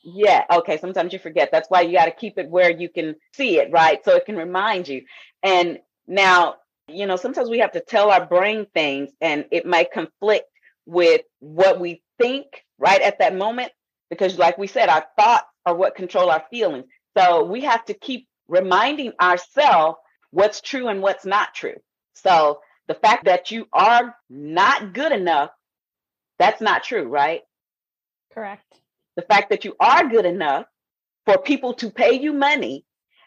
Yeah. 0.03 0.45
Okay. 0.51 0.79
Sometimes 0.79 1.13
you 1.13 1.19
forget. 1.19 1.51
That's 1.53 1.69
why 1.69 1.83
you 1.83 1.93
got 1.97 2.07
to 2.07 2.13
keep 2.13 2.39
it 2.39 2.49
where 2.49 2.71
you 2.71 2.89
can 2.89 3.17
see 3.35 3.59
it, 3.59 3.71
right? 3.73 4.05
So 4.05 4.15
it 4.15 4.27
can 4.27 4.37
remind 4.37 4.89
you. 4.89 5.03
And 5.43 5.79
now, 6.07 6.57
you 6.89 7.07
know, 7.07 7.17
sometimes 7.17 7.51
we 7.51 7.59
have 7.59 7.73
to 7.73 7.81
tell 7.81 8.11
our 8.11 8.25
brain 8.25 8.67
things, 8.73 9.11
and 9.21 9.45
it 9.51 9.67
might 9.67 9.93
conflict 9.93 10.47
with 10.87 11.21
what 11.41 11.79
we 11.81 12.03
think 12.19 12.47
right 12.79 13.03
at 13.03 13.19
that 13.19 13.37
moment, 13.37 13.73
because, 14.09 14.39
like 14.39 14.57
we 14.57 14.67
said, 14.67 14.89
our 14.89 15.05
thoughts 15.19 15.47
are 15.67 15.75
what 15.75 15.95
control 15.95 16.31
our 16.31 16.43
feelings. 16.51 16.87
So 17.17 17.45
we 17.45 17.63
have 17.63 17.85
to 17.87 17.95
keep 17.95 18.27
reminding 18.49 19.13
ourselves 19.21 19.99
what's 20.31 20.63
true 20.63 20.89
and 20.89 21.03
what's 21.03 21.27
not 21.27 21.55
true. 21.55 21.77
So 22.15 22.61
the 22.87 22.95
fact 22.95 23.27
that 23.27 23.51
you 23.51 23.67
are 23.73 24.15
not 24.31 24.95
good 24.95 25.13
enough, 25.13 25.51
that's 26.39 26.61
not 26.63 26.85
true, 26.85 27.07
right? 27.07 27.43
Correct. 28.33 28.81
The 29.19 29.23
fact 29.23 29.51
that 29.51 29.65
you 29.65 29.75
are 29.81 30.09
good 30.09 30.25
enough 30.25 30.67
for 31.27 31.39
people 31.39 31.75
to 31.75 31.91
pay 31.91 32.13
you 32.13 32.33
money 32.33 32.85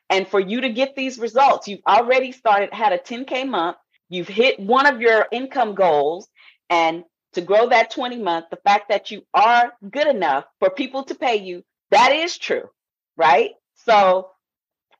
and 0.09 0.25
for 0.25 0.39
you 0.39 0.61
to 0.61 0.69
get 0.69 0.95
these 0.95 1.19
results. 1.19 1.67
You've 1.67 1.83
already 1.85 2.31
started, 2.31 2.73
had 2.73 2.93
a 2.93 2.97
10K 2.97 3.45
month, 3.45 3.75
you've 4.07 4.29
hit 4.29 4.57
one 4.57 4.85
of 4.85 5.01
your 5.01 5.27
income 5.33 5.75
goals, 5.75 6.29
and 6.69 7.03
to 7.33 7.41
grow 7.41 7.67
that 7.67 7.91
20 7.91 8.19
month, 8.19 8.45
the 8.49 8.59
fact 8.65 8.87
that 8.87 9.11
you 9.11 9.23
are 9.33 9.73
good 9.89 10.07
enough 10.07 10.45
for 10.59 10.69
people 10.69 11.03
to 11.03 11.15
pay 11.15 11.43
you, 11.43 11.61
that 11.89 12.13
is 12.13 12.37
true, 12.37 12.69
right? 13.17 13.51
So 13.85 14.29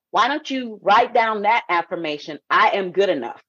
why 0.10 0.28
don't 0.28 0.52
you 0.52 0.78
write 0.82 1.14
down 1.14 1.44
that 1.44 1.64
affirmation? 1.70 2.38
I 2.50 2.72
am 2.72 2.92
good 2.92 3.10
enough. 3.10 3.42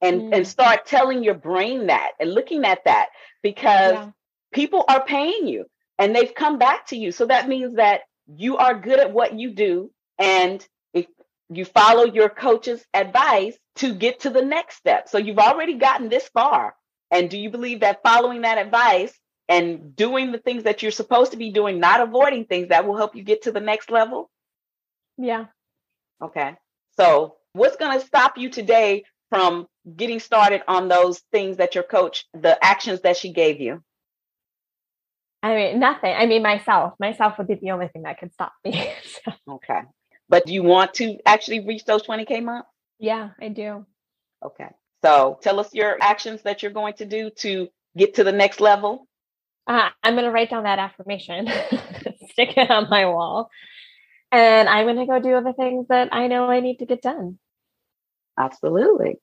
And, 0.00 0.20
mm. 0.20 0.36
and 0.36 0.48
start 0.48 0.86
telling 0.86 1.22
your 1.22 1.34
brain 1.34 1.86
that 1.86 2.10
and 2.18 2.34
looking 2.34 2.64
at 2.64 2.86
that 2.86 3.10
because 3.40 3.92
yeah. 3.92 4.10
people 4.52 4.84
are 4.88 5.04
paying 5.04 5.46
you 5.46 5.66
and 5.98 6.14
they've 6.14 6.34
come 6.34 6.58
back 6.58 6.86
to 6.88 6.96
you. 6.96 7.12
So 7.12 7.26
that 7.26 7.48
means 7.48 7.76
that 7.76 8.02
you 8.26 8.56
are 8.56 8.78
good 8.78 8.98
at 8.98 9.12
what 9.12 9.38
you 9.38 9.52
do. 9.52 9.90
And 10.18 10.66
if 10.94 11.06
you 11.48 11.64
follow 11.64 12.04
your 12.04 12.28
coach's 12.28 12.84
advice 12.94 13.56
to 13.76 13.94
get 13.94 14.20
to 14.20 14.30
the 14.30 14.42
next 14.42 14.76
step. 14.76 15.08
So 15.08 15.18
you've 15.18 15.38
already 15.38 15.74
gotten 15.74 16.08
this 16.08 16.28
far. 16.28 16.74
And 17.10 17.28
do 17.30 17.38
you 17.38 17.50
believe 17.50 17.80
that 17.80 18.02
following 18.02 18.42
that 18.42 18.58
advice 18.58 19.12
and 19.48 19.94
doing 19.94 20.32
the 20.32 20.38
things 20.38 20.64
that 20.64 20.82
you're 20.82 20.90
supposed 20.90 21.32
to 21.32 21.38
be 21.38 21.50
doing, 21.50 21.78
not 21.78 22.00
avoiding 22.00 22.44
things 22.46 22.68
that 22.68 22.86
will 22.86 22.96
help 22.96 23.14
you 23.14 23.22
get 23.22 23.42
to 23.42 23.52
the 23.52 23.60
next 23.60 23.90
level? 23.90 24.30
Yeah. 25.18 25.46
Okay. 26.22 26.56
So, 26.96 27.36
what's 27.52 27.76
going 27.76 27.98
to 27.98 28.06
stop 28.06 28.38
you 28.38 28.50
today 28.50 29.04
from 29.30 29.66
getting 29.96 30.20
started 30.20 30.62
on 30.68 30.88
those 30.88 31.20
things 31.32 31.58
that 31.58 31.74
your 31.74 31.84
coach, 31.84 32.26
the 32.32 32.62
actions 32.64 33.02
that 33.02 33.16
she 33.16 33.32
gave 33.32 33.60
you? 33.60 33.82
I 35.42 35.54
mean, 35.54 35.80
nothing. 35.80 36.14
I 36.14 36.26
mean, 36.26 36.42
myself. 36.42 36.94
Myself 37.00 37.36
would 37.38 37.48
be 37.48 37.54
the 37.54 37.72
only 37.72 37.88
thing 37.88 38.02
that 38.02 38.18
could 38.18 38.32
stop 38.32 38.52
me. 38.64 38.92
so. 39.24 39.32
Okay. 39.54 39.80
But 40.28 40.46
do 40.46 40.54
you 40.54 40.62
want 40.62 40.94
to 40.94 41.18
actually 41.26 41.66
reach 41.66 41.84
those 41.84 42.02
20K 42.02 42.42
months? 42.42 42.68
Yeah, 42.98 43.30
I 43.40 43.48
do. 43.48 43.84
Okay. 44.44 44.68
So 45.04 45.38
tell 45.42 45.58
us 45.58 45.74
your 45.74 45.98
actions 46.00 46.42
that 46.42 46.62
you're 46.62 46.72
going 46.72 46.94
to 46.94 47.04
do 47.04 47.30
to 47.38 47.68
get 47.96 48.14
to 48.14 48.24
the 48.24 48.32
next 48.32 48.60
level. 48.60 49.08
Uh, 49.66 49.90
I'm 50.02 50.14
going 50.14 50.24
to 50.24 50.30
write 50.30 50.50
down 50.50 50.64
that 50.64 50.78
affirmation, 50.78 51.46
stick 52.30 52.56
it 52.56 52.70
on 52.70 52.88
my 52.90 53.06
wall, 53.06 53.48
and 54.32 54.68
I'm 54.68 54.86
going 54.86 54.96
to 54.96 55.06
go 55.06 55.20
do 55.20 55.34
other 55.34 55.52
things 55.52 55.86
that 55.88 56.08
I 56.12 56.26
know 56.26 56.46
I 56.46 56.60
need 56.60 56.78
to 56.78 56.86
get 56.86 57.02
done. 57.02 57.38
Absolutely. 58.38 59.20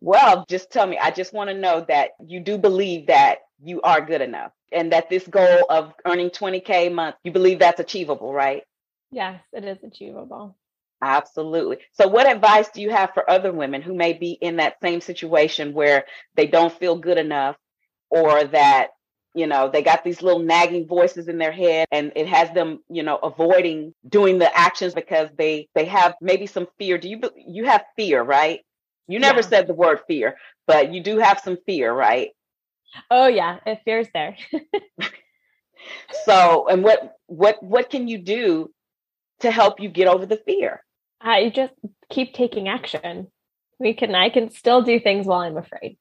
Well, 0.00 0.44
just 0.48 0.72
tell 0.72 0.86
me, 0.86 0.98
I 0.98 1.10
just 1.10 1.32
want 1.32 1.50
to 1.50 1.54
know 1.54 1.84
that 1.88 2.12
you 2.24 2.40
do 2.40 2.58
believe 2.58 3.08
that 3.08 3.39
you 3.62 3.80
are 3.82 4.00
good 4.00 4.20
enough 4.20 4.52
and 4.72 4.92
that 4.92 5.10
this 5.10 5.26
goal 5.26 5.66
of 5.68 5.92
earning 6.06 6.30
20K 6.30 6.70
a 6.86 6.90
month, 6.90 7.16
you 7.24 7.32
believe 7.32 7.58
that's 7.58 7.80
achievable, 7.80 8.32
right? 8.32 8.62
Yes, 9.10 9.40
it 9.52 9.64
is 9.64 9.78
achievable. 9.82 10.56
Absolutely. 11.02 11.78
So, 11.92 12.08
what 12.08 12.30
advice 12.30 12.68
do 12.68 12.82
you 12.82 12.90
have 12.90 13.14
for 13.14 13.28
other 13.28 13.52
women 13.52 13.80
who 13.82 13.94
may 13.94 14.12
be 14.12 14.32
in 14.32 14.56
that 14.56 14.76
same 14.82 15.00
situation 15.00 15.72
where 15.72 16.04
they 16.34 16.46
don't 16.46 16.72
feel 16.72 16.96
good 16.98 17.18
enough 17.18 17.56
or 18.10 18.44
that, 18.44 18.88
you 19.34 19.46
know, 19.46 19.70
they 19.70 19.82
got 19.82 20.04
these 20.04 20.20
little 20.20 20.40
nagging 20.40 20.86
voices 20.86 21.28
in 21.28 21.38
their 21.38 21.52
head 21.52 21.88
and 21.90 22.12
it 22.16 22.26
has 22.26 22.50
them, 22.52 22.80
you 22.90 23.02
know, 23.02 23.16
avoiding 23.16 23.94
doing 24.06 24.38
the 24.38 24.54
actions 24.56 24.92
because 24.92 25.30
they 25.38 25.68
they 25.74 25.86
have 25.86 26.14
maybe 26.20 26.46
some 26.46 26.68
fear. 26.78 26.98
Do 26.98 27.08
you 27.08 27.20
you 27.34 27.64
have 27.64 27.84
fear, 27.96 28.22
right? 28.22 28.60
You 29.08 29.18
never 29.18 29.40
yeah. 29.40 29.48
said 29.48 29.66
the 29.66 29.74
word 29.74 30.00
fear, 30.06 30.36
but 30.66 30.92
you 30.92 31.02
do 31.02 31.18
have 31.18 31.40
some 31.40 31.56
fear, 31.66 31.92
right? 31.92 32.30
Oh 33.10 33.26
yeah, 33.26 33.58
it 33.66 33.80
fear's 33.84 34.08
there. 34.12 34.36
so, 36.24 36.68
and 36.68 36.82
what 36.82 37.14
what 37.26 37.62
what 37.62 37.90
can 37.90 38.08
you 38.08 38.18
do 38.18 38.70
to 39.40 39.50
help 39.50 39.80
you 39.80 39.88
get 39.88 40.08
over 40.08 40.26
the 40.26 40.36
fear? 40.36 40.82
I 41.20 41.50
just 41.54 41.74
keep 42.08 42.34
taking 42.34 42.68
action. 42.68 43.28
We 43.78 43.94
can 43.94 44.14
I 44.14 44.30
can 44.30 44.50
still 44.50 44.82
do 44.82 45.00
things 45.00 45.26
while 45.26 45.40
I'm 45.40 45.56
afraid. 45.56 45.98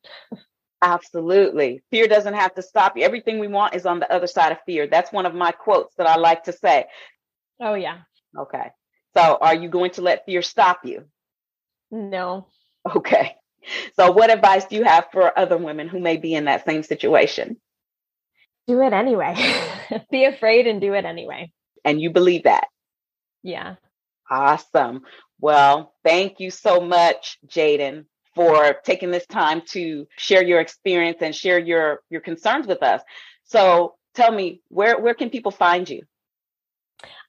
Absolutely. 0.81 1.83
Fear 1.91 2.07
doesn't 2.07 2.33
have 2.33 2.55
to 2.55 2.61
stop 2.61 2.95
you. 2.95 3.03
Everything 3.03 3.39
we 3.39 3.47
want 3.47 3.75
is 3.75 3.85
on 3.85 3.99
the 3.99 4.11
other 4.11 4.27
side 4.27 4.53
of 4.53 4.59
fear. 4.65 4.87
That's 4.87 5.11
one 5.11 5.25
of 5.25 5.33
my 5.33 5.51
quotes 5.51 5.93
that 5.95 6.07
I 6.07 6.15
like 6.17 6.45
to 6.45 6.53
say. 6.53 6.85
Oh 7.59 7.73
yeah. 7.73 7.99
Okay. 8.37 8.71
So 9.15 9.37
are 9.41 9.55
you 9.55 9.69
going 9.69 9.91
to 9.91 10.01
let 10.01 10.25
fear 10.25 10.41
stop 10.41 10.85
you? 10.85 11.05
No. 11.91 12.47
Okay. 12.95 13.35
So 13.95 14.11
what 14.11 14.31
advice 14.31 14.65
do 14.65 14.75
you 14.75 14.83
have 14.83 15.07
for 15.11 15.37
other 15.37 15.57
women 15.57 15.87
who 15.87 15.99
may 15.99 16.17
be 16.17 16.33
in 16.33 16.45
that 16.45 16.65
same 16.65 16.83
situation? 16.83 17.57
Do 18.67 18.81
it 18.81 18.93
anyway. 18.93 19.35
be 20.11 20.25
afraid 20.25 20.67
and 20.67 20.79
do 20.79 20.93
it 20.93 21.05
anyway. 21.05 21.51
And 21.83 22.01
you 22.01 22.11
believe 22.11 22.43
that? 22.43 22.67
Yeah. 23.43 23.75
Awesome. 24.29 25.01
Well, 25.39 25.93
thank 26.03 26.39
you 26.39 26.51
so 26.51 26.81
much, 26.81 27.37
Jaadin, 27.47 28.05
for 28.35 28.75
taking 28.83 29.11
this 29.11 29.25
time 29.25 29.61
to 29.69 30.07
share 30.17 30.43
your 30.43 30.59
experience 30.59 31.17
and 31.21 31.33
share 31.33 31.57
your 31.57 32.01
your 32.09 32.21
concerns 32.21 32.67
with 32.67 32.83
us. 32.83 33.01
So, 33.45 33.95
tell 34.13 34.31
me, 34.31 34.61
where 34.67 34.99
where 34.99 35.15
can 35.15 35.29
people 35.29 35.51
find 35.51 35.89
you? 35.89 36.03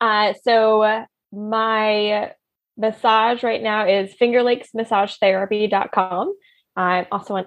Uh, 0.00 0.34
so 0.42 1.04
my 1.32 2.32
massage 2.76 3.42
right 3.42 3.62
now 3.62 3.86
is 3.86 4.14
fingerlakesmassagetherapy.com. 4.20 6.34
I'm 6.76 7.06
also 7.12 7.36
on 7.36 7.44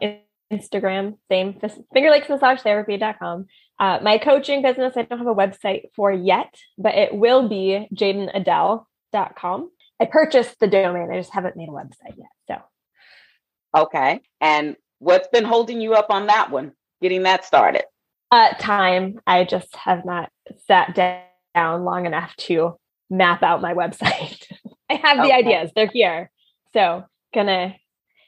Instagram, 0.51 1.17
same 1.29 1.59
fingerlakesmassagetherapy.com. 1.95 3.45
Uh, 3.79 3.99
my 4.01 4.17
coaching 4.17 4.61
business, 4.61 4.93
I 4.95 5.03
don't 5.03 5.17
have 5.17 5.27
a 5.27 5.35
website 5.35 5.89
for 5.95 6.11
yet, 6.11 6.53
but 6.77 6.95
it 6.95 7.13
will 7.13 7.49
be 7.49 7.87
jadenadele.com. 7.95 9.69
I 9.99 10.05
purchased 10.05 10.59
the 10.59 10.67
domain. 10.67 11.09
I 11.11 11.17
just 11.17 11.33
haven't 11.33 11.57
made 11.57 11.69
a 11.69 11.71
website 11.71 12.15
yet. 12.17 12.29
So, 12.47 13.81
okay. 13.81 14.21
And 14.41 14.75
what's 14.99 15.27
been 15.29 15.45
holding 15.45 15.81
you 15.81 15.93
up 15.93 16.07
on 16.09 16.27
that 16.27 16.51
one, 16.51 16.73
getting 17.01 17.23
that 17.23 17.45
started? 17.45 17.83
Uh, 18.31 18.49
time. 18.59 19.19
I 19.27 19.43
just 19.43 19.75
have 19.75 20.05
not 20.05 20.29
sat 20.67 20.95
down 20.95 21.83
long 21.83 22.05
enough 22.05 22.35
to 22.37 22.77
map 23.09 23.43
out 23.43 23.61
my 23.61 23.73
website. 23.73 24.45
I 24.89 24.95
have 24.95 25.17
the 25.17 25.23
okay. 25.23 25.33
ideas, 25.33 25.71
they're 25.75 25.87
here. 25.91 26.29
So, 26.73 27.05
gonna, 27.33 27.75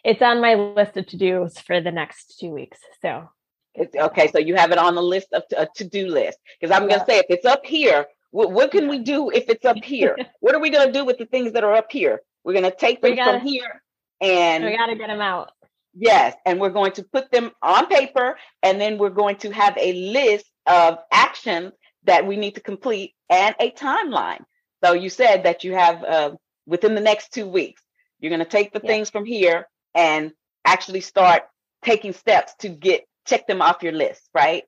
it's 0.04 0.22
on 0.22 0.42
my 0.42 0.56
list 0.56 0.98
of 0.98 1.08
to 1.08 1.18
dos 1.18 1.60
for 1.60 1.82
the 1.82 1.92
next 1.92 2.40
two 2.40 2.50
weeks. 2.50 2.80
So, 3.02 3.30
okay, 3.78 4.30
so 4.32 4.40
you 4.40 4.56
have 4.56 4.72
it 4.72 4.78
on 4.78 4.96
the 4.96 5.04
list 5.04 5.34
of 5.34 5.44
a 5.58 5.68
to 5.76 5.84
do 5.84 6.08
list. 6.08 6.38
Because 6.60 6.76
I'm 6.76 6.84
yeah. 6.84 6.90
going 6.90 7.00
to 7.02 7.06
say, 7.06 7.18
if 7.20 7.26
it's 7.30 7.46
up 7.46 7.66
here, 7.66 8.06
what, 8.32 8.52
what, 8.52 8.72
can 8.72 8.88
we 8.88 9.00
do 9.00 9.30
if 9.30 9.50
it's 9.50 9.66
up 9.66 9.78
here? 9.84 10.16
what 10.40 10.56
are 10.56 10.62
we 10.62 10.70
going 10.70 10.88
to 10.88 10.94
do 10.94 11.06
with 11.06 11.18
the 11.18 11.26
things 11.26 11.54
that 11.54 11.64
are 11.64 11.74
up 11.74 11.92
here? 11.92 12.22
We're 12.44 12.54
going 12.54 12.66
to 12.66 12.76
take 12.76 13.02
them 13.02 13.16
gotta, 13.16 13.40
from 13.40 13.48
here 13.48 13.82
and 14.22 14.66
we 14.66 14.78
got 14.78 14.88
to 14.88 14.96
get 14.96 15.08
them 15.08 15.22
out. 15.22 15.52
Yes, 15.94 16.36
and 16.46 16.60
we're 16.60 16.70
going 16.70 16.92
to 16.94 17.04
put 17.04 17.32
them 17.32 17.52
on 17.62 17.88
paper, 17.88 18.38
and 18.62 18.82
then 18.82 18.98
we're 18.98 19.10
going 19.10 19.38
to 19.38 19.52
have 19.52 19.78
a 19.78 19.94
list 19.94 20.46
of 20.66 21.00
actions 21.12 21.72
that 22.04 22.28
we 22.28 22.36
need 22.36 22.56
to 22.56 22.62
complete 22.62 23.14
and 23.30 23.56
a 23.60 23.72
timeline. 23.72 24.44
So 24.84 24.94
you 24.94 25.10
said 25.10 25.44
that 25.44 25.64
you 25.64 25.74
have 25.74 26.04
uh, 26.04 26.32
within 26.66 26.96
the 26.96 27.02
next 27.02 27.34
two 27.34 27.48
weeks, 27.48 27.82
you're 28.20 28.30
going 28.30 28.40
to 28.40 28.46
take 28.46 28.74
the 28.74 28.80
things 28.80 29.10
from 29.10 29.26
here 29.26 29.68
and 29.94 30.32
actually 30.66 31.02
start 31.02 31.44
taking 31.84 32.14
steps 32.14 32.54
to 32.60 32.70
get 32.70 33.04
check 33.26 33.48
them 33.48 33.62
off 33.62 33.84
your 33.84 33.92
list, 33.94 34.30
right? 34.34 34.64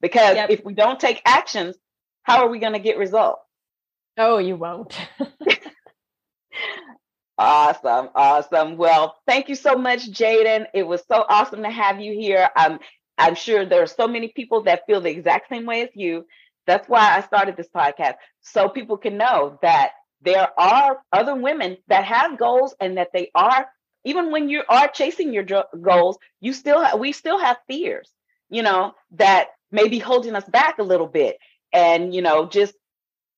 Because 0.00 0.36
yep. 0.36 0.50
if 0.50 0.64
we 0.64 0.74
don't 0.74 1.00
take 1.00 1.20
actions, 1.24 1.76
how 2.22 2.42
are 2.44 2.48
we 2.48 2.58
going 2.58 2.74
to 2.74 2.78
get 2.78 2.98
results? 2.98 3.42
Oh, 4.16 4.38
you 4.38 4.56
won't. 4.56 4.94
awesome. 7.38 8.08
Awesome. 8.14 8.76
Well, 8.76 9.16
thank 9.26 9.48
you 9.48 9.54
so 9.54 9.76
much, 9.76 10.10
Jaadin. 10.10 10.66
It 10.74 10.86
was 10.86 11.02
so 11.08 11.24
awesome 11.28 11.62
to 11.62 11.70
have 11.70 12.00
you 12.00 12.12
here. 12.12 12.48
I'm 12.56 12.78
I'm 13.16 13.34
sure 13.34 13.64
there 13.64 13.82
are 13.82 13.86
so 13.86 14.06
many 14.06 14.28
people 14.28 14.62
that 14.64 14.86
feel 14.86 15.00
the 15.00 15.10
exact 15.10 15.48
same 15.48 15.66
way 15.66 15.82
as 15.82 15.88
you. 15.94 16.26
That's 16.66 16.88
why 16.88 17.16
I 17.16 17.22
started 17.22 17.56
this 17.56 17.68
podcast. 17.74 18.14
So 18.42 18.68
people 18.68 18.96
can 18.96 19.16
know 19.16 19.58
that 19.62 19.92
there 20.22 20.48
are 20.58 21.00
other 21.12 21.34
women 21.34 21.76
that 21.88 22.04
have 22.04 22.38
goals 22.38 22.74
and 22.80 22.98
that 22.98 23.10
they 23.12 23.30
are 23.34 23.68
even 24.04 24.30
when 24.30 24.48
you 24.48 24.62
are 24.68 24.88
chasing 24.88 25.32
your 25.32 25.44
goals, 25.82 26.18
you 26.40 26.52
still 26.52 26.82
have, 26.82 26.98
we 26.98 27.12
still 27.12 27.38
have 27.38 27.58
fears, 27.66 28.10
you 28.48 28.62
know, 28.62 28.94
that 29.12 29.48
may 29.70 29.88
be 29.88 29.98
holding 29.98 30.34
us 30.34 30.48
back 30.48 30.78
a 30.78 30.82
little 30.82 31.06
bit. 31.06 31.38
And, 31.72 32.14
you 32.14 32.22
know, 32.22 32.46
just 32.46 32.74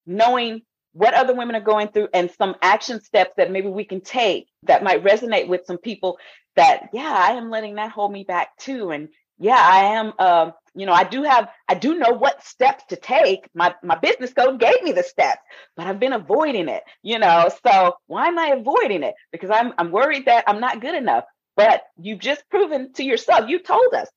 knowing 0.07 0.63
what 0.93 1.15
other 1.15 1.35
women 1.35 1.57
are 1.57 1.61
going 1.61 1.89
through 1.89 2.09
and 2.15 2.31
some 2.31 2.55
action 2.63 3.01
steps 3.01 3.33
that 3.37 3.51
maybe 3.51 3.69
we 3.69 3.85
can 3.85 4.01
take 4.01 4.49
that 4.65 4.85
might 4.85 5.05
resonate 5.05 5.49
with 5.49 5.67
some 5.67 5.79
people 5.79 6.19
that, 6.57 6.91
yeah, 6.93 7.13
I 7.17 7.33
am 7.33 7.51
letting 7.51 7.77
that 7.77 7.91
hold 7.91 8.13
me 8.13 8.25
back 8.25 8.57
too. 8.59 8.91
And 8.91 9.09
yeah, 9.41 9.59
I 9.61 9.81
am, 9.97 10.15
uh, 10.19 10.53
you 10.75 10.87
know, 10.87 10.93
I 10.93 11.05
do 11.05 11.25
have, 11.25 11.51
I 11.69 11.75
do 11.75 11.97
know 11.99 12.13
what 12.13 12.45
steps 12.45 12.85
to 12.91 12.97
take. 12.97 13.49
My 13.55 13.75
my 13.83 13.97
business 13.97 14.33
code 14.35 14.61
gave 14.61 14.83
me 14.83 14.93
the 14.93 15.03
steps, 15.05 15.41
but 15.77 15.87
I've 15.89 16.01
been 16.01 16.15
avoiding 16.15 16.69
it, 16.69 16.85
you 17.03 17.19
know. 17.19 17.51
So 17.67 17.97
why 18.09 18.29
am 18.29 18.39
I 18.39 18.49
avoiding 18.49 19.05
it? 19.05 19.15
Because 19.33 19.51
I'm 19.51 19.75
I'm 19.79 19.93
worried 19.93 20.27
that 20.27 20.45
I'm 20.49 20.61
not 20.61 20.81
good 20.83 20.95
enough. 20.97 21.25
But 21.57 21.83
you've 22.01 22.21
just 22.21 22.49
proven 22.51 22.93
to 22.95 23.05
yourself, 23.05 23.49
you 23.51 23.61
told 23.61 23.95
us 23.95 24.09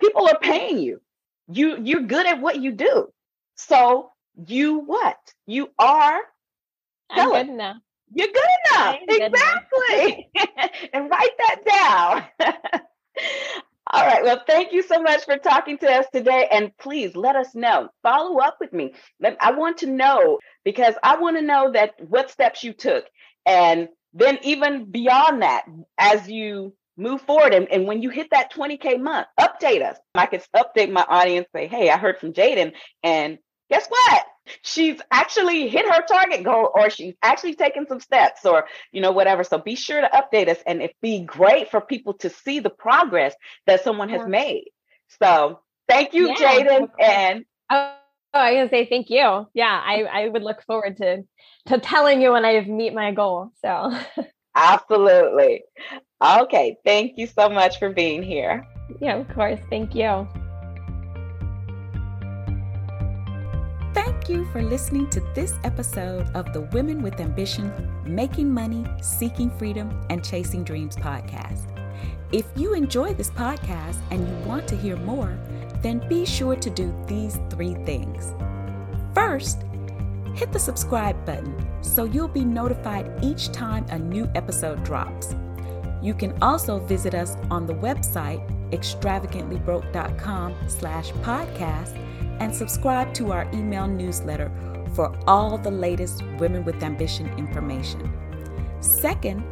people 0.00 0.28
are 0.28 0.38
paying 0.40 0.78
you. 0.78 1.00
You 1.48 1.78
you're 1.82 2.02
good 2.02 2.26
at 2.26 2.40
what 2.40 2.60
you 2.60 2.72
do. 2.72 3.08
So 3.56 4.12
you 4.46 4.80
what? 4.80 5.18
You 5.46 5.70
are. 5.78 6.20
I'm 7.10 7.30
good 7.30 7.48
enough. 7.48 7.76
You're 8.12 8.28
good 8.28 8.50
enough. 8.72 9.00
Exactly. 9.08 10.30
and 10.92 11.10
write 11.10 11.36
that 11.38 12.26
down. 12.38 12.50
All 13.92 14.06
right. 14.06 14.22
Well, 14.22 14.40
thank 14.46 14.72
you 14.72 14.82
so 14.84 15.02
much 15.02 15.24
for 15.24 15.36
talking 15.36 15.76
to 15.78 15.90
us 15.90 16.06
today. 16.12 16.46
And 16.52 16.70
please 16.78 17.16
let 17.16 17.34
us 17.34 17.54
know. 17.56 17.88
Follow 18.04 18.38
up 18.38 18.58
with 18.60 18.72
me. 18.72 18.94
I 19.40 19.52
want 19.52 19.78
to 19.78 19.86
know 19.86 20.38
because 20.64 20.94
I 21.02 21.18
want 21.18 21.36
to 21.36 21.42
know 21.42 21.72
that 21.72 21.94
what 21.98 22.30
steps 22.30 22.62
you 22.62 22.72
took. 22.72 23.04
And 23.46 23.88
then 24.14 24.38
even 24.42 24.90
beyond 24.92 25.42
that, 25.42 25.64
as 25.98 26.28
you 26.28 26.72
move 26.96 27.20
forward 27.22 27.52
and, 27.52 27.66
and 27.72 27.86
when 27.86 28.02
you 28.02 28.10
hit 28.10 28.28
that 28.30 28.52
20K 28.52 29.00
month, 29.00 29.26
update 29.40 29.82
us. 29.82 29.96
I 30.14 30.26
could 30.26 30.42
update 30.54 30.92
my 30.92 31.04
audience, 31.08 31.48
say, 31.54 31.66
hey, 31.66 31.90
I 31.90 31.96
heard 31.96 32.18
from 32.18 32.32
Jaadin 32.32 32.72
and 33.02 33.38
guess 33.70 33.86
what? 33.88 34.26
She's 34.62 35.00
actually 35.10 35.68
hit 35.68 35.86
her 35.86 36.02
target 36.02 36.42
goal 36.42 36.70
or 36.74 36.90
she's 36.90 37.14
actually 37.22 37.54
taken 37.54 37.86
some 37.86 38.00
steps 38.00 38.44
or, 38.44 38.66
you 38.90 39.00
know, 39.00 39.12
whatever. 39.12 39.44
So 39.44 39.58
be 39.58 39.76
sure 39.76 40.00
to 40.00 40.08
update 40.08 40.48
us 40.48 40.58
and 40.66 40.82
it'd 40.82 40.96
be 41.00 41.20
great 41.24 41.70
for 41.70 41.80
people 41.80 42.14
to 42.14 42.30
see 42.30 42.60
the 42.60 42.70
progress 42.70 43.34
that 43.66 43.84
someone 43.84 44.08
has 44.08 44.26
made. 44.26 44.64
So 45.20 45.60
thank 45.88 46.14
you, 46.14 46.28
yeah, 46.28 46.34
Jaadin. 46.34 46.88
And 47.00 47.44
oh, 47.70 47.94
oh, 48.34 48.38
I 48.38 48.50
was 48.52 48.56
gonna 48.56 48.68
say 48.70 48.88
thank 48.88 49.08
you. 49.10 49.46
Yeah, 49.54 49.82
I, 49.84 50.02
I 50.02 50.28
would 50.28 50.42
look 50.42 50.62
forward 50.64 50.96
to 50.98 51.22
to 51.66 51.78
telling 51.78 52.20
you 52.20 52.32
when 52.32 52.44
I 52.44 52.60
meet 52.62 52.94
my 52.94 53.12
goal. 53.12 53.52
So 53.62 53.92
absolutely. 54.54 55.62
Okay. 56.22 56.76
Thank 56.84 57.18
you 57.18 57.26
so 57.26 57.48
much 57.48 57.78
for 57.78 57.90
being 57.90 58.22
here. 58.22 58.66
Yeah, 59.00 59.16
of 59.16 59.28
course. 59.28 59.60
Thank 59.70 59.94
you. 59.94 60.28
You 64.30 64.44
for 64.52 64.62
listening 64.62 65.10
to 65.10 65.20
this 65.34 65.54
episode 65.64 66.24
of 66.34 66.52
the 66.52 66.60
Women 66.60 67.02
with 67.02 67.18
Ambition 67.18 67.72
Making 68.04 68.54
Money, 68.54 68.86
Seeking 69.02 69.50
Freedom, 69.58 70.06
and 70.08 70.24
Chasing 70.24 70.62
Dreams 70.62 70.94
podcast. 70.94 71.66
If 72.30 72.46
you 72.54 72.74
enjoy 72.74 73.12
this 73.14 73.30
podcast 73.30 73.96
and 74.12 74.20
you 74.20 74.34
want 74.48 74.68
to 74.68 74.76
hear 74.76 74.94
more, 74.94 75.36
then 75.82 76.06
be 76.08 76.24
sure 76.24 76.54
to 76.54 76.70
do 76.70 76.94
these 77.08 77.40
three 77.50 77.74
things. 77.84 78.32
First, 79.14 79.64
hit 80.32 80.52
the 80.52 80.60
subscribe 80.60 81.26
button 81.26 81.66
so 81.82 82.04
you'll 82.04 82.28
be 82.28 82.44
notified 82.44 83.12
each 83.24 83.50
time 83.50 83.84
a 83.88 83.98
new 83.98 84.30
episode 84.36 84.84
drops. 84.84 85.34
You 86.00 86.14
can 86.14 86.40
also 86.40 86.78
visit 86.78 87.14
us 87.14 87.36
on 87.50 87.66
the 87.66 87.74
website 87.74 88.46
extravagantlybroke.com 88.70 90.54
slash 90.68 91.10
podcast 91.14 92.09
and 92.40 92.54
subscribe 92.54 93.14
to 93.14 93.32
our 93.32 93.48
email 93.52 93.86
newsletter 93.86 94.50
for 94.94 95.16
all 95.26 95.56
the 95.56 95.70
latest 95.70 96.22
Women 96.38 96.64
with 96.64 96.82
Ambition 96.82 97.28
information. 97.38 98.12
Second, 98.80 99.44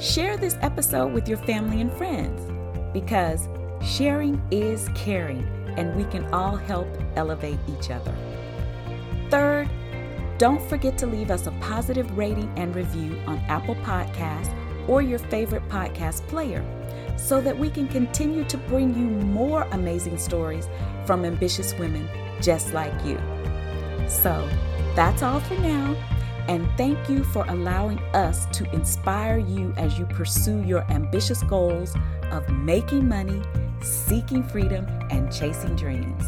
share 0.00 0.36
this 0.36 0.56
episode 0.62 1.12
with 1.12 1.28
your 1.28 1.38
family 1.38 1.80
and 1.80 1.92
friends 1.92 2.50
because 2.92 3.48
sharing 3.82 4.42
is 4.50 4.88
caring 4.94 5.46
and 5.76 5.94
we 5.94 6.04
can 6.04 6.24
all 6.34 6.56
help 6.56 6.88
elevate 7.16 7.58
each 7.68 7.90
other. 7.90 8.14
Third, 9.30 9.68
don't 10.38 10.62
forget 10.68 10.98
to 10.98 11.06
leave 11.06 11.30
us 11.30 11.46
a 11.46 11.52
positive 11.52 12.18
rating 12.18 12.52
and 12.56 12.74
review 12.74 13.18
on 13.26 13.38
Apple 13.48 13.76
Podcasts 13.76 14.52
or 14.88 15.00
your 15.00 15.18
favorite 15.18 15.66
podcast 15.68 16.26
player 16.28 16.64
so 17.16 17.40
that 17.40 17.56
we 17.56 17.70
can 17.70 17.86
continue 17.86 18.44
to 18.44 18.56
bring 18.58 18.94
you 18.94 19.04
more 19.26 19.62
amazing 19.70 20.18
stories 20.18 20.68
from 21.06 21.24
ambitious 21.24 21.74
women 21.78 22.08
just 22.42 22.72
like 22.74 22.92
you. 23.04 23.18
So 24.08 24.48
that's 24.94 25.22
all 25.22 25.40
for 25.40 25.54
now. 25.54 25.96
And 26.48 26.68
thank 26.76 27.08
you 27.08 27.22
for 27.22 27.44
allowing 27.48 28.00
us 28.14 28.46
to 28.58 28.70
inspire 28.74 29.38
you 29.38 29.72
as 29.76 29.98
you 29.98 30.06
pursue 30.06 30.62
your 30.64 30.82
ambitious 30.90 31.42
goals 31.44 31.94
of 32.32 32.48
making 32.50 33.08
money, 33.08 33.42
seeking 33.80 34.42
freedom, 34.42 34.86
and 35.10 35.32
chasing 35.32 35.76
dreams. 35.76 36.24